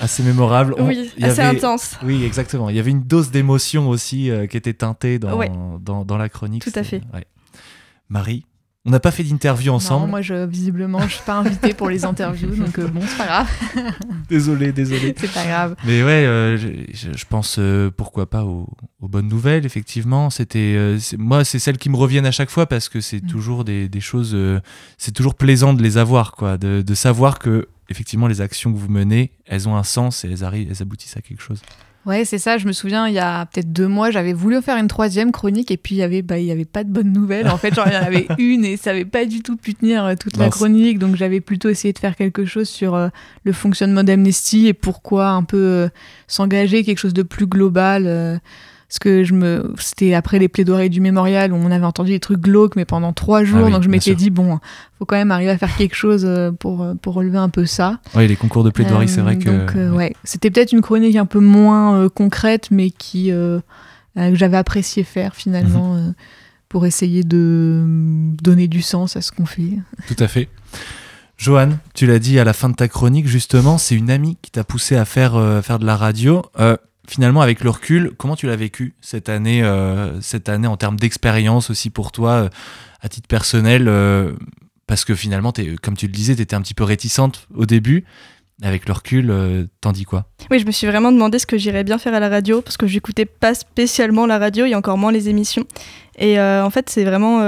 Assez 0.00 0.22
mémorable. 0.22 0.74
oui, 0.78 1.10
assez 1.22 1.40
intense. 1.40 1.96
Oui, 2.04 2.24
exactement. 2.24 2.68
Il 2.68 2.76
y 2.76 2.80
avait 2.80 2.90
une 2.90 3.04
dose 3.04 3.30
d'émotion 3.30 3.88
aussi 3.88 4.30
qui 4.50 4.56
était 4.56 4.74
teintée 4.74 5.18
dans, 5.18 5.40
dans, 5.80 6.04
dans, 6.04 6.16
la 6.18 6.28
chronique. 6.28 6.64
Tout 6.64 6.78
à 6.78 6.82
fait. 6.82 7.00
Marie 8.10 8.44
On 8.84 8.90
n'a 8.90 9.00
pas 9.00 9.10
fait 9.10 9.24
d'interview 9.24 9.72
ensemble. 9.72 10.06
Non, 10.06 10.10
moi, 10.10 10.22
je, 10.22 10.46
visiblement, 10.46 11.00
je 11.00 11.14
suis 11.14 11.24
pas 11.24 11.34
invitée 11.34 11.74
pour 11.74 11.90
les 11.90 12.04
interviews, 12.04 12.54
donc 12.54 12.80
bon, 12.80 13.00
c'est 13.06 13.18
pas 13.18 13.26
grave. 13.26 13.48
désolé, 14.28 14.72
désolé. 14.72 15.14
c'est 15.16 15.32
pas 15.32 15.44
grave. 15.44 15.76
Mais 15.84 16.02
ouais, 16.02 16.56
je, 16.56 17.24
pense 17.28 17.60
pourquoi 17.96 18.30
pas 18.30 18.44
aux, 18.44 18.68
bonnes 19.00 19.28
nouvelles, 19.28 19.66
effectivement. 19.66 20.30
C'était, 20.30 20.96
moi, 21.18 21.44
c'est 21.44 21.58
celles 21.58 21.76
qui 21.76 21.90
me 21.90 21.96
reviennent 21.96 22.24
à 22.24 22.30
chaque 22.30 22.50
fois 22.50 22.66
parce 22.66 22.88
que 22.88 23.00
c'est 23.00 23.22
mm. 23.22 23.26
toujours 23.26 23.64
des, 23.64 23.88
des 23.88 24.00
choses, 24.00 24.36
c'est 24.96 25.12
toujours 25.12 25.34
plaisant 25.34 25.74
de 25.74 25.82
les 25.82 25.98
avoir, 25.98 26.32
quoi, 26.32 26.56
de, 26.56 26.80
de 26.80 26.94
savoir 26.94 27.38
que 27.38 27.68
effectivement, 27.88 28.26
les 28.26 28.40
actions 28.40 28.72
que 28.72 28.78
vous 28.78 28.90
menez, 28.90 29.32
elles 29.46 29.68
ont 29.68 29.76
un 29.76 29.82
sens 29.82 30.24
et 30.24 30.30
elles, 30.30 30.44
arrivent, 30.44 30.68
elles 30.70 30.82
aboutissent 30.82 31.16
à 31.16 31.22
quelque 31.22 31.42
chose. 31.42 31.62
Ouais, 32.06 32.24
c'est 32.24 32.38
ça. 32.38 32.56
Je 32.56 32.66
me 32.66 32.72
souviens, 32.72 33.06
il 33.06 33.14
y 33.14 33.18
a 33.18 33.46
peut-être 33.46 33.72
deux 33.72 33.86
mois, 33.86 34.10
j'avais 34.10 34.32
voulu 34.32 34.62
faire 34.62 34.78
une 34.78 34.88
troisième 34.88 35.30
chronique 35.30 35.70
et 35.70 35.76
puis 35.76 35.96
il 35.96 35.98
y 35.98 36.02
avait, 36.02 36.22
bah, 36.22 36.38
il 36.38 36.46
y 36.46 36.50
avait 36.50 36.64
pas 36.64 36.84
de 36.84 36.90
bonnes 36.90 37.12
nouvelles. 37.12 37.48
En 37.48 37.58
fait, 37.58 37.74
genre, 37.74 37.86
il 37.86 37.92
y 37.92 37.96
en 37.96 38.02
avait 38.02 38.26
une 38.38 38.64
et 38.64 38.76
ça 38.76 38.90
avait 38.90 39.04
pas 39.04 39.26
du 39.26 39.42
tout 39.42 39.56
pu 39.56 39.74
tenir 39.74 40.04
euh, 40.04 40.14
toute 40.18 40.36
la 40.36 40.48
chronique. 40.48 40.98
Donc, 40.98 41.16
j'avais 41.16 41.40
plutôt 41.40 41.68
essayé 41.68 41.92
de 41.92 41.98
faire 41.98 42.16
quelque 42.16 42.44
chose 42.46 42.68
sur 42.68 42.94
euh, 42.94 43.08
le 43.44 43.52
fonctionnement 43.52 44.04
d'Amnesty 44.04 44.68
et 44.68 44.72
pourquoi 44.72 45.28
un 45.28 45.42
peu 45.42 45.58
euh, 45.58 45.88
s'engager 46.28 46.82
quelque 46.82 46.98
chose 46.98 47.14
de 47.14 47.22
plus 47.22 47.46
global. 47.46 48.40
Parce 48.88 49.00
que 49.00 49.22
je 49.22 49.34
me, 49.34 49.74
c'était 49.78 50.14
après 50.14 50.38
les 50.38 50.48
plaidoiries 50.48 50.88
du 50.88 51.02
mémorial 51.02 51.52
où 51.52 51.56
on 51.56 51.70
avait 51.70 51.84
entendu 51.84 52.12
des 52.12 52.20
trucs 52.20 52.40
glauques, 52.40 52.74
mais 52.74 52.86
pendant 52.86 53.12
trois 53.12 53.44
jours. 53.44 53.66
Ah 53.66 53.70
donc 53.70 53.82
je 53.82 53.90
m'étais 53.90 54.14
dit, 54.14 54.30
bon, 54.30 54.60
faut 54.98 55.04
quand 55.04 55.16
même 55.16 55.30
arriver 55.30 55.50
à 55.50 55.58
faire 55.58 55.76
quelque 55.76 55.94
chose 55.94 56.24
euh, 56.24 56.52
pour, 56.52 56.82
euh, 56.82 56.94
pour 56.94 57.12
relever 57.12 57.36
un 57.36 57.50
peu 57.50 57.66
ça. 57.66 58.00
Oui, 58.14 58.26
les 58.26 58.36
concours 58.36 58.64
de 58.64 58.70
plaidoirie, 58.70 59.08
c'est 59.08 59.20
vrai 59.20 59.36
que. 59.36 59.50
Donc, 59.50 59.94
ouais, 59.94 60.14
c'était 60.24 60.50
peut-être 60.50 60.72
une 60.72 60.80
chronique 60.80 61.16
un 61.16 61.26
peu 61.26 61.38
moins 61.38 61.96
euh, 61.96 62.08
concrète, 62.08 62.68
mais 62.70 62.88
qui, 62.88 63.28
que 63.28 63.60
j'avais 64.34 64.56
apprécié 64.56 65.04
faire 65.04 65.34
finalement. 65.34 65.94
Mhm. 65.94 66.14
pour 66.70 66.84
essayer 66.84 67.24
de 67.24 67.82
donner 68.42 68.68
du 68.68 68.82
sens 68.82 69.16
à 69.16 69.22
ce 69.22 69.32
qu'on 69.32 69.46
fait. 69.46 69.78
Tout 70.06 70.16
à 70.18 70.28
fait. 70.28 70.48
Joanne, 71.38 71.78
tu 71.94 72.06
l'as 72.06 72.18
dit 72.18 72.38
à 72.38 72.44
la 72.44 72.52
fin 72.52 72.68
de 72.68 72.74
ta 72.74 72.88
chronique, 72.88 73.26
justement, 73.26 73.78
c'est 73.78 73.94
une 73.94 74.10
amie 74.10 74.36
qui 74.42 74.50
t'a 74.50 74.64
poussé 74.64 74.96
à 74.96 75.04
faire, 75.04 75.62
faire 75.62 75.78
de 75.78 75.86
la 75.86 75.96
radio 75.96 76.42
finalement, 77.08 77.40
avec 77.40 77.64
le 77.64 77.70
recul, 77.70 78.12
comment 78.16 78.36
tu 78.36 78.46
l'as 78.46 78.56
vécu 78.56 78.94
cette 79.00 79.28
année, 79.28 79.62
euh, 79.62 80.20
cette 80.20 80.48
année 80.48 80.68
en 80.68 80.76
termes 80.76 80.98
d'expérience 80.98 81.70
aussi 81.70 81.90
pour 81.90 82.12
toi, 82.12 82.30
euh, 82.32 82.48
à 83.00 83.08
titre 83.08 83.28
personnel 83.28 83.88
euh, 83.88 84.34
Parce 84.86 85.04
que 85.04 85.14
finalement, 85.14 85.52
comme 85.82 85.96
tu 85.96 86.06
le 86.06 86.12
disais, 86.12 86.36
tu 86.36 86.42
étais 86.42 86.54
un 86.54 86.60
petit 86.60 86.74
peu 86.74 86.84
réticente 86.84 87.48
au 87.54 87.66
début. 87.66 88.04
Avec 88.62 88.88
le 88.88 88.92
recul, 88.92 89.68
t'en 89.80 89.92
dis 89.92 90.04
quoi? 90.04 90.26
Oui, 90.50 90.58
je 90.58 90.66
me 90.66 90.72
suis 90.72 90.86
vraiment 90.86 91.12
demandé 91.12 91.38
ce 91.38 91.46
que 91.46 91.56
j'irais 91.56 91.84
bien 91.84 91.98
faire 91.98 92.14
à 92.14 92.20
la 92.20 92.28
radio, 92.28 92.60
parce 92.60 92.76
que 92.76 92.86
j'écoutais 92.86 93.24
pas 93.24 93.54
spécialement 93.54 94.26
la 94.26 94.38
radio 94.38 94.66
et 94.66 94.74
encore 94.74 94.98
moins 94.98 95.12
les 95.12 95.28
émissions. 95.28 95.64
Et 96.18 96.40
en 96.40 96.70
fait, 96.70 96.90
c'est 96.90 97.04
vraiment 97.04 97.40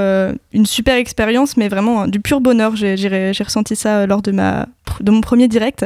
une 0.53 0.67
super 0.67 0.95
expérience, 0.95 1.57
mais 1.57 1.69
vraiment 1.69 2.07
du 2.07 2.21
pur 2.21 2.41
bonheur. 2.41 2.77
J'ai 2.77 3.33
ressenti 3.43 3.75
ça 3.75 4.07
lors 4.07 4.23
de, 4.23 4.31
ma, 4.31 4.67
de 5.01 5.11
mon 5.11 5.21
premier 5.21 5.49
direct. 5.49 5.85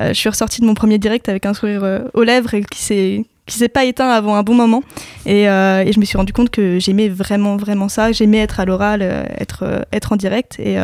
Euh, 0.00 0.08
je 0.08 0.14
suis 0.14 0.28
ressortie 0.28 0.60
de 0.60 0.66
mon 0.66 0.74
premier 0.74 0.98
direct 0.98 1.28
avec 1.28 1.46
un 1.46 1.54
sourire 1.54 1.84
euh, 1.84 2.00
aux 2.14 2.22
lèvres 2.22 2.54
et 2.54 2.64
qui 2.64 2.80
s'est 2.80 3.24
qui 3.44 3.58
s'est 3.58 3.68
pas 3.68 3.84
éteint 3.84 4.08
avant 4.08 4.36
un 4.36 4.44
bon 4.44 4.54
moment. 4.54 4.82
Et, 5.26 5.48
euh, 5.48 5.82
et 5.84 5.92
je 5.92 5.98
me 5.98 6.04
suis 6.04 6.16
rendu 6.16 6.32
compte 6.32 6.48
que 6.48 6.78
j'aimais 6.78 7.08
vraiment, 7.08 7.56
vraiment 7.56 7.88
ça. 7.88 8.12
J'aimais 8.12 8.38
être 8.38 8.60
à 8.60 8.64
l'oral, 8.64 9.02
être, 9.02 9.84
être 9.92 10.12
en 10.12 10.16
direct. 10.16 10.60
Et, 10.60 10.76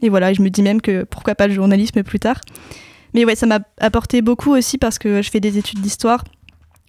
et 0.00 0.08
voilà, 0.08 0.32
je 0.32 0.40
me 0.40 0.48
dis 0.48 0.62
même 0.62 0.80
que 0.80 1.04
pourquoi 1.04 1.34
pas 1.34 1.46
le 1.46 1.52
journalisme 1.52 2.02
plus 2.02 2.18
tard. 2.18 2.40
Mais 3.14 3.24
ouais, 3.24 3.34
ça 3.34 3.46
m'a 3.46 3.60
apporté 3.80 4.22
beaucoup 4.22 4.52
aussi 4.52 4.78
parce 4.78 4.98
que 4.98 5.22
je 5.22 5.30
fais 5.30 5.40
des 5.40 5.58
études 5.58 5.80
d'histoire. 5.80 6.24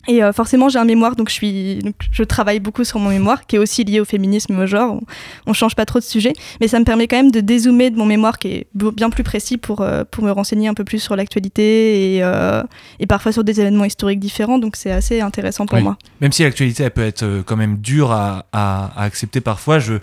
Et 0.08 0.22
euh, 0.22 0.34
forcément, 0.34 0.68
j'ai 0.68 0.80
un 0.80 0.86
mémoire, 0.86 1.16
donc 1.16 1.30
je, 1.30 1.34
suis, 1.34 1.80
je 2.12 2.24
travaille 2.24 2.60
beaucoup 2.60 2.84
sur 2.84 3.00
mon 3.00 3.10
mémoire, 3.10 3.46
qui 3.46 3.56
est 3.56 3.60
aussi 3.60 3.86
lié 3.86 4.02
au 4.02 4.06
féminisme, 4.06 4.60
au 4.60 4.66
genre. 4.66 5.00
On, 5.46 5.52
ne 5.52 5.56
change 5.56 5.76
pas 5.76 5.86
trop 5.86 6.00
de 6.00 6.04
sujet, 6.04 6.34
mais 6.60 6.68
ça 6.68 6.78
me 6.80 6.84
permet 6.84 7.08
quand 7.08 7.16
même 7.16 7.32
de 7.32 7.40
dézoomer 7.40 7.90
de 7.90 7.96
mon 7.96 8.06
mémoire, 8.06 8.38
qui 8.38 8.50
est 8.50 8.68
bien 8.74 9.10
plus 9.10 9.24
précis 9.24 9.58
pour, 9.58 9.80
euh, 9.80 10.04
pour 10.10 10.26
me 10.26 10.32
renseigner 10.32 10.68
un 10.68 10.74
peu 10.74 10.84
plus 10.84 11.00
sur 11.00 11.16
l'actualité 11.16 12.16
et, 12.16 12.24
euh, 12.24 12.64
et, 13.00 13.08
parfois 13.08 13.32
sur 13.32 13.46
des 13.46 13.62
événements 13.62 13.86
historiques 13.86 14.20
différents. 14.20 14.60
Donc 14.60 14.76
c'est 14.76 14.92
assez 14.92 15.22
intéressant 15.22 15.66
pour 15.66 15.80
moi. 15.80 15.98
Même 16.20 16.34
si 16.34 16.44
l'actualité, 16.44 16.84
elle 16.84 16.92
peut 16.92 17.06
être 17.06 17.44
quand 17.46 17.56
même 17.56 17.78
dure 17.78 18.12
à, 18.12 18.46
à, 18.52 18.92
à 18.98 19.04
accepter 19.04 19.40
parfois, 19.40 19.80
je, 19.80 19.94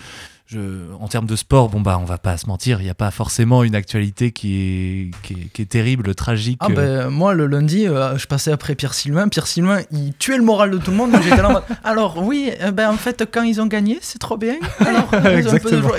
en 0.99 1.07
termes 1.07 1.25
de 1.25 1.35
sport, 1.35 1.69
bon 1.69 1.81
bah 1.81 1.97
on 2.01 2.05
va 2.05 2.17
pas 2.17 2.37
se 2.37 2.47
mentir, 2.47 2.81
il 2.81 2.85
n'y 2.85 2.89
a 2.89 2.95
pas 2.95 3.11
forcément 3.11 3.63
une 3.63 3.75
actualité 3.75 4.31
qui 4.31 4.55
est, 4.55 5.11
qui 5.23 5.61
est, 5.61 5.65
terrible, 5.65 6.13
tragique. 6.15 6.57
Ah 6.61 6.69
ben, 6.69 7.09
moi 7.09 7.33
le 7.33 7.47
lundi, 7.47 7.87
euh, 7.87 8.17
je 8.17 8.27
passais 8.27 8.51
après 8.51 8.75
Pierre 8.75 8.93
Sylvain. 8.93 9.27
Pierre 9.27 9.47
Sylvain, 9.47 9.81
il 9.91 10.13
tuait 10.13 10.37
le 10.37 10.43
moral 10.43 10.71
de 10.71 10.77
tout 10.77 10.91
le 10.91 10.97
monde. 10.97 11.11
Là 11.11 11.49
en 11.49 11.53
mode, 11.53 11.63
alors 11.83 12.23
oui, 12.23 12.51
euh, 12.61 12.71
ben 12.71 12.89
en 12.89 12.97
fait 12.97 13.25
quand 13.31 13.43
ils 13.43 13.61
ont 13.61 13.67
gagné, 13.67 13.99
c'est 14.01 14.19
trop 14.19 14.37
bien. 14.37 14.55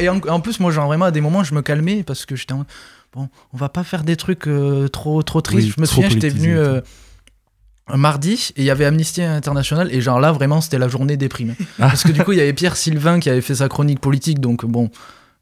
et 0.01 0.09
en, 0.09 0.41
plus 0.41 0.61
moi 0.61 0.71
genre 0.71 0.87
vraiment 0.87 1.07
à 1.07 1.11
des 1.11 1.21
moments 1.21 1.45
je 1.45 1.55
me 1.55 1.63
calmais 1.63 2.03
parce 2.03 2.27
que 2.27 2.37
j'étais 2.37 2.55
bon, 3.15 3.29
on 3.53 3.57
va 3.57 3.69
pas 3.69 3.85
faire 3.85 4.05
des 4.05 4.17
trucs 4.17 4.49
trop 4.93 5.23
trop 5.23 5.41
tristes. 5.41 5.75
je 5.77 5.81
me 5.81 5.87
souviens, 5.87 6.09
j'étais 6.09 6.29
venu 6.29 6.57
mardi 7.95 8.53
et 8.57 8.63
il 8.63 8.65
y 8.65 8.71
avait 8.71 8.85
Amnesty 8.85 9.23
International 9.23 9.93
et 9.93 10.01
genre 10.01 10.21
là 10.21 10.33
vraiment 10.33 10.61
c'était 10.61 10.79
la 10.79 10.89
journée 10.89 11.17
déprimée 11.17 11.55
ah. 11.81 11.89
parce 11.89 12.05
que 12.05 12.13
du 12.13 12.23
coup 12.23 12.33
il 12.33 12.39
y 12.39 12.41
avait 12.41 12.53
Pierre 12.53 12.77
Sylvain 12.77 13.21
qui 13.21 13.29
avait 13.29 13.41
fait 13.41 13.57
sa 13.57 13.69
chronique 13.69 14.01
politique 14.01 14.41
donc 14.41 14.65
bon 14.65 14.91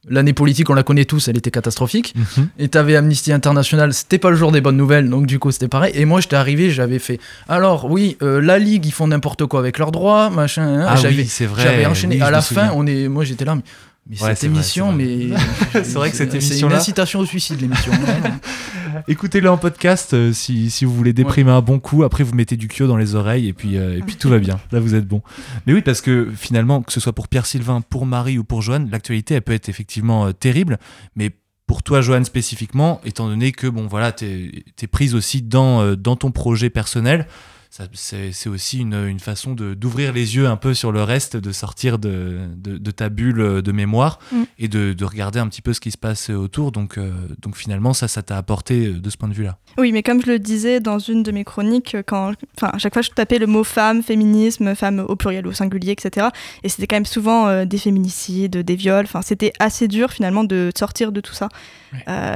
l'année 0.08 0.32
politique 0.32 0.70
on 0.70 0.74
la 0.74 0.82
connaît 0.82 1.04
tous 1.04 1.28
elle 1.28 1.36
était 1.36 1.50
catastrophique 1.50 2.14
mhm. 2.16 2.48
et 2.58 2.68
t'avais 2.68 2.96
Amnesty 2.96 3.32
International 3.32 3.92
c'était 3.92 4.18
pas 4.18 4.30
le 4.30 4.36
jour 4.36 4.52
des 4.52 4.62
bonnes 4.62 4.78
nouvelles 4.78 5.10
donc 5.10 5.26
du 5.26 5.38
coup 5.38 5.50
c'était 5.52 5.68
pareil 5.68 5.92
et 5.94 6.06
moi 6.06 6.20
j'étais 6.20 6.36
arrivé 6.36 6.70
j'avais 6.70 6.98
fait 6.98 7.20
alors 7.48 7.90
oui 7.90 8.16
euh, 8.22 8.40
la 8.40 8.58
ligue 8.58 8.86
ils 8.86 8.92
font 8.92 9.06
n'importe 9.06 9.44
quoi 9.46 9.60
avec 9.60 9.78
leurs 9.78 9.92
droits 9.92 10.30
machin 10.30 10.80
hein. 10.80 10.86
ah 10.88 10.96
oui, 11.04 11.26
c'est 11.26 11.46
vrai 11.46 11.62
j'avais 11.62 11.86
enchaîné 11.86 12.20
à 12.22 12.30
la 12.30 12.40
fin 12.40 12.70
on 12.74 12.86
est 12.86 13.08
moi 13.08 13.24
j'étais 13.24 13.44
là 13.44 13.54
mais 13.54 13.62
mais 14.10 14.16
cette 14.16 14.42
émission, 14.44 14.92
mais 14.92 15.28
c'est 15.72 15.94
vrai 15.94 16.10
que 16.10 16.16
cette 16.16 16.34
émission, 16.34 16.68
c'est 16.68 16.74
une 16.74 16.78
incitation 16.78 17.20
au 17.20 17.26
suicide, 17.26 17.60
l'émission. 17.60 17.92
Écoutez-le 19.08 19.50
en 19.50 19.56
podcast 19.56 20.14
euh, 20.14 20.32
si, 20.32 20.70
si, 20.70 20.84
vous 20.84 20.94
voulez 20.94 21.12
déprimer 21.12 21.50
un 21.50 21.60
bon 21.60 21.78
coup. 21.78 22.02
Après, 22.04 22.24
vous 22.24 22.34
mettez 22.34 22.56
du 22.56 22.68
kyo 22.68 22.86
dans 22.86 22.96
les 22.96 23.14
oreilles 23.14 23.48
et 23.48 23.52
puis, 23.52 23.76
euh, 23.76 23.98
et 23.98 24.02
puis 24.02 24.16
tout 24.16 24.28
va 24.28 24.38
bien. 24.38 24.60
Là, 24.72 24.80
vous 24.80 24.94
êtes 24.94 25.06
bon. 25.06 25.22
Mais 25.66 25.72
oui, 25.72 25.82
parce 25.82 26.00
que 26.00 26.28
finalement, 26.34 26.82
que 26.82 26.92
ce 26.92 27.00
soit 27.00 27.12
pour 27.12 27.28
Pierre 27.28 27.46
Sylvain, 27.46 27.80
pour 27.80 28.06
Marie 28.06 28.38
ou 28.38 28.44
pour 28.44 28.62
Joanne, 28.62 28.88
l'actualité, 28.90 29.34
elle 29.34 29.42
peut 29.42 29.52
être 29.52 29.68
effectivement 29.68 30.26
euh, 30.26 30.32
terrible. 30.32 30.78
Mais 31.16 31.30
pour 31.66 31.82
toi, 31.82 32.00
Joanne, 32.00 32.24
spécifiquement, 32.24 33.00
étant 33.04 33.28
donné 33.28 33.52
que 33.52 33.66
bon, 33.66 33.86
voilà, 33.86 34.12
tu 34.12 34.24
es, 34.24 34.86
prise 34.86 35.14
aussi 35.14 35.42
dans, 35.42 35.94
dans 35.94 36.16
ton 36.16 36.32
projet 36.32 36.68
personnel 36.68 37.26
c'est 37.70 38.48
aussi 38.48 38.80
une, 38.80 38.94
une 38.94 39.20
façon 39.20 39.54
d'ouvrir 39.54 40.12
les 40.12 40.34
yeux 40.34 40.46
un 40.48 40.56
peu 40.56 40.74
sur 40.74 40.90
le 40.90 41.04
reste, 41.04 41.36
de 41.36 41.52
sortir 41.52 41.98
de, 41.98 42.40
de, 42.56 42.90
ta 42.90 43.08
bulle 43.08 43.62
de 43.62 43.72
mémoire 43.72 44.18
mm. 44.32 44.42
et 44.58 44.68
de, 44.68 44.92
de, 44.92 45.04
regarder 45.04 45.38
un 45.38 45.46
petit 45.48 45.62
peu 45.62 45.72
ce 45.72 45.80
qui 45.80 45.92
se 45.92 45.98
passe 45.98 46.30
autour. 46.30 46.72
Donc, 46.72 46.98
euh, 46.98 47.12
donc 47.38 47.56
finalement, 47.56 47.92
ça, 47.94 48.08
ça 48.08 48.22
t'a 48.22 48.36
apporté 48.36 48.86
euh, 48.86 49.00
de 49.00 49.10
ce 49.10 49.16
point 49.16 49.28
de 49.28 49.34
vue-là. 49.34 49.58
Oui, 49.78 49.92
mais 49.92 50.02
comme 50.02 50.20
je 50.20 50.26
le 50.26 50.38
disais 50.40 50.80
dans 50.80 50.98
une 50.98 51.22
de 51.22 51.30
mes 51.30 51.44
chroniques, 51.44 51.96
quand, 52.06 52.32
enfin, 52.56 52.72
à 52.72 52.78
chaque 52.78 52.92
fois 52.92 53.02
je 53.02 53.10
tapais 53.10 53.38
le 53.38 53.46
mot 53.46 53.62
femme, 53.62 54.02
féminisme, 54.02 54.74
femme 54.74 54.98
au 54.98 55.14
pluriel, 55.14 55.46
au 55.46 55.52
singulier, 55.52 55.92
etc. 55.92 56.28
Et 56.64 56.68
c'était 56.68 56.88
quand 56.88 56.96
même 56.96 57.06
souvent 57.06 57.46
euh, 57.46 57.64
des 57.64 57.78
féminicides, 57.78 58.56
des 58.56 58.76
viols. 58.76 59.04
Enfin, 59.04 59.22
c'était 59.22 59.52
assez 59.60 59.86
dur 59.86 60.10
finalement 60.10 60.42
de 60.42 60.70
sortir 60.76 61.12
de 61.12 61.20
tout 61.20 61.34
ça 61.34 61.48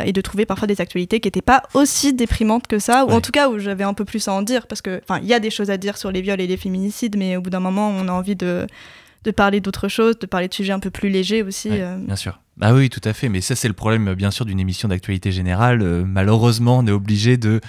et 0.04 0.12
de 0.12 0.20
trouver 0.20 0.46
parfois 0.46 0.66
des 0.66 0.80
actualités 0.80 1.20
qui 1.20 1.28
n'étaient 1.28 1.40
pas 1.40 1.62
aussi 1.74 2.12
déprimantes 2.12 2.66
que 2.66 2.80
ça, 2.80 3.04
ou 3.04 3.11
en 3.11 3.20
tout 3.20 3.30
cas 3.30 3.48
où 3.48 3.61
j'avais 3.61 3.84
un 3.84 3.94
peu 3.94 4.04
plus 4.04 4.26
à 4.26 4.32
en 4.32 4.42
dire, 4.42 4.66
parce 4.66 4.82
que, 4.82 5.00
enfin, 5.09 5.20
il 5.24 5.30
y 5.30 5.34
a 5.34 5.40
des 5.40 5.50
choses 5.50 5.70
à 5.70 5.78
dire 5.78 5.96
sur 5.96 6.12
les 6.12 6.20
viols 6.20 6.40
et 6.40 6.46
les 6.46 6.58
féminicides, 6.58 7.16
mais 7.16 7.36
au 7.36 7.40
bout 7.40 7.50
d'un 7.50 7.60
moment, 7.60 7.88
on 7.88 8.08
a 8.08 8.12
envie 8.12 8.36
de, 8.36 8.66
de 9.24 9.30
parler 9.30 9.60
d'autres 9.60 9.88
choses, 9.88 10.18
de 10.18 10.26
parler 10.26 10.48
de 10.48 10.54
sujets 10.54 10.72
un 10.72 10.78
peu 10.78 10.90
plus 10.90 11.08
légers 11.08 11.42
aussi. 11.42 11.70
Euh. 11.72 11.96
Bien 11.96 12.16
sûr. 12.16 12.40
Ah 12.60 12.74
oui, 12.74 12.90
tout 12.90 13.00
à 13.04 13.14
fait. 13.14 13.30
Mais 13.30 13.40
ça, 13.40 13.56
c'est 13.56 13.68
le 13.68 13.74
problème, 13.74 14.14
bien 14.14 14.30
sûr, 14.30 14.44
d'une 14.44 14.60
émission 14.60 14.88
d'actualité 14.88 15.32
générale. 15.32 15.80
Euh, 15.82 16.04
malheureusement, 16.06 16.78
on 16.78 16.86
est 16.86 16.92
obligé 16.92 17.38
de, 17.38 17.60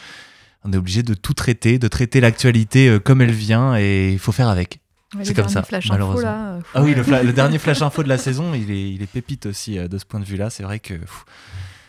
on 0.65 0.73
est 0.73 0.77
obligé 0.77 1.01
de 1.01 1.13
tout 1.13 1.33
traiter, 1.33 1.79
de 1.79 1.87
traiter 1.87 2.19
l'actualité 2.19 2.89
euh, 2.89 2.99
comme 2.99 3.21
elle 3.21 3.31
vient, 3.31 3.77
et 3.77 4.11
il 4.11 4.19
faut 4.19 4.33
faire 4.33 4.49
avec. 4.49 4.81
c'est 5.23 5.33
comme 5.33 5.47
ça, 5.47 5.63
malheureusement. 5.89 6.59
ah 6.73 6.83
oui, 6.83 6.93
le, 6.93 7.31
dernier 7.31 7.57
flash 7.59 7.81
info 7.81 8.03
de 8.03 8.09
la 8.09 8.17
saison, 8.17 8.53
il 8.53 8.69
est, 8.69 8.91
il 8.91 9.01
est 9.01 9.09
pépite 9.09 9.45
aussi 9.45 9.77
de 9.77 9.97
ce 9.97 10.05
point 10.05 10.19
de 10.19 10.25
vue-là. 10.25 10.49
C'est 10.49 10.63
vrai 10.63 10.79
que. 10.79 10.95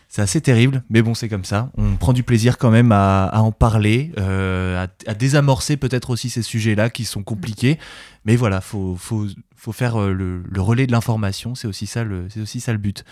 C'est 0.09 0.21
assez 0.21 0.39
terrible, 0.39 0.83
mais 0.89 1.01
bon, 1.01 1.13
c'est 1.13 1.27
comme 1.27 1.43
ça. 1.43 1.69
On 1.77 1.97
prend 1.97 2.13
du 2.13 2.23
plaisir 2.23 2.57
quand 2.57 2.71
même 2.71 2.93
à, 2.93 3.29
en 3.33 3.51
parler, 3.51 4.13
euh, 4.17 4.87
à, 5.05 5.13
désamorcer 5.13 5.75
peut-être 5.75 6.11
aussi 6.11 6.29
ces 6.29 6.41
sujets-là 6.41 6.89
qui 6.89 7.03
sont 7.03 7.23
compliqués. 7.23 7.77
Mais 8.23 8.37
voilà, 8.37 8.61
faut, 8.61 8.95
faut, 8.95 9.27
faut 9.55 9.73
faire 9.73 10.01
euh, 10.01 10.13
le, 10.13 10.61
relais 10.61 10.87
de 10.87 10.93
l'information. 10.93 11.55
C'est 11.55 11.67
aussi 11.67 11.87
ça 11.87 12.05
le, 12.05 12.27
c'est 12.29 12.39
aussi 12.39 12.61
ça 12.61 12.71
le 12.71 12.77
but. 12.77 13.03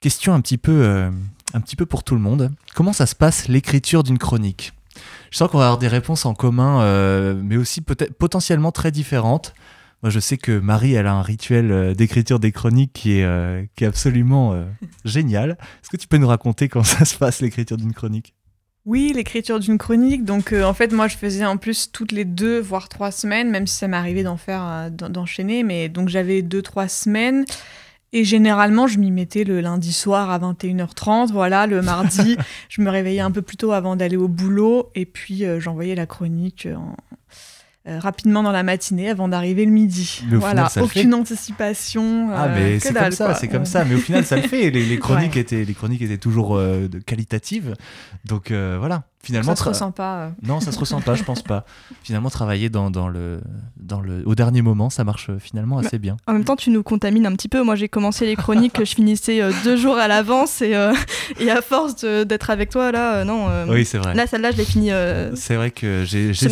Question 0.00 0.34
un 0.34 0.40
petit 0.40 0.58
peu, 0.58 0.72
euh, 0.72 1.10
un 1.54 1.60
petit 1.60 1.76
peu 1.76 1.86
pour 1.86 2.02
tout 2.02 2.16
le 2.16 2.20
monde. 2.20 2.50
Comment 2.74 2.92
ça 2.92 3.06
se 3.06 3.14
passe 3.14 3.46
l'écriture 3.46 4.02
d'une 4.02 4.18
chronique? 4.18 4.72
Je 5.30 5.36
sens 5.38 5.50
qu'on 5.50 5.58
va 5.58 5.66
avoir 5.66 5.78
des 5.78 5.88
réponses 5.88 6.26
en 6.26 6.34
commun, 6.34 7.32
mais 7.36 7.56
aussi 7.56 7.80
peut-être 7.80 8.12
potentiellement 8.12 8.72
très 8.72 8.90
différentes. 8.90 9.54
Moi, 10.02 10.10
je 10.10 10.18
sais 10.18 10.36
que 10.36 10.58
Marie, 10.58 10.94
elle 10.94 11.06
a 11.06 11.14
un 11.14 11.22
rituel 11.22 11.70
euh, 11.70 11.94
d'écriture 11.94 12.40
des 12.40 12.50
chroniques 12.50 12.92
qui 12.92 13.18
est, 13.18 13.24
euh, 13.24 13.64
qui 13.76 13.84
est 13.84 13.86
absolument 13.86 14.52
euh, 14.52 14.64
génial. 15.04 15.52
Est-ce 15.82 15.90
que 15.90 15.96
tu 15.96 16.08
peux 16.08 16.16
nous 16.16 16.26
raconter 16.26 16.68
comment 16.68 16.84
ça 16.84 17.04
se 17.04 17.16
passe, 17.16 17.40
l'écriture 17.40 17.76
d'une 17.76 17.92
chronique? 17.92 18.34
Oui, 18.84 19.12
l'écriture 19.14 19.60
d'une 19.60 19.78
chronique. 19.78 20.24
Donc, 20.24 20.52
en 20.52 20.74
fait, 20.74 20.92
moi, 20.92 21.06
je 21.06 21.16
faisais 21.16 21.46
en 21.46 21.56
plus 21.56 21.92
toutes 21.92 22.10
les 22.10 22.24
deux, 22.24 22.58
voire 22.58 22.88
trois 22.88 23.12
semaines, 23.12 23.48
même 23.48 23.68
si 23.68 23.76
ça 23.76 23.86
m'arrivait 23.86 24.24
d'en 24.24 24.36
faire, 24.36 24.90
d'enchaîner. 24.90 25.62
Mais 25.62 25.88
donc, 25.88 26.08
j'avais 26.08 26.42
deux, 26.42 26.62
trois 26.62 26.88
semaines. 26.88 27.44
Et 28.12 28.24
généralement, 28.24 28.88
je 28.88 28.98
m'y 28.98 29.10
mettais 29.10 29.44
le 29.44 29.60
lundi 29.60 29.92
soir 29.92 30.30
à 30.30 30.38
21h30. 30.40 31.32
Voilà, 31.32 31.66
le 31.68 31.80
mardi, 31.80 32.36
je 32.68 32.82
me 32.82 32.90
réveillais 32.90 33.20
un 33.20 33.30
peu 33.30 33.40
plus 33.40 33.56
tôt 33.56 33.70
avant 33.70 33.94
d'aller 33.94 34.16
au 34.16 34.28
boulot. 34.28 34.90
Et 34.96 35.06
puis, 35.06 35.44
euh, 35.44 35.60
j'envoyais 35.60 35.94
la 35.94 36.06
chronique 36.06 36.68
en, 36.76 36.96
euh, 37.88 37.98
rapidement 37.98 38.42
dans 38.42 38.52
la 38.52 38.62
matinée 38.62 39.10
avant 39.10 39.28
d'arriver 39.28 39.64
le 39.64 39.72
midi. 39.72 40.24
voilà, 40.30 40.68
aucune 40.80 41.14
anticipation. 41.14 42.30
Ah, 42.32 42.48
mais 42.48 42.78
c'est 42.78 42.94
comme 42.94 43.10
ça, 43.10 43.34
c'est 43.34 43.48
comme 43.48 43.66
ça. 43.66 43.84
Mais 43.84 43.94
au 43.94 43.98
final, 43.98 44.24
ça 44.24 44.36
le 44.36 44.42
fait. 44.42 44.70
Les, 44.70 44.98
chroniques, 45.00 45.36
étaient, 45.36 45.64
les 45.64 45.74
chroniques 45.74 46.02
étaient 46.02 46.18
toujours 46.18 46.56
de 46.58 46.98
qualitatives. 47.04 47.74
Donc 48.24 48.50
voilà 48.50 49.04
finalement 49.24 49.54
ça 49.54 49.64
se 49.64 49.68
ressent 49.68 49.92
pas 49.92 50.16
euh. 50.16 50.30
non 50.42 50.60
ça 50.60 50.72
se 50.72 50.78
ressent 50.78 51.00
pas 51.00 51.14
je 51.14 51.22
pense 51.22 51.42
pas. 51.42 51.64
Finalement 52.02 52.30
travailler 52.30 52.68
dans, 52.68 52.90
dans, 52.90 53.08
le 53.08 53.40
dans 53.76 54.00
le 54.00 54.22
au 54.26 54.34
dernier 54.34 54.60
moment 54.62 54.90
ça 54.90 55.04
marche 55.04 55.30
euh, 55.30 55.38
finalement 55.38 55.78
assez 55.78 55.98
bien. 55.98 56.16
en 56.26 56.32
même 56.32 56.44
temps 56.44 56.56
tu 56.56 56.70
nous 56.70 56.82
contamines 56.82 57.26
un 57.26 57.32
petit 57.32 57.48
peu. 57.48 57.62
Moi 57.62 57.76
j'ai 57.76 57.88
commencé 57.88 58.26
les 58.26 58.34
chroniques 58.34 58.78
je 58.78 58.94
finissais 58.94 59.40
euh, 59.40 59.52
deux 59.62 59.76
jours 59.76 59.96
à 59.96 60.08
l'avance 60.08 60.62
et, 60.62 60.72
et 61.40 61.50
à 61.50 61.62
force 61.62 62.04
d'être 62.04 62.50
avec 62.50 62.70
toi 62.70 62.90
là 62.90 63.24
non 63.24 63.46
oui 63.68 63.84
c'est 63.84 63.98
vrai. 63.98 64.14
là 64.14 64.26
celle-là 64.26 64.50
je 64.50 64.56
l'ai 64.56 64.64
finie 64.64 64.90
c'est 65.34 65.54
vrai 65.54 65.70
que 65.70 66.04
j'ai 66.04 66.34
ce, 66.34 66.48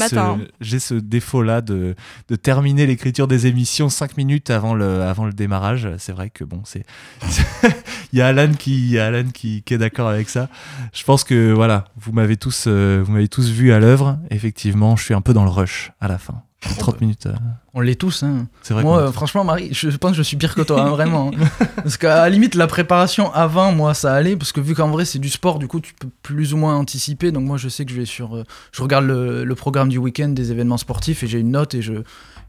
j'ai 0.61 0.79
ce 0.79 0.95
défaut 0.95 1.43
là 1.43 1.61
de, 1.61 1.95
de 2.29 2.37
terminer 2.37 2.87
l'écriture 2.87 3.27
des 3.27 3.47
émissions 3.47 3.89
cinq 3.89 4.17
minutes 4.17 4.51
avant 4.51 4.75
le 4.75 5.03
avant 5.03 5.25
le 5.25 5.33
démarrage. 5.33 5.89
C'est 5.99 6.13
vrai 6.13 6.31
que 6.31 6.45
bon 6.45 6.63
c'est 6.65 6.85
il 8.13 8.19
y 8.19 8.23
a 8.23 8.29
Alan 8.29 8.53
qui 8.53 8.99
Alan 8.99 9.25
qui, 9.33 9.63
qui 9.63 9.75
est 9.75 9.79
d'accord 9.79 10.09
avec 10.09 10.29
ça. 10.29 10.49
Je 10.93 11.05
pense 11.05 11.25
que 11.25 11.53
voilà 11.53 11.87
vous 11.97 12.13
m'avez 12.13 12.37
tous 12.37 12.60
euh, 12.67 13.03
vous 13.05 13.13
m'avez 13.13 13.29
tous 13.29 13.49
vu 13.51 13.73
à 13.73 13.79
l'œuvre. 13.79 14.19
Effectivement, 14.31 14.97
je 14.97 15.05
suis 15.05 15.15
un 15.15 15.21
peu 15.21 15.33
dans 15.33 15.45
le 15.45 15.51
rush 15.51 15.93
à 16.01 16.09
la 16.09 16.19
fin. 16.19 16.43
30 16.61 17.01
minutes. 17.01 17.27
Euh. 17.27 17.33
On 17.73 17.81
l'est 17.81 17.95
tous. 17.95 18.23
Hein. 18.23 18.47
C'est 18.63 18.75
vrai. 18.75 18.83
Moi, 18.83 19.11
franchement, 19.13 19.45
Marie, 19.45 19.71
je 19.73 19.89
pense 19.97 20.11
que 20.11 20.17
je 20.17 20.23
suis 20.23 20.37
pire 20.37 20.55
que 20.55 20.61
toi, 20.61 20.83
hein, 20.83 20.91
vraiment. 20.91 21.31
Hein. 21.35 21.67
parce 21.77 21.97
qu'à 21.97 22.17
la 22.17 22.29
limite, 22.29 22.55
la 22.55 22.67
préparation 22.67 23.33
avant, 23.33 23.73
moi, 23.73 23.95
ça 23.95 24.13
allait. 24.13 24.37
Parce 24.37 24.53
que 24.53 24.61
vu 24.61 24.75
qu'en 24.75 24.91
vrai, 24.91 25.05
c'est 25.05 25.19
du 25.19 25.31
sport, 25.31 25.59
du 25.59 25.69
coup, 25.69 25.81
tu 25.81 25.95
peux 25.95 26.09
plus 26.23 26.53
ou 26.53 26.59
moins 26.59 26.77
anticiper. 26.77 27.33
Donc, 27.33 27.45
moi, 27.45 27.57
je 27.57 27.69
sais 27.69 27.85
que 27.85 27.93
je 27.93 27.97
vais 27.97 28.05
sur. 28.05 28.37
Euh, 28.37 28.45
je 28.73 28.83
regarde 28.83 29.07
le, 29.07 29.55
programme 29.55 29.89
du 29.89 29.99
week-end 29.99 30.29
des 30.29 30.53
événements 30.53 30.79
sportifs 30.79 31.23
et 31.23 31.27
j'ai 31.27 31.39
une 31.39 31.51
note 31.51 31.75
et 31.75 31.83
je, 31.83 31.93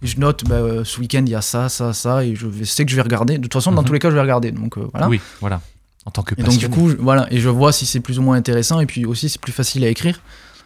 je 0.02 0.18
note 0.18 0.46
bah, 0.46 0.84
ce 0.84 1.00
week-end, 1.00 1.24
il 1.26 1.32
y 1.32 1.36
a 1.36 1.42
ça, 1.42 1.70
ça, 1.70 1.94
ça. 1.94 2.24
Et 2.26 2.36
je 2.36 2.48
sais 2.64 2.86
que 2.86 2.92
je 2.92 2.96
vais 2.96 3.02
regarder. 3.02 3.38
De 3.38 3.44
toute 3.44 3.54
façon, 3.54 3.72
dans 3.72 3.82
mhm. 3.82 3.88
tous 3.88 3.94
les 3.94 4.00
cas, 4.00 4.10
je 4.10 4.16
vais 4.16 4.22
regarder. 4.22 4.52
Donc, 4.52 4.78
voilà. 4.78 5.08
Oui, 5.08 5.22
voilà 5.40 5.62
en 6.06 6.12
tant 6.12 6.24
que 6.24 6.34
et 6.38 6.44
donc 6.44 6.58
du 6.58 6.70
coup 6.70 6.90
voilà 7.00 7.28
et 7.32 7.40
je 7.40 7.50
vois 7.50 7.72
si 7.72 7.86
c'est 7.86 8.00
plus 8.00 8.20
ou 8.20 8.22
moins 8.22 8.36
intéressant 8.36 8.80
et 8.80 8.86
puis 8.86 9.06
aussi 9.06 9.30
c'est 9.30 9.42
plus 9.42 9.52
facile 9.52 9.84
à 9.84 9.88
écrire. 9.88 10.22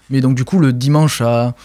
Mais 0.10 0.22
donc 0.22 0.36
du 0.36 0.46
coup 0.46 0.60
le 0.60 0.72
dimanche 0.72 1.22
à, 1.22 1.56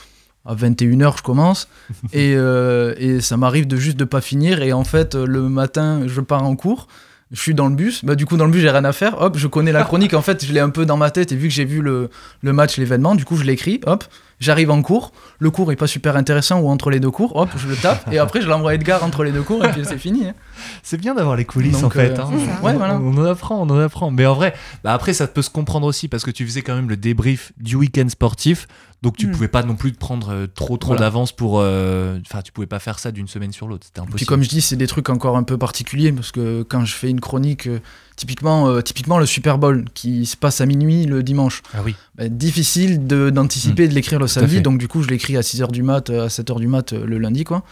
à 0.44 0.54
21h 0.54 1.18
je 1.18 1.22
commence 1.22 1.68
et, 2.12 2.34
euh, 2.34 2.94
et 2.98 3.20
ça 3.20 3.36
m'arrive 3.36 3.66
de 3.66 3.76
juste 3.76 3.96
de 3.96 4.04
pas 4.04 4.20
finir 4.20 4.62
et 4.62 4.72
en 4.72 4.84
fait 4.84 5.14
le 5.14 5.48
matin 5.48 6.02
je 6.06 6.20
pars 6.20 6.42
en 6.44 6.56
cours 6.56 6.88
je 7.32 7.40
suis 7.40 7.54
dans 7.54 7.68
le 7.68 7.74
bus, 7.74 8.04
bah 8.04 8.16
du 8.16 8.26
coup 8.26 8.36
dans 8.36 8.44
le 8.44 8.50
bus 8.50 8.60
j'ai 8.60 8.70
rien 8.70 8.84
à 8.84 8.92
faire, 8.92 9.20
hop, 9.20 9.36
je 9.38 9.46
connais 9.46 9.70
la 9.70 9.84
chronique, 9.84 10.14
en 10.14 10.22
fait 10.22 10.44
je 10.44 10.52
l'ai 10.52 10.60
un 10.60 10.70
peu 10.70 10.84
dans 10.84 10.96
ma 10.96 11.10
tête 11.10 11.30
et 11.30 11.36
vu 11.36 11.48
que 11.48 11.54
j'ai 11.54 11.64
vu 11.64 11.80
le, 11.80 12.10
le 12.42 12.52
match, 12.52 12.76
l'événement, 12.76 13.14
du 13.14 13.24
coup 13.24 13.36
je 13.36 13.44
l'écris, 13.44 13.80
hop, 13.86 14.04
j'arrive 14.40 14.70
en 14.70 14.82
cours, 14.82 15.12
le 15.38 15.50
cours 15.50 15.70
est 15.70 15.76
pas 15.76 15.86
super 15.86 16.16
intéressant 16.16 16.58
ou 16.60 16.68
entre 16.68 16.90
les 16.90 16.98
deux 16.98 17.10
cours, 17.10 17.36
hop, 17.36 17.48
je 17.56 17.68
le 17.68 17.76
tape 17.76 18.12
et 18.12 18.18
après 18.18 18.40
je 18.40 18.48
l'envoie 18.48 18.72
à 18.72 18.74
Edgar 18.74 19.04
entre 19.04 19.22
les 19.22 19.30
deux 19.30 19.42
cours 19.42 19.64
et 19.64 19.70
puis 19.70 19.82
c'est 19.84 19.98
fini. 19.98 20.26
Hein. 20.26 20.34
C'est 20.82 20.98
bien 20.98 21.14
d'avoir 21.14 21.36
les 21.36 21.44
coulisses 21.44 21.84
en 21.84 21.90
fait. 21.90 22.18
Euh, 22.18 22.22
hein. 22.22 22.30
ouais, 22.64 22.74
voilà. 22.74 22.96
on, 22.96 23.16
en 23.16 23.24
apprend, 23.24 23.60
on 23.60 23.70
en 23.70 23.78
apprend. 23.78 24.10
Mais 24.10 24.26
en 24.26 24.34
vrai, 24.34 24.52
bah 24.82 24.92
après 24.92 25.12
ça 25.12 25.28
peut 25.28 25.42
se 25.42 25.50
comprendre 25.50 25.86
aussi 25.86 26.08
parce 26.08 26.24
que 26.24 26.32
tu 26.32 26.44
faisais 26.44 26.62
quand 26.62 26.74
même 26.74 26.88
le 26.88 26.96
débrief 26.96 27.52
du 27.58 27.76
week-end 27.76 28.08
sportif 28.08 28.66
donc 29.02 29.16
tu 29.16 29.26
hmm. 29.26 29.30
pouvais 29.32 29.48
pas 29.48 29.62
non 29.62 29.76
plus 29.76 29.92
te 29.92 29.98
prendre 29.98 30.30
euh, 30.30 30.46
trop 30.46 30.76
trop 30.76 30.94
d'avance 30.94 31.32
pour. 31.32 31.60
Euh, 31.60 32.18
enfin, 32.26 32.42
tu 32.42 32.52
pouvais 32.52 32.66
pas 32.66 32.78
faire 32.78 32.98
ça 32.98 33.12
d'une 33.12 33.28
semaine 33.28 33.52
sur 33.52 33.66
l'autre. 33.66 33.86
C'était 33.86 34.00
impossible. 34.00 34.16
Puis 34.16 34.26
comme 34.26 34.42
je 34.42 34.48
dis, 34.48 34.60
c'est 34.60 34.76
des 34.76 34.86
trucs 34.86 35.08
encore 35.08 35.38
un 35.38 35.42
peu 35.42 35.56
particuliers 35.56 36.12
parce 36.12 36.32
que 36.32 36.62
quand 36.62 36.84
je 36.84 36.94
fais 36.94 37.08
une 37.08 37.20
chronique, 37.20 37.66
euh, 37.66 37.80
typiquement, 38.16 38.82
typiquement 38.82 39.18
le 39.18 39.24
Super 39.24 39.56
Bowl 39.56 39.86
qui 39.94 40.26
se 40.26 40.36
passe 40.36 40.60
à 40.60 40.66
minuit 40.66 41.06
le 41.06 41.22
dimanche. 41.22 41.62
Ah 41.72 41.78
oui. 41.82 41.96
Bah, 42.16 42.28
difficile 42.28 43.06
d'anticiper, 43.06 43.86
hmm. 43.86 43.90
de 43.90 43.94
l'écrire 43.94 44.18
le 44.18 44.26
samedi. 44.26 44.60
Donc 44.60 44.78
du 44.78 44.86
coup, 44.86 45.02
je 45.02 45.08
l'écris 45.08 45.36
à 45.38 45.40
6h 45.40 45.70
du 45.70 45.82
mat, 45.82 46.10
à 46.10 46.26
7h 46.26 46.58
du 46.58 46.66
mat 46.66 46.92
le 46.92 47.18
lundi, 47.18 47.44
quoi. 47.44 47.64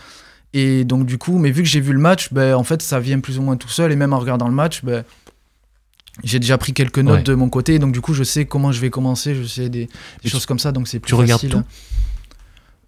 Et 0.55 0.85
donc 0.85 1.05
du 1.05 1.19
coup, 1.19 1.37
mais 1.39 1.51
vu 1.51 1.63
que 1.63 1.69
j'ai 1.69 1.81
vu 1.81 1.93
le 1.93 1.99
match, 1.99 2.33
ben, 2.33 2.55
en 2.55 2.65
fait, 2.65 2.81
ça 2.81 3.01
vient 3.01 3.21
plus 3.21 3.39
ou 3.39 3.43
moins 3.43 3.57
tout 3.57 3.69
seul. 3.69 3.93
Et 3.93 3.97
même 3.97 4.15
en 4.15 4.19
regardant 4.19 4.49
le 4.49 4.55
match, 4.55 4.83
ben, 4.83 5.05
j'ai 6.25 6.39
déjà 6.39 6.59
pris 6.59 6.73
quelques 6.73 6.99
notes 6.99 7.25
de 7.25 7.35
mon 7.35 7.49
côté, 7.49 7.79
donc 7.79 7.93
du 7.93 8.01
coup, 8.01 8.15
je 8.15 8.25
sais 8.25 8.45
comment 8.45 8.73
je 8.73 8.81
vais 8.81 8.91
commencer, 8.91 9.35
je 9.35 9.45
sais 9.45 9.69
des, 9.69 9.89
choses 10.25 10.47
comme 10.47 10.59
ça, 10.59 10.73
donc 10.73 10.89
c'est 10.89 10.99
plus 10.99 11.11
tu 11.11 11.17
facile. 11.17 11.51
regardes 11.51 11.65
tout 11.65 11.73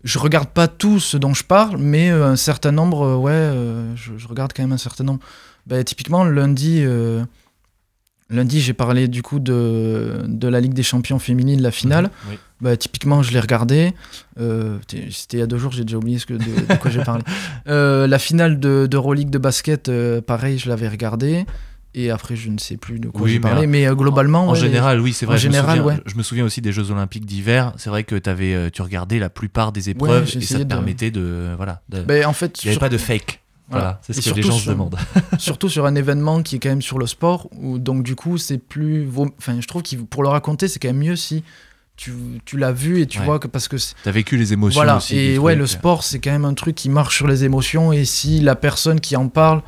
Je 0.04 0.18
regarde 0.18 0.48
pas 0.48 0.68
tout 0.68 0.98
ce 0.98 1.16
dont 1.16 1.34
je 1.34 1.44
parle, 1.44 1.76
mais 1.78 2.10
euh, 2.10 2.26
un 2.26 2.36
certain 2.36 2.72
nombre, 2.72 3.02
euh, 3.02 3.16
ouais, 3.16 3.32
euh, 3.32 3.94
je, 3.96 4.26
regarde 4.26 4.52
quand 4.54 4.62
même 4.62 4.72
un 4.72 4.78
certain 4.78 5.04
nombre. 5.04 5.20
Bah, 5.66 5.82
typiquement, 5.84 6.24
lundi, 6.24 6.82
lundi 8.30 8.60
j'ai 8.60 8.72
parlé 8.72 9.08
du 9.08 9.22
coup 9.22 9.38
de, 9.38 10.24
de 10.26 10.48
la 10.48 10.60
Ligue 10.60 10.72
des 10.72 10.82
Champions 10.82 11.18
féminine, 11.18 11.62
la 11.62 11.70
finale. 11.70 12.04
Mhm, 12.04 12.36
bah, 12.62 12.76
typiquement, 12.76 13.22
je 13.22 13.32
l'ai 13.32 13.40
regardé. 13.40 13.92
C'était 14.38 15.36
il 15.36 15.38
y 15.38 15.42
a 15.42 15.46
deux 15.46 15.58
jours, 15.58 15.70
j'ai 15.72 15.84
déjà 15.84 15.98
oublié 15.98 16.18
ce 16.18 16.26
que, 16.26 16.34
de, 16.34 16.76
quoi 16.80 16.90
j'ai 16.90 17.04
parlé. 17.04 17.22
la 17.66 18.18
finale 18.18 18.58
de, 18.58 18.88
de 18.90 19.24
de 19.24 19.38
basket, 19.38 19.90
pareil, 20.22 20.58
je 20.58 20.68
l'avais 20.68 20.88
regardé. 20.88 21.46
Et 21.94 22.10
après, 22.10 22.36
je 22.36 22.50
ne 22.50 22.58
sais 22.58 22.76
plus 22.76 23.00
de 23.00 23.08
quoi 23.08 23.26
j'ai 23.26 23.40
parlé, 23.40 23.66
mais 23.66 23.86
euh, 23.86 23.94
globalement. 23.94 24.48
En, 24.48 24.54
général, 24.54 25.00
oui, 25.00 25.12
c'est 25.12 25.26
vrai. 25.26 25.34
En 25.34 25.38
je, 25.38 25.42
général, 25.42 25.78
me 25.78 25.82
souviens, 25.82 26.00
je 26.06 26.14
me 26.16 26.22
souviens 26.22 26.44
aussi 26.44 26.60
des 26.60 26.72
Jeux 26.72 26.90
Olympiques 26.92 27.26
d'hiver. 27.26 27.72
C'est 27.78 27.90
vrai 27.90 28.04
que 28.04 28.20
avais, 28.28 28.54
euh, 28.54 28.70
tu 28.70 28.82
regardais 28.82 29.18
la 29.18 29.28
plupart 29.28 29.72
des 29.72 29.90
épreuves 29.90 30.30
et 30.36 30.40
ça 30.40 30.58
te 30.58 30.64
permettait 30.64 31.10
de. 31.10 31.54
Voilà. 31.56 31.82
Ben, 31.88 32.26
en 32.26 32.32
fait, 32.32 32.62
il 32.62 32.68
n'y 32.68 32.70
avait 32.70 32.80
pas 32.80 32.88
de 32.88 32.98
fake. 32.98 33.40
Voilà, 33.70 34.00
c'est 34.02 34.12
ce 34.12 34.30
que 34.30 34.34
les 34.34 34.42
gens 34.42 34.58
se 34.58 34.68
demandent. 34.68 34.96
surtout 35.38 35.68
sur 35.68 35.86
un 35.86 35.94
événement 35.94 36.42
qui 36.42 36.56
est 36.56 36.58
quand 36.58 36.70
même 36.70 36.82
sur 36.82 36.98
le 36.98 37.06
sport, 37.06 37.48
où 37.56 37.78
donc 37.78 38.02
du 38.02 38.16
coup, 38.16 38.36
c'est 38.36 38.58
plus. 38.58 39.08
Enfin, 39.38 39.60
je 39.60 39.66
trouve 39.66 39.82
que 39.82 39.96
pour 39.96 40.22
le 40.22 40.28
raconter, 40.28 40.66
c'est 40.66 40.80
quand 40.80 40.88
même 40.88 40.98
mieux 40.98 41.16
si 41.16 41.44
tu, 41.96 42.12
tu 42.44 42.56
l'as 42.56 42.72
vu 42.72 43.00
et 43.00 43.06
tu 43.06 43.20
vois 43.20 43.38
que 43.38 43.46
parce 43.46 43.68
que. 43.68 43.76
Tu 43.76 44.08
as 44.08 44.12
vécu 44.12 44.36
les 44.36 44.52
émotions 44.52 44.78
voilà. 44.78 44.96
aussi. 44.96 45.16
Et 45.16 45.38
ouais, 45.38 45.54
le 45.54 45.66
sport, 45.66 46.02
c'est 46.02 46.18
quand 46.18 46.32
même 46.32 46.44
un 46.44 46.54
truc 46.54 46.74
qui 46.74 46.88
marche 46.88 47.16
sur 47.16 47.28
les 47.28 47.44
émotions 47.44 47.92
et 47.92 48.04
si 48.04 48.40
la 48.40 48.56
personne 48.56 49.00
qui 49.00 49.16
en 49.16 49.28
parle 49.28 49.62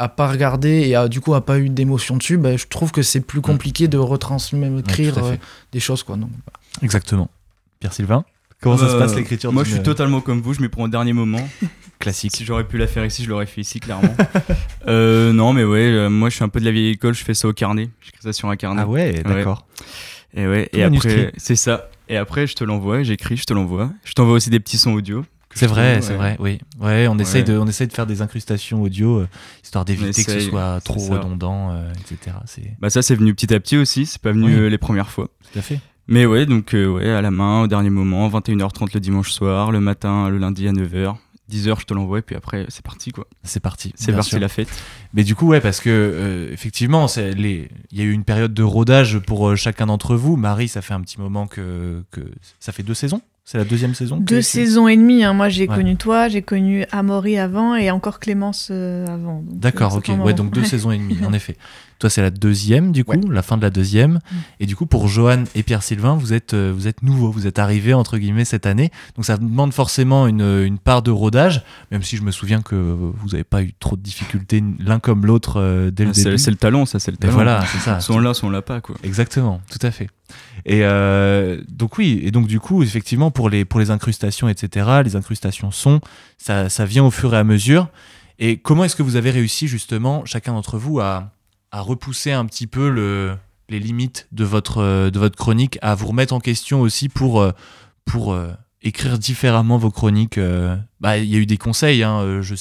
a 0.00 0.08
pas 0.08 0.28
regardé 0.28 0.88
et 0.88 0.96
a 0.96 1.08
du 1.08 1.20
coup 1.20 1.34
a 1.34 1.44
pas 1.44 1.58
eu 1.58 1.68
d'émotion 1.68 2.16
dessus, 2.16 2.38
bah, 2.38 2.56
je 2.56 2.66
trouve 2.66 2.90
que 2.90 3.02
c'est 3.02 3.20
plus 3.20 3.40
mm. 3.40 3.42
compliqué 3.42 3.86
de 3.86 3.98
retranscrire 3.98 5.18
euh, 5.18 5.36
des 5.72 5.80
choses 5.80 6.02
quoi. 6.02 6.16
Donc, 6.16 6.30
Exactement. 6.82 7.28
Pierre 7.80 7.92
Sylvain, 7.92 8.24
comment 8.62 8.78
ça 8.78 8.88
se 8.88 8.96
passe 8.96 9.12
euh, 9.12 9.16
l'écriture 9.16 9.52
Moi, 9.52 9.64
je 9.64 9.72
suis 9.72 9.82
totalement 9.82 10.22
comme 10.22 10.40
vous, 10.40 10.54
je 10.54 10.62
m'y 10.62 10.68
prends 10.68 10.84
au 10.84 10.88
dernier 10.88 11.12
moment. 11.12 11.46
Classique. 11.98 12.34
Si 12.34 12.46
j'aurais 12.46 12.64
pu 12.64 12.78
la 12.78 12.86
faire 12.86 13.04
ici, 13.04 13.24
je 13.24 13.28
l'aurais 13.28 13.44
fait 13.44 13.60
ici, 13.60 13.78
clairement. 13.78 14.14
euh, 14.88 15.34
non, 15.34 15.52
mais 15.52 15.64
ouais, 15.64 16.08
moi, 16.08 16.30
je 16.30 16.36
suis 16.36 16.44
un 16.44 16.48
peu 16.48 16.58
de 16.58 16.64
la 16.64 16.70
vieille 16.70 16.92
école, 16.92 17.12
je 17.12 17.22
fais 17.22 17.34
ça 17.34 17.46
au 17.46 17.52
carnet. 17.52 17.90
J'écris 18.00 18.22
ça 18.22 18.32
sur 18.32 18.48
un 18.48 18.56
carnet. 18.56 18.80
Ah 18.82 18.88
ouais, 18.88 19.22
d'accord. 19.22 19.66
Et 20.32 20.46
ouais, 20.46 20.70
et 20.72 20.82
après, 20.82 21.32
c'est 21.36 21.56
ça. 21.56 21.90
Et 22.08 22.16
après, 22.16 22.46
je 22.46 22.54
te 22.54 22.64
l'envoie, 22.64 23.02
j'écris, 23.02 23.36
je 23.36 23.44
te 23.44 23.52
l'envoie. 23.52 23.90
Je 24.04 24.14
t'envoie 24.14 24.34
aussi 24.34 24.48
des 24.48 24.60
petits 24.60 24.78
sons 24.78 24.92
audio. 24.92 25.24
C'est 25.54 25.66
vrai, 25.66 26.00
c'est 26.00 26.14
vrai, 26.14 26.36
oui. 26.38 26.60
Ouais, 26.80 27.08
on 27.08 27.18
essaye 27.18 27.42
de, 27.42 27.58
on 27.58 27.66
essaye 27.66 27.88
de 27.88 27.92
faire 27.92 28.06
des 28.06 28.22
incrustations 28.22 28.82
audio 28.82 29.20
euh, 29.20 29.28
histoire 29.64 29.84
d'éviter 29.84 30.24
que 30.24 30.32
ce 30.32 30.40
soit 30.40 30.80
trop 30.80 31.00
redondant, 31.00 31.72
euh, 31.72 31.92
etc. 31.92 32.36
Bah 32.78 32.88
ça, 32.88 33.02
c'est 33.02 33.16
venu 33.16 33.34
petit 33.34 33.52
à 33.52 33.58
petit 33.58 33.76
aussi. 33.76 34.06
C'est 34.06 34.22
pas 34.22 34.32
venu 34.32 34.54
euh, 34.54 34.68
les 34.68 34.78
premières 34.78 35.10
fois. 35.10 35.28
Tout 35.52 35.58
à 35.58 35.62
fait. 35.62 35.80
Mais 36.06 36.24
ouais, 36.24 36.46
donc 36.46 36.70
ouais, 36.72 37.10
à 37.10 37.20
la 37.20 37.30
main, 37.30 37.62
au 37.62 37.66
dernier 37.66 37.90
moment, 37.90 38.28
21h30 38.28 38.90
le 38.94 39.00
dimanche 39.00 39.32
soir, 39.32 39.70
le 39.72 39.80
matin, 39.80 40.28
le 40.28 40.38
lundi 40.38 40.66
à 40.68 40.72
9h. 40.72 41.16
10h, 41.50 41.80
je 41.80 41.84
te 41.84 41.94
l'envoie, 41.94 42.20
et 42.20 42.22
puis 42.22 42.36
après, 42.36 42.66
c'est 42.68 42.84
parti, 42.84 43.10
quoi. 43.10 43.26
C'est 43.42 43.58
parti. 43.58 43.92
C'est 43.96 44.12
parti 44.12 44.38
la 44.38 44.48
fête. 44.48 44.68
Mais 45.14 45.24
du 45.24 45.34
coup, 45.34 45.48
ouais, 45.48 45.60
parce 45.60 45.80
que, 45.80 46.48
effectivement, 46.52 47.06
il 47.08 47.68
y 47.90 48.00
a 48.00 48.04
eu 48.04 48.12
une 48.12 48.24
période 48.24 48.54
de 48.54 48.62
rodage 48.62 49.18
pour 49.18 49.56
chacun 49.56 49.86
d'entre 49.86 50.14
vous. 50.14 50.36
Marie, 50.36 50.68
ça 50.68 50.80
fait 50.80 50.94
un 50.94 51.00
petit 51.00 51.20
moment 51.20 51.48
que, 51.48 52.04
que. 52.12 52.20
Ça 52.60 52.70
fait 52.70 52.84
deux 52.84 52.94
saisons 52.94 53.20
c'est 53.50 53.58
la 53.58 53.64
deuxième 53.64 53.96
saison 53.96 54.18
Deux 54.18 54.42
saisons 54.42 54.86
et 54.86 54.96
demie. 54.96 55.24
Hein. 55.24 55.32
Moi, 55.32 55.48
j'ai 55.48 55.66
connu 55.66 55.96
toi, 55.96 56.28
j'ai 56.28 56.40
connu 56.40 56.84
Amaury 56.92 57.36
avant 57.36 57.74
et 57.74 57.90
encore 57.90 58.20
Clémence 58.20 58.68
euh, 58.70 59.04
avant. 59.08 59.42
D'accord, 59.44 59.96
ok. 59.96 60.08
Ouais, 60.20 60.34
donc 60.34 60.54
deux 60.54 60.62
saisons 60.62 60.92
et 60.92 60.98
demie, 60.98 61.18
en 61.26 61.32
effet. 61.32 61.56
Toi, 61.98 62.08
c'est 62.08 62.22
la 62.22 62.30
deuxième, 62.30 62.92
du 62.92 63.04
coup, 63.04 63.28
la 63.28 63.42
fin 63.42 63.56
de 63.56 63.62
la 63.62 63.70
deuxième. 63.70 64.12
Mm. 64.12 64.36
Et 64.60 64.66
du 64.66 64.76
coup, 64.76 64.86
pour 64.86 65.08
Johan 65.08 65.42
et 65.56 65.64
Pierre-Sylvain, 65.64 66.14
vous 66.14 66.32
êtes, 66.32 66.54
euh, 66.54 66.72
vous 66.72 66.86
êtes 66.86 67.02
nouveaux, 67.02 67.32
vous 67.32 67.48
êtes 67.48 67.58
arrivés, 67.58 67.92
entre 67.92 68.18
guillemets, 68.18 68.44
cette 68.44 68.66
année. 68.66 68.92
Donc, 69.16 69.24
ça 69.24 69.36
demande 69.36 69.74
forcément 69.74 70.28
une, 70.28 70.42
une 70.42 70.78
part 70.78 71.02
de 71.02 71.10
rodage, 71.10 71.64
même 71.90 72.04
si 72.04 72.16
je 72.16 72.22
me 72.22 72.30
souviens 72.30 72.62
que 72.62 72.76
vous 72.76 73.30
n'avez 73.32 73.42
pas 73.42 73.64
eu 73.64 73.72
trop 73.80 73.96
de 73.96 74.02
difficultés 74.02 74.62
l'un 74.78 75.00
comme 75.00 75.26
l'autre 75.26 75.60
euh, 75.60 75.90
dès 75.90 76.04
le 76.04 76.12
début. 76.12 76.38
C'est 76.38 76.52
le 76.52 76.56
talent, 76.56 76.86
ça, 76.86 77.00
c'est 77.00 77.10
le 77.10 77.16
talent. 77.16 77.32
voilà, 77.32 77.64
c'est 77.66 77.78
ça. 77.78 77.98
Sont 77.98 78.20
là, 78.20 78.32
sont 78.32 78.48
là 78.48 78.62
pas, 78.62 78.80
quoi. 78.80 78.94
Exactement, 79.02 79.60
tout 79.68 79.84
à 79.84 79.90
fait. 79.90 80.08
Et 80.66 80.80
euh, 80.84 81.62
donc 81.68 81.98
oui, 81.98 82.20
et 82.22 82.30
donc 82.30 82.46
du 82.46 82.60
coup, 82.60 82.82
effectivement, 82.82 83.30
pour 83.30 83.48
les, 83.50 83.64
pour 83.64 83.80
les 83.80 83.90
incrustations, 83.90 84.48
etc., 84.48 85.00
les 85.04 85.16
incrustations 85.16 85.70
sont, 85.70 86.00
ça, 86.38 86.68
ça 86.68 86.84
vient 86.84 87.04
au 87.04 87.10
fur 87.10 87.34
et 87.34 87.38
à 87.38 87.44
mesure. 87.44 87.88
Et 88.38 88.56
comment 88.56 88.84
est-ce 88.84 88.96
que 88.96 89.02
vous 89.02 89.16
avez 89.16 89.30
réussi 89.30 89.68
justement, 89.68 90.24
chacun 90.24 90.52
d'entre 90.52 90.78
vous, 90.78 91.00
à, 91.00 91.32
à 91.72 91.80
repousser 91.80 92.32
un 92.32 92.46
petit 92.46 92.66
peu 92.66 92.88
le, 92.88 93.36
les 93.70 93.78
limites 93.78 94.26
de 94.32 94.44
votre, 94.44 95.10
de 95.10 95.18
votre 95.18 95.36
chronique, 95.36 95.78
à 95.80 95.94
vous 95.94 96.08
remettre 96.08 96.34
en 96.34 96.40
question 96.40 96.80
aussi 96.80 97.08
pour, 97.08 97.40
euh, 97.40 97.52
pour 98.04 98.32
euh, 98.32 98.52
écrire 98.82 99.18
différemment 99.18 99.78
vos 99.78 99.90
chroniques. 99.90 100.38
Euh, 100.38 100.76
bah, 101.00 101.18
il 101.18 101.28
y 101.28 101.36
a 101.36 101.38
eu 101.38 101.46
des 101.46 101.56
conseils, 101.56 102.02
hein, 102.02 102.42
je, 102.42 102.54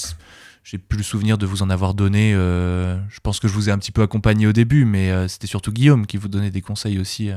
j'ai 0.63 0.77
plus 0.77 0.97
le 0.97 1.03
souvenir 1.03 1.37
de 1.37 1.45
vous 1.45 1.63
en 1.63 1.69
avoir 1.69 1.93
donné. 1.93 2.33
je 2.33 3.19
pense 3.23 3.39
que 3.39 3.47
je 3.47 3.53
vous 3.53 3.69
ai 3.69 3.71
un 3.71 3.79
petit 3.79 3.91
peu 3.91 4.03
accompagné 4.03 4.45
au 4.45 4.53
début, 4.53 4.85
mais 4.85 5.27
c'était 5.27 5.47
surtout 5.47 5.71
Guillaume 5.71 6.05
qui 6.05 6.17
vous 6.17 6.27
donnait 6.27 6.51
des 6.51 6.61
conseils 6.61 6.99
aussi 6.99 7.31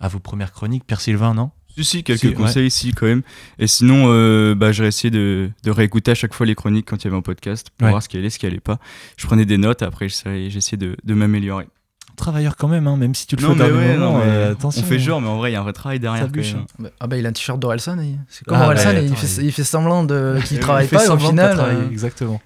à 0.00 0.08
vos 0.08 0.18
premières 0.18 0.52
chroniques. 0.52 0.84
Père 0.84 1.00
Sylvain, 1.00 1.34
non? 1.34 1.50
Si, 1.76 1.84
si, 1.84 2.04
quelques 2.04 2.34
conseils 2.34 2.68
ici 2.68 2.92
quand 2.92 3.06
même. 3.06 3.22
Et 3.58 3.66
sinon, 3.66 4.54
bah, 4.54 4.70
j'ai 4.70 4.86
essayé 4.86 5.10
de, 5.10 5.50
de, 5.64 5.70
réécouter 5.72 6.12
à 6.12 6.14
chaque 6.14 6.32
fois 6.32 6.46
les 6.46 6.54
chroniques 6.54 6.86
quand 6.86 7.02
il 7.02 7.06
y 7.06 7.08
avait 7.08 7.16
un 7.16 7.22
podcast 7.22 7.70
pour 7.76 7.88
voir 7.88 8.00
ce 8.00 8.08
qui 8.08 8.16
allait, 8.16 8.30
ce 8.30 8.38
qui 8.38 8.46
allait 8.46 8.60
pas. 8.60 8.78
Je 9.16 9.26
prenais 9.26 9.44
des 9.44 9.58
notes, 9.58 9.82
après 9.82 10.08
j'essayais 10.08 10.76
de, 10.76 10.96
de 11.02 11.14
m'améliorer 11.14 11.66
travailleur 12.14 12.56
quand 12.56 12.68
même, 12.68 12.86
hein, 12.86 12.96
même 12.96 13.14
si 13.14 13.26
tu 13.26 13.36
le 13.36 13.42
fais 13.42 13.54
dans 13.54 13.66
le 13.66 13.74
moment. 13.74 14.20
Euh, 14.24 14.52
attention. 14.52 14.82
On 14.82 14.86
fait 14.86 14.98
genre, 14.98 15.20
mais 15.20 15.28
en 15.28 15.36
vrai, 15.36 15.50
il 15.50 15.54
y 15.54 15.56
a 15.56 15.60
un 15.60 15.64
vrai 15.64 15.72
travail 15.72 16.00
derrière. 16.00 16.24
Hein. 16.24 16.86
Ah 17.00 17.06
bah 17.06 17.16
il 17.16 17.26
a 17.26 17.28
un 17.28 17.32
t-shirt 17.32 17.58
d'Orelsan. 17.58 17.98
C'est 18.28 18.44
comme 18.44 18.56
ah, 18.56 18.66
Orelsan, 18.66 18.92
il, 19.02 19.14
fait, 19.16 19.42
il, 19.42 19.52
fait, 19.52 19.64
semblant 19.64 20.04
de 20.04 20.38
qu'il 20.46 20.58
travaille 20.60 20.88
pas, 20.88 21.04
et 21.04 21.08
au 21.08 21.18
final. 21.18 21.58
Euh, 21.58 21.90
exactement. 21.90 22.40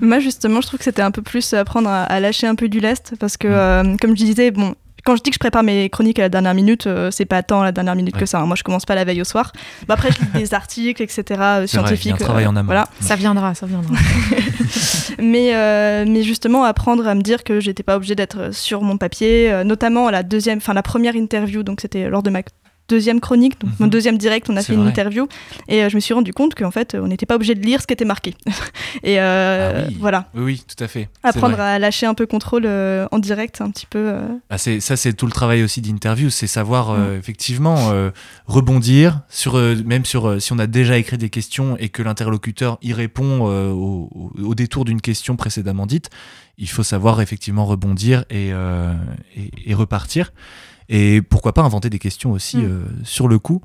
Moi, 0.00 0.20
justement, 0.20 0.60
je 0.60 0.68
trouve 0.68 0.78
que 0.78 0.84
c'était 0.84 1.02
un 1.02 1.10
peu 1.10 1.22
plus 1.22 1.52
apprendre 1.54 1.88
à, 1.88 2.20
lâcher 2.20 2.46
un 2.46 2.54
peu 2.54 2.68
du 2.68 2.80
lest 2.80 3.14
parce 3.18 3.36
que, 3.36 3.48
mm. 3.48 3.50
euh, 3.52 3.96
comme 4.00 4.16
je 4.16 4.24
disais, 4.24 4.50
bon, 4.50 4.74
quand 5.04 5.16
je 5.16 5.22
dis 5.22 5.30
que 5.30 5.34
je 5.34 5.38
prépare 5.38 5.62
mes 5.62 5.88
chroniques 5.90 6.18
à 6.18 6.22
la 6.22 6.28
dernière 6.28 6.54
minute, 6.54 6.86
euh, 6.86 7.10
c'est 7.10 7.24
pas 7.24 7.42
tant 7.42 7.62
à 7.62 7.64
la 7.64 7.72
dernière 7.72 7.94
minute 7.94 8.16
que 8.16 8.26
ça. 8.26 8.40
Hein. 8.40 8.46
Moi, 8.46 8.56
je 8.56 8.62
commence 8.62 8.84
pas 8.84 8.94
la 8.94 9.04
veille 9.04 9.20
au 9.20 9.24
soir. 9.24 9.52
après, 9.88 10.10
je 10.12 10.18
lis 10.20 10.42
des 10.42 10.54
articles, 10.60 11.02
etc., 11.02 11.22
euh, 11.40 11.66
scientifiques. 11.66 12.12
Vrai, 12.12 12.24
travail 12.24 12.46
en 12.46 12.56
amont. 12.56 12.66
Voilà. 12.66 12.88
Ça 13.00 13.16
viendra, 13.16 13.54
ça 13.54 13.66
viendra. 13.66 13.94
mais, 15.18 15.54
euh, 15.54 16.04
mais 16.06 16.22
justement, 16.22 16.64
apprendre 16.64 17.06
à 17.06 17.14
me 17.14 17.22
dire 17.22 17.44
que 17.44 17.60
j'étais 17.60 17.82
pas 17.82 17.96
obligée 17.96 18.14
d'être 18.14 18.54
sur 18.54 18.82
mon 18.82 18.98
papier, 18.98 19.62
notamment 19.64 20.10
la 20.10 20.22
deuxième, 20.22 20.58
enfin 20.58 20.74
la 20.74 20.82
première 20.82 21.16
interview. 21.16 21.62
Donc, 21.62 21.80
c'était 21.80 22.08
lors 22.08 22.22
de 22.22 22.30
ma 22.30 22.42
deuxième 22.90 23.20
chronique, 23.20 23.60
donc 23.60 23.70
mon 23.78 23.86
mhm. 23.86 23.90
deuxième 23.90 24.18
direct, 24.18 24.50
on 24.50 24.56
a 24.56 24.62
fait 24.62 24.74
une 24.74 24.86
interview 24.86 25.28
et 25.68 25.84
euh, 25.84 25.88
je 25.88 25.94
me 25.94 26.00
suis 26.00 26.12
rendu 26.12 26.32
compte 26.32 26.54
qu'en 26.54 26.72
fait, 26.72 26.96
on 27.00 27.06
n'était 27.06 27.24
pas 27.24 27.36
obligé 27.36 27.54
de 27.54 27.60
lire 27.60 27.80
ce 27.80 27.86
qui 27.86 27.92
était 27.92 28.04
marqué. 28.04 28.34
et 29.02 29.20
euh, 29.20 29.86
ah 29.86 29.92
voilà. 29.98 30.28
Oui, 30.34 30.42
oui, 30.42 30.64
tout 30.66 30.82
à 30.82 30.88
fait. 30.88 31.08
Apprendre 31.22 31.60
à 31.60 31.78
lâcher 31.78 32.06
un 32.06 32.14
peu 32.14 32.26
contrôle 32.26 32.64
euh, 32.66 33.06
en 33.12 33.20
direct, 33.20 33.60
un 33.60 33.70
petit 33.70 33.86
peu. 33.86 34.12
Ah, 34.50 34.58
ça, 34.58 34.96
c'est 34.96 35.12
tout 35.12 35.26
le 35.26 35.32
travail 35.32 35.62
aussi 35.62 35.80
d'interview, 35.80 36.30
c'est 36.30 36.48
savoir 36.48 36.92
mm. 36.92 37.14
effectivement 37.18 37.92
rebondir 38.46 39.20
sur, 39.28 39.54
même 39.54 40.04
sur 40.04 40.42
si 40.42 40.52
on 40.52 40.58
a 40.58 40.66
déjà 40.66 40.98
écrit 40.98 41.18
des 41.18 41.30
questions 41.30 41.76
et 41.78 41.88
que 41.88 42.02
l'interlocuteur 42.02 42.78
y 42.82 42.92
répond 42.92 43.46
au, 43.46 44.54
détour 44.54 44.84
d'une 44.84 45.00
question 45.00 45.36
précédemment 45.36 45.86
dite. 45.86 46.10
Il 46.58 46.68
faut 46.68 46.82
savoir 46.82 47.20
effectivement 47.20 47.64
rebondir 47.64 48.24
et, 48.30 48.48
et, 48.48 49.50
et 49.66 49.74
repartir. 49.74 50.32
Et 50.90 51.22
pourquoi 51.22 51.54
pas 51.54 51.62
inventer 51.62 51.88
des 51.88 52.00
questions 52.00 52.32
aussi 52.32 52.58
mm. 52.58 52.64
euh, 52.64 52.84
sur 53.04 53.28
le 53.28 53.38
coup. 53.38 53.62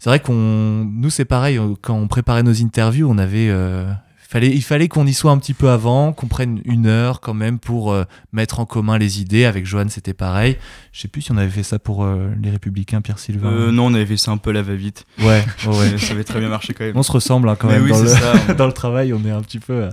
C'est 0.00 0.10
vrai 0.10 0.20
qu'on, 0.20 0.84
nous 0.84 1.08
c'est 1.08 1.24
pareil, 1.24 1.56
euh, 1.56 1.74
quand 1.80 1.94
on 1.94 2.08
préparait 2.08 2.42
nos 2.42 2.60
interviews, 2.60 3.08
on 3.08 3.16
avait, 3.16 3.48
euh, 3.48 3.90
fallait, 4.18 4.50
il 4.50 4.60
fallait 4.60 4.88
qu'on 4.88 5.06
y 5.06 5.14
soit 5.14 5.30
un 5.30 5.38
petit 5.38 5.54
peu 5.54 5.70
avant, 5.70 6.12
qu'on 6.12 6.26
prenne 6.26 6.60
une 6.64 6.86
heure 6.86 7.20
quand 7.20 7.32
même 7.32 7.60
pour 7.60 7.96
mettre 8.32 8.58
en 8.58 8.66
commun 8.66 8.98
les 8.98 9.20
idées. 9.20 9.44
Avec 9.44 9.66
Johan, 9.66 9.86
c'était 9.88 10.14
pareil. 10.14 10.58
Je 10.92 11.00
sais 11.00 11.08
plus 11.08 11.22
si 11.22 11.30
on 11.30 11.36
avait 11.36 11.48
fait 11.48 11.62
ça 11.62 11.78
pour 11.78 12.04
les 12.42 12.50
Républicains, 12.50 13.00
Pierre 13.00 13.20
Sylvain. 13.20 13.70
non, 13.70 13.86
on 13.86 13.94
avait 13.94 14.04
fait 14.04 14.16
ça 14.16 14.32
un 14.32 14.36
peu 14.36 14.50
la 14.50 14.62
va-vite. 14.62 15.06
Ouais, 15.20 15.44
ouais. 15.66 15.96
ça 15.96 16.12
avait 16.12 16.24
très 16.24 16.40
bien 16.40 16.48
marché 16.48 16.74
quand 16.74 16.84
même. 16.84 16.96
On 16.96 17.04
se 17.04 17.12
ressemble 17.12 17.48
hein, 17.48 17.56
quand 17.56 17.68
même 17.68 17.88
dans, 17.88 18.02
le, 18.02 18.54
dans, 18.58 18.66
le, 18.66 18.72
travail, 18.72 19.14
on 19.14 19.24
est 19.24 19.30
un 19.30 19.40
petit 19.42 19.60
peu, 19.60 19.88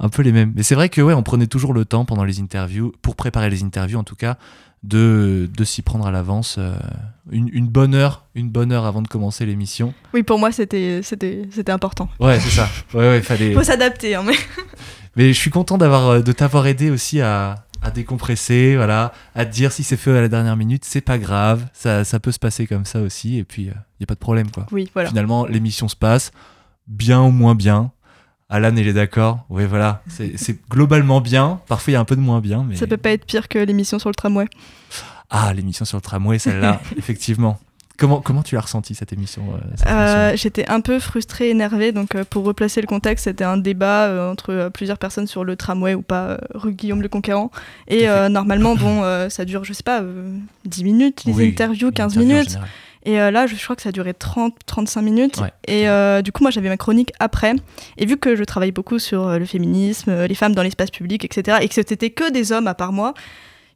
un 0.00 0.08
peu 0.08 0.22
les 0.22 0.32
mêmes. 0.32 0.52
Mais 0.56 0.62
c'est 0.62 0.74
vrai 0.74 0.88
que 0.88 1.02
ouais, 1.02 1.14
on 1.14 1.22
prenait 1.22 1.46
toujours 1.46 1.74
le 1.74 1.84
temps 1.84 2.06
pendant 2.06 2.24
les 2.24 2.40
interviews, 2.40 2.92
pour 3.02 3.14
préparer 3.14 3.50
les 3.50 3.62
interviews 3.62 3.98
en 3.98 4.04
tout 4.04 4.16
cas, 4.16 4.38
de, 4.84 5.48
de 5.56 5.64
s'y 5.64 5.82
prendre 5.82 6.06
à 6.06 6.10
l'avance. 6.10 6.56
Euh, 6.58 6.76
une, 7.30 7.48
une, 7.52 7.66
bonne 7.68 7.94
heure, 7.94 8.26
une 8.34 8.50
bonne 8.50 8.70
heure 8.70 8.84
avant 8.84 9.02
de 9.02 9.08
commencer 9.08 9.46
l'émission. 9.46 9.94
Oui, 10.12 10.22
pour 10.22 10.38
moi, 10.38 10.52
c'était, 10.52 11.00
c'était, 11.02 11.48
c'était 11.50 11.72
important. 11.72 12.08
Ouais, 12.20 12.38
c'est 12.38 12.50
ça. 12.50 12.68
Ouais, 12.94 13.08
ouais, 13.08 13.22
fallait... 13.22 13.54
faut 13.54 13.62
s'adapter. 13.62 14.14
Hein, 14.14 14.22
mais... 14.26 14.34
mais 15.16 15.28
je 15.32 15.38
suis 15.38 15.50
content 15.50 15.78
d'avoir, 15.78 16.08
euh, 16.08 16.20
de 16.20 16.32
t'avoir 16.32 16.66
aidé 16.66 16.90
aussi 16.90 17.20
à, 17.22 17.64
à 17.82 17.90
décompresser, 17.90 18.76
voilà, 18.76 19.12
à 19.34 19.46
te 19.46 19.52
dire 19.52 19.72
si 19.72 19.84
c'est 19.84 19.96
fait 19.96 20.16
à 20.16 20.20
la 20.20 20.28
dernière 20.28 20.56
minute, 20.56 20.84
c'est 20.84 21.00
pas 21.00 21.18
grave, 21.18 21.66
ça, 21.72 22.04
ça 22.04 22.20
peut 22.20 22.32
se 22.32 22.38
passer 22.38 22.66
comme 22.66 22.84
ça 22.84 23.00
aussi, 23.00 23.38
et 23.38 23.44
puis 23.44 23.64
il 23.64 23.68
euh, 23.70 23.72
y 23.72 24.00
n'y 24.00 24.04
a 24.04 24.06
pas 24.06 24.14
de 24.14 24.20
problème. 24.20 24.50
quoi. 24.50 24.66
Oui, 24.70 24.90
voilà. 24.92 25.08
Finalement, 25.08 25.46
l'émission 25.46 25.88
se 25.88 25.96
passe, 25.96 26.30
bien 26.86 27.22
ou 27.22 27.30
moins 27.30 27.54
bien, 27.54 27.90
Alan, 28.54 28.72
il 28.76 28.86
est 28.86 28.92
d'accord. 28.92 29.44
Oui, 29.50 29.64
voilà. 29.64 30.00
C'est 30.06 30.68
globalement 30.70 31.20
bien. 31.20 31.60
Parfois, 31.66 31.90
il 31.90 31.94
y 31.94 31.96
a 31.96 32.00
un 32.00 32.04
peu 32.04 32.14
de 32.14 32.20
moins 32.20 32.40
bien. 32.40 32.64
Mais... 32.68 32.76
Ça 32.76 32.86
peut 32.86 32.96
pas 32.96 33.10
être 33.10 33.24
pire 33.24 33.48
que 33.48 33.58
l'émission 33.58 33.98
sur 33.98 34.08
le 34.08 34.14
tramway. 34.14 34.46
Ah, 35.28 35.52
l'émission 35.52 35.84
sur 35.84 35.96
le 35.96 36.02
tramway, 36.02 36.38
celle-là, 36.38 36.80
effectivement. 36.96 37.58
Comment, 37.96 38.20
comment 38.20 38.44
tu 38.44 38.56
as 38.56 38.60
ressenti 38.60 38.94
cette 38.94 39.12
émission, 39.12 39.42
euh, 39.54 39.86
euh, 39.88 40.36
J'étais 40.36 40.68
un 40.68 40.80
peu 40.80 41.00
frustrée, 41.00 41.50
énervée. 41.50 41.90
Donc, 41.90 42.14
euh, 42.14 42.24
pour 42.28 42.44
replacer 42.44 42.80
le 42.80 42.86
contexte, 42.86 43.24
c'était 43.24 43.42
un 43.42 43.56
débat 43.56 44.30
entre 44.30 44.70
plusieurs 44.72 44.98
personnes 44.98 45.26
sur 45.26 45.42
le 45.42 45.56
tramway 45.56 45.94
ou 45.94 46.02
pas, 46.02 46.38
rue 46.54 46.74
Guillaume 46.74 47.02
le 47.02 47.08
Conquérant. 47.08 47.50
Et 47.88 48.06
normalement, 48.30 48.76
bon, 48.76 49.02
ça 49.30 49.44
dure, 49.44 49.64
je 49.64 49.72
sais 49.72 49.82
pas, 49.82 50.00
10 50.64 50.84
minutes, 50.84 51.24
les 51.24 51.48
interviews, 51.48 51.90
15 51.90 52.16
minutes. 52.16 52.56
Et 53.04 53.20
euh, 53.20 53.30
là, 53.30 53.46
je, 53.46 53.54
crois 53.62 53.76
que 53.76 53.82
ça 53.82 53.90
a 53.90 53.92
duré 53.92 54.12
30-35 54.12 55.02
minutes. 55.02 55.40
et 55.66 55.88
euh, 55.88 56.22
du 56.22 56.32
coup, 56.32 56.42
moi, 56.42 56.50
j'avais 56.50 56.68
ma 56.68 56.76
chronique 56.76 57.12
après. 57.20 57.54
Et 57.98 58.06
vu 58.06 58.16
que 58.16 58.36
je 58.36 58.44
travaille 58.44 58.72
beaucoup 58.72 58.98
sur 58.98 59.28
euh, 59.28 59.38
le 59.38 59.44
féminisme, 59.44 60.24
les 60.24 60.34
femmes 60.34 60.54
dans 60.54 60.62
l'espace 60.62 60.90
public, 60.90 61.24
etc., 61.24 61.58
et 61.60 61.68
que 61.68 61.74
c'était 61.74 62.10
que 62.10 62.30
des 62.30 62.52
hommes 62.52 62.66
à 62.66 62.74
part 62.74 62.92
moi, 62.92 63.14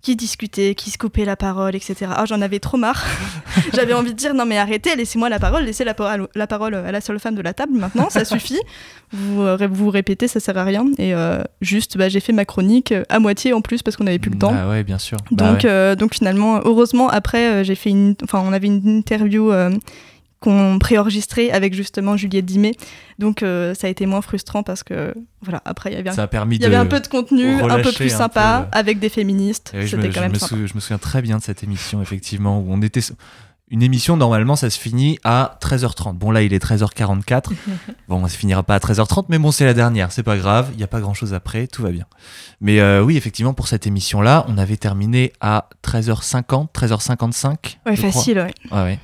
qui 0.00 0.14
discutait, 0.14 0.74
qui 0.74 0.90
se 0.90 0.98
coupait 0.98 1.24
la 1.24 1.36
parole, 1.36 1.74
etc. 1.74 2.06
Ah, 2.14 2.24
j'en 2.24 2.40
avais 2.40 2.60
trop 2.60 2.76
marre. 2.76 3.04
J'avais 3.74 3.94
envie 3.94 4.12
de 4.12 4.16
dire 4.16 4.32
non 4.32 4.46
mais 4.46 4.56
arrêtez, 4.56 4.94
laissez-moi 4.94 5.28
la 5.28 5.38
parole, 5.38 5.64
laissez 5.64 5.84
la, 5.84 5.94
la, 6.34 6.46
parole 6.46 6.74
à 6.74 6.92
la 6.92 7.00
seule 7.00 7.18
femme 7.18 7.34
de 7.34 7.42
la 7.42 7.52
table 7.52 7.72
maintenant, 7.74 8.08
ça 8.08 8.24
suffit. 8.24 8.60
Vous 9.12 9.42
euh, 9.42 9.56
vous 9.70 9.88
répétez, 9.88 10.28
ça 10.28 10.38
sert 10.38 10.58
à 10.58 10.64
rien. 10.64 10.84
Et 10.98 11.14
euh, 11.14 11.42
juste, 11.62 11.96
bah, 11.96 12.10
j'ai 12.10 12.20
fait 12.20 12.34
ma 12.34 12.44
chronique 12.44 12.92
euh, 12.92 13.04
à 13.08 13.18
moitié 13.18 13.54
en 13.54 13.62
plus 13.62 13.82
parce 13.82 13.96
qu'on 13.96 14.04
n'avait 14.04 14.18
plus 14.18 14.30
le 14.30 14.38
temps. 14.38 14.54
Ah 14.54 14.68
ouais, 14.68 14.84
bien 14.84 14.98
sûr. 14.98 15.16
Bah 15.30 15.52
donc, 15.52 15.66
donc 15.98 16.14
finalement, 16.14 16.60
heureusement 16.64 17.08
après, 17.08 17.64
j'ai 17.64 17.74
fait 17.74 17.90
une, 17.90 18.14
enfin 18.22 18.42
on 18.44 18.52
avait 18.52 18.66
une 18.66 18.98
interview 18.98 19.50
qu'on 20.40 20.78
préenregistrait 20.78 21.50
avec 21.50 21.74
justement 21.74 22.16
Juliette 22.16 22.44
Dimet. 22.44 22.74
Donc 23.18 23.42
euh, 23.42 23.74
ça 23.74 23.88
a 23.88 23.90
été 23.90 24.06
moins 24.06 24.22
frustrant 24.22 24.62
parce 24.62 24.82
que 24.82 25.14
voilà, 25.42 25.62
après 25.64 25.90
il 25.90 25.96
y 25.96 25.98
avait, 25.98 26.12
ça 26.12 26.22
a 26.22 26.26
permis 26.28 26.56
il 26.56 26.62
y 26.62 26.66
avait 26.66 26.76
un 26.76 26.86
peu 26.86 27.00
de 27.00 27.08
contenu, 27.08 27.60
un 27.60 27.82
peu 27.82 27.92
plus 27.92 28.10
sympa 28.10 28.68
avec 28.72 28.98
des 29.00 29.08
féministes. 29.08 29.72
C'était 29.86 30.10
quand 30.10 30.20
même 30.20 30.34
je 30.34 30.54
me, 30.54 30.66
je 30.66 30.74
me 30.74 30.80
souviens 30.80 30.98
très 30.98 31.22
bien 31.22 31.38
de 31.38 31.42
cette 31.42 31.62
émission 31.62 32.00
effectivement 32.02 32.60
où 32.60 32.66
on 32.68 32.80
était 32.82 33.00
une 33.70 33.82
émission, 33.82 34.16
normalement, 34.16 34.56
ça 34.56 34.70
se 34.70 34.78
finit 34.78 35.18
à 35.24 35.58
13h30. 35.62 36.14
Bon, 36.14 36.30
là, 36.30 36.42
il 36.42 36.54
est 36.54 36.64
13h44. 36.64 37.52
bon, 38.08 38.26
ça 38.26 38.36
finira 38.36 38.62
pas 38.62 38.74
à 38.74 38.78
13h30, 38.78 39.26
mais 39.28 39.38
bon, 39.38 39.50
c'est 39.50 39.64
la 39.64 39.74
dernière, 39.74 40.10
c'est 40.12 40.22
pas 40.22 40.36
grave, 40.36 40.70
il 40.72 40.78
n'y 40.78 40.82
a 40.82 40.86
pas 40.86 41.00
grand 41.00 41.14
chose 41.14 41.34
après, 41.34 41.66
tout 41.66 41.82
va 41.82 41.90
bien. 41.90 42.06
Mais 42.60 42.80
euh, 42.80 43.02
oui, 43.02 43.16
effectivement, 43.16 43.54
pour 43.54 43.68
cette 43.68 43.86
émission-là, 43.86 44.46
on 44.48 44.56
avait 44.58 44.76
terminé 44.76 45.32
à 45.40 45.68
13h50, 45.84 46.68
13h55. 46.72 47.76
Ouais, 47.86 47.96
facile, 47.96 48.38
ouais. 48.38 48.54
ouais, 48.72 48.82
ouais. 48.82 48.98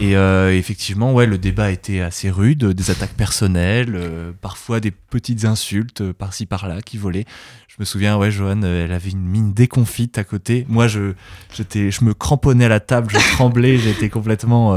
Et 0.00 0.16
euh, 0.16 0.52
effectivement, 0.52 1.12
ouais, 1.12 1.24
le 1.24 1.38
débat 1.38 1.70
était 1.70 2.00
assez 2.00 2.28
rude, 2.28 2.64
des 2.64 2.90
attaques 2.90 3.14
personnelles, 3.14 3.94
euh, 3.94 4.32
parfois 4.40 4.80
des 4.80 4.90
petites 4.90 5.44
insultes 5.44 6.12
par-ci 6.12 6.46
par-là 6.46 6.82
qui 6.82 6.98
volaient. 6.98 7.26
Je 7.74 7.80
me 7.80 7.84
souviens, 7.84 8.16
ouais, 8.16 8.30
Johan, 8.30 8.62
elle 8.62 8.92
avait 8.92 9.10
une 9.10 9.26
mine 9.26 9.52
déconfite 9.52 10.16
à 10.18 10.24
côté. 10.24 10.64
Moi, 10.68 10.86
je, 10.86 11.14
je 11.52 12.04
me 12.04 12.14
cramponnais 12.14 12.66
à 12.66 12.68
la 12.68 12.80
table, 12.80 13.10
je 13.10 13.18
tremblais, 13.32 13.78
j'étais 13.78 14.08
complètement. 14.08 14.76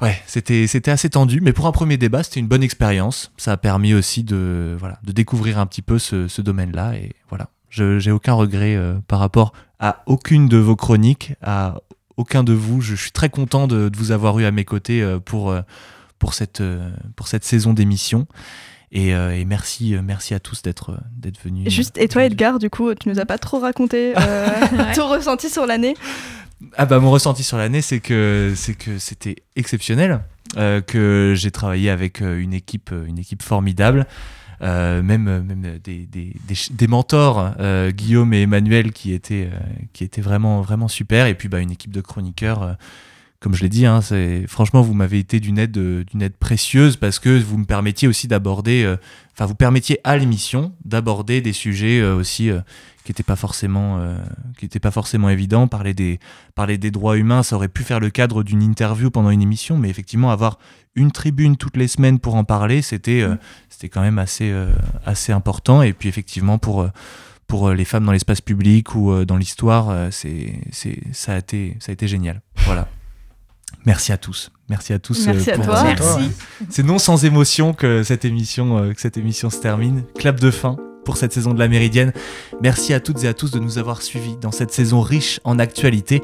Ouais, 0.00 0.22
c'était, 0.26 0.66
c'était 0.66 0.90
assez 0.90 1.10
tendu, 1.10 1.40
mais 1.42 1.52
pour 1.52 1.66
un 1.66 1.72
premier 1.72 1.98
débat, 1.98 2.22
c'était 2.22 2.40
une 2.40 2.48
bonne 2.48 2.62
expérience. 2.62 3.30
Ça 3.36 3.52
a 3.52 3.56
permis 3.58 3.92
aussi 3.92 4.24
de, 4.24 4.74
voilà, 4.78 4.98
de 5.02 5.12
découvrir 5.12 5.58
un 5.58 5.66
petit 5.66 5.82
peu 5.82 5.98
ce, 5.98 6.40
domaine-là. 6.40 6.94
Et 6.94 7.12
voilà, 7.28 7.50
je, 7.68 7.98
j'ai 7.98 8.10
aucun 8.10 8.32
regret 8.32 8.78
par 9.06 9.18
rapport 9.18 9.52
à 9.78 10.02
aucune 10.06 10.48
de 10.48 10.56
vos 10.56 10.76
chroniques, 10.76 11.34
à 11.42 11.76
aucun 12.16 12.44
de 12.44 12.52
vous. 12.52 12.80
Je, 12.80 12.94
suis 12.94 13.12
très 13.12 13.28
content 13.28 13.66
de, 13.66 13.90
vous 13.96 14.10
avoir 14.10 14.38
eu 14.38 14.44
à 14.44 14.50
mes 14.50 14.64
côtés 14.64 15.02
euh, 15.02 15.18
pour, 15.18 15.50
euh, 15.50 15.60
pour, 16.18 16.34
cette, 16.34 16.60
euh, 16.60 16.90
pour 17.14 17.28
cette 17.28 17.44
saison 17.44 17.72
d'émission. 17.72 18.26
Et, 18.92 19.44
merci, 19.44 19.96
merci 20.02 20.34
à 20.34 20.40
tous 20.40 20.62
d'être 20.62 20.98
d'être 21.16 21.38
venus. 21.42 21.70
Juste, 21.70 21.98
et 21.98 22.08
toi, 22.08 22.24
Edgar, 22.24 22.58
du 22.58 22.70
coup, 22.70 22.94
tu 22.94 23.08
nous 23.08 23.18
as 23.18 23.26
pas 23.26 23.38
trop 23.38 23.58
raconté 23.58 24.14
ton 24.94 25.08
ressenti 25.08 25.50
sur 25.50 25.66
l'année? 25.66 25.94
Ah 26.76 26.86
bah 26.86 27.00
mon 27.00 27.10
ressenti 27.10 27.42
sur 27.42 27.58
l'année, 27.58 27.82
c'est 27.82 28.00
que 28.00 28.54
c'est 28.56 28.74
que 28.74 28.98
c'était 28.98 29.36
exceptionnel, 29.56 30.20
que 30.54 31.34
j'ai 31.36 31.50
travaillé 31.50 31.90
avec 31.90 32.20
une 32.20 32.54
équipe, 32.54 32.92
une 33.06 33.18
équipe 33.18 33.42
formidable. 33.42 34.06
Euh, 34.62 35.02
même, 35.02 35.28
euh, 35.28 35.42
même 35.42 35.78
des, 35.78 36.06
des, 36.06 36.34
des, 36.70 36.86
mentors, 36.86 37.52
euh, 37.60 37.90
Guillaume 37.90 38.32
et 38.32 38.42
Emmanuel, 38.42 38.92
qui 38.92 39.12
étaient, 39.12 39.50
qui 39.92 40.04
étaient 40.04 40.22
vraiment, 40.22 40.62
vraiment 40.62 40.88
super, 40.88 41.26
et 41.26 41.34
puis 41.34 41.48
bah, 41.48 41.60
une 41.60 41.70
équipe 41.70 41.92
de 41.92 42.00
chroniqueurs 42.00 42.76
comme 43.40 43.54
je 43.54 43.62
l'ai 43.62 43.68
dit, 43.68 43.86
hein, 43.86 44.00
franchement, 44.48 44.82
vous 44.82 44.94
m'avez 44.94 45.18
été 45.18 45.40
d'une 45.40 45.58
aide, 45.58 45.72
d'une 45.72 46.22
aide 46.22 46.36
précieuse 46.36 46.96
parce 46.96 47.18
que 47.18 47.40
vous 47.40 47.58
me 47.58 47.64
permettiez 47.64 48.08
aussi 48.08 48.28
d'aborder, 48.28 48.96
enfin, 49.34 49.46
vous 49.46 49.54
permettiez 49.54 49.98
à 50.04 50.16
l'émission 50.16 50.72
d'aborder 50.84 51.40
des 51.40 51.52
sujets 51.52 52.02
aussi 52.02 52.50
qui 53.04 53.12
n'étaient 53.12 53.22
pas 53.22 53.36
forcément, 53.36 54.00
qui 54.58 54.68
pas 54.68 54.90
forcément 54.90 55.28
évidents. 55.28 55.68
Parler 55.68 55.94
des, 55.94 56.18
parler 56.54 56.78
des 56.78 56.90
droits 56.90 57.16
humains, 57.16 57.42
ça 57.42 57.56
aurait 57.56 57.68
pu 57.68 57.82
faire 57.82 58.00
le 58.00 58.10
cadre 58.10 58.42
d'une 58.42 58.62
interview 58.62 59.10
pendant 59.10 59.30
une 59.30 59.42
émission, 59.42 59.76
mais 59.76 59.90
effectivement, 59.90 60.30
avoir 60.30 60.58
une 60.94 61.12
tribune 61.12 61.56
toutes 61.56 61.76
les 61.76 61.88
semaines 61.88 62.18
pour 62.18 62.36
en 62.36 62.44
parler, 62.44 62.80
c'était, 62.80 63.26
mmh. 63.26 63.38
c'était 63.68 63.88
quand 63.90 64.00
même 64.00 64.18
assez, 64.18 64.52
assez 65.04 65.32
important. 65.32 65.82
Et 65.82 65.92
puis, 65.92 66.08
effectivement, 66.08 66.58
pour 66.58 66.88
pour 67.46 67.68
euh, 67.68 67.74
les 67.74 67.84
femmes 67.84 68.04
dans 68.04 68.12
l'espace 68.12 68.40
public 68.40 68.94
ou 68.94 69.12
euh, 69.12 69.24
dans 69.24 69.36
l'histoire, 69.36 69.90
euh, 69.90 70.08
c'est, 70.10 70.54
c'est, 70.72 70.98
ça, 71.12 71.34
a 71.34 71.38
été, 71.38 71.76
ça 71.80 71.90
a 71.90 71.92
été 71.92 72.08
génial. 72.08 72.40
Voilà. 72.64 72.88
Merci 73.86 74.12
à 74.12 74.18
tous. 74.18 74.50
Merci 74.68 74.92
à 74.92 74.98
tous. 74.98 75.26
Merci 75.26 75.50
à 75.50 75.58
toi. 75.58 75.84
Merci. 75.84 76.30
C'est 76.68 76.82
non 76.82 76.98
sans 76.98 77.24
émotion 77.24 77.72
que 77.72 78.02
cette 78.02 78.24
émission, 78.24 78.92
que 78.92 79.00
cette 79.00 79.16
émission 79.16 79.48
se 79.48 79.58
termine. 79.58 80.02
Clap 80.18 80.40
de 80.40 80.50
fin 80.50 80.76
pour 81.06 81.16
cette 81.16 81.32
saison 81.32 81.54
de 81.54 81.58
la 81.60 81.68
Méridienne. 81.68 82.12
Merci 82.60 82.92
à 82.92 83.00
toutes 83.00 83.22
et 83.22 83.28
à 83.28 83.32
tous 83.32 83.52
de 83.52 83.60
nous 83.60 83.78
avoir 83.78 84.02
suivis 84.02 84.36
dans 84.36 84.50
cette 84.50 84.72
saison 84.72 85.00
riche 85.00 85.40
en 85.44 85.60
actualité, 85.60 86.20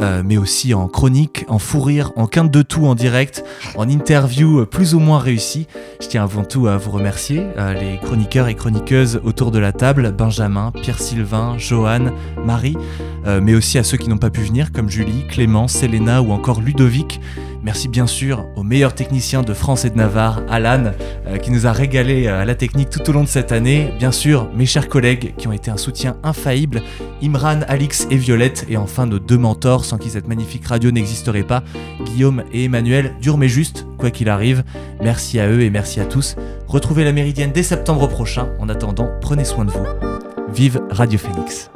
euh, 0.00 0.22
mais 0.24 0.36
aussi 0.36 0.74
en 0.74 0.88
chronique, 0.88 1.44
en 1.48 1.58
fou 1.58 1.80
rire, 1.80 2.12
en 2.16 2.26
quinte 2.26 2.50
de 2.50 2.62
tout 2.62 2.86
en 2.86 2.94
direct, 2.94 3.44
en 3.76 3.88
interview 3.88 4.66
plus 4.66 4.94
ou 4.94 5.00
moins 5.00 5.18
réussie. 5.18 5.66
Je 6.00 6.08
tiens 6.08 6.24
avant 6.24 6.44
tout 6.44 6.66
à 6.66 6.76
vous 6.76 6.90
remercier, 6.90 7.46
euh, 7.56 7.74
les 7.74 7.98
chroniqueurs 7.98 8.48
et 8.48 8.54
chroniqueuses 8.54 9.20
autour 9.24 9.50
de 9.50 9.58
la 9.58 9.72
table, 9.72 10.12
Benjamin, 10.12 10.72
Pierre-Sylvain, 10.82 11.56
Johan, 11.58 12.12
Marie, 12.44 12.76
euh, 13.26 13.40
mais 13.42 13.54
aussi 13.54 13.78
à 13.78 13.84
ceux 13.84 13.96
qui 13.96 14.08
n'ont 14.08 14.18
pas 14.18 14.30
pu 14.30 14.40
venir, 14.40 14.72
comme 14.72 14.88
Julie, 14.88 15.26
Clément, 15.28 15.68
Selena 15.68 16.22
ou 16.22 16.32
encore 16.32 16.60
Ludovic. 16.60 17.20
Merci 17.62 17.88
bien 17.88 18.06
sûr 18.06 18.46
aux 18.56 18.62
meilleurs 18.62 18.94
techniciens 18.94 19.42
de 19.42 19.52
France 19.52 19.84
et 19.84 19.90
de 19.90 19.96
Navarre, 19.96 20.42
Alan, 20.48 20.92
euh, 21.26 21.38
qui 21.38 21.50
nous 21.50 21.66
a 21.66 21.72
régalé 21.72 22.26
euh, 22.26 22.42
à 22.42 22.44
la 22.44 22.54
technique 22.54 22.88
tout 22.88 23.08
au 23.10 23.12
long 23.12 23.24
de 23.24 23.28
cette 23.28 23.50
année. 23.50 23.92
Bien 23.98 24.12
sûr, 24.12 24.48
mes 24.54 24.64
chers 24.64 24.88
collègues 24.88 25.34
qui 25.36 25.48
ont 25.48 25.52
été 25.52 25.70
un 25.70 25.76
soutien 25.76 26.16
infaillible, 26.22 26.82
Imran, 27.20 27.60
Alix 27.66 28.06
et 28.10 28.16
Violette, 28.16 28.64
et 28.68 28.76
enfin 28.76 29.06
nos 29.06 29.18
deux 29.18 29.38
mentors 29.38 29.84
sans 29.88 29.98
qui 29.98 30.10
cette 30.10 30.28
magnifique 30.28 30.66
radio 30.66 30.90
n'existerait 30.90 31.42
pas, 31.42 31.62
Guillaume 32.04 32.44
et 32.52 32.64
Emmanuel, 32.64 33.14
dur 33.20 33.38
mais 33.38 33.48
juste, 33.48 33.86
quoi 33.96 34.10
qu'il 34.10 34.28
arrive. 34.28 34.62
Merci 35.02 35.40
à 35.40 35.48
eux 35.48 35.62
et 35.62 35.70
merci 35.70 36.00
à 36.00 36.04
tous. 36.04 36.36
Retrouvez 36.66 37.04
la 37.04 37.12
Méridienne 37.12 37.52
dès 37.52 37.62
septembre 37.62 38.06
prochain. 38.06 38.50
En 38.58 38.68
attendant, 38.68 39.10
prenez 39.20 39.44
soin 39.44 39.64
de 39.64 39.70
vous. 39.70 39.84
Vive 40.52 40.80
Radio 40.90 41.18
Phoenix. 41.18 41.70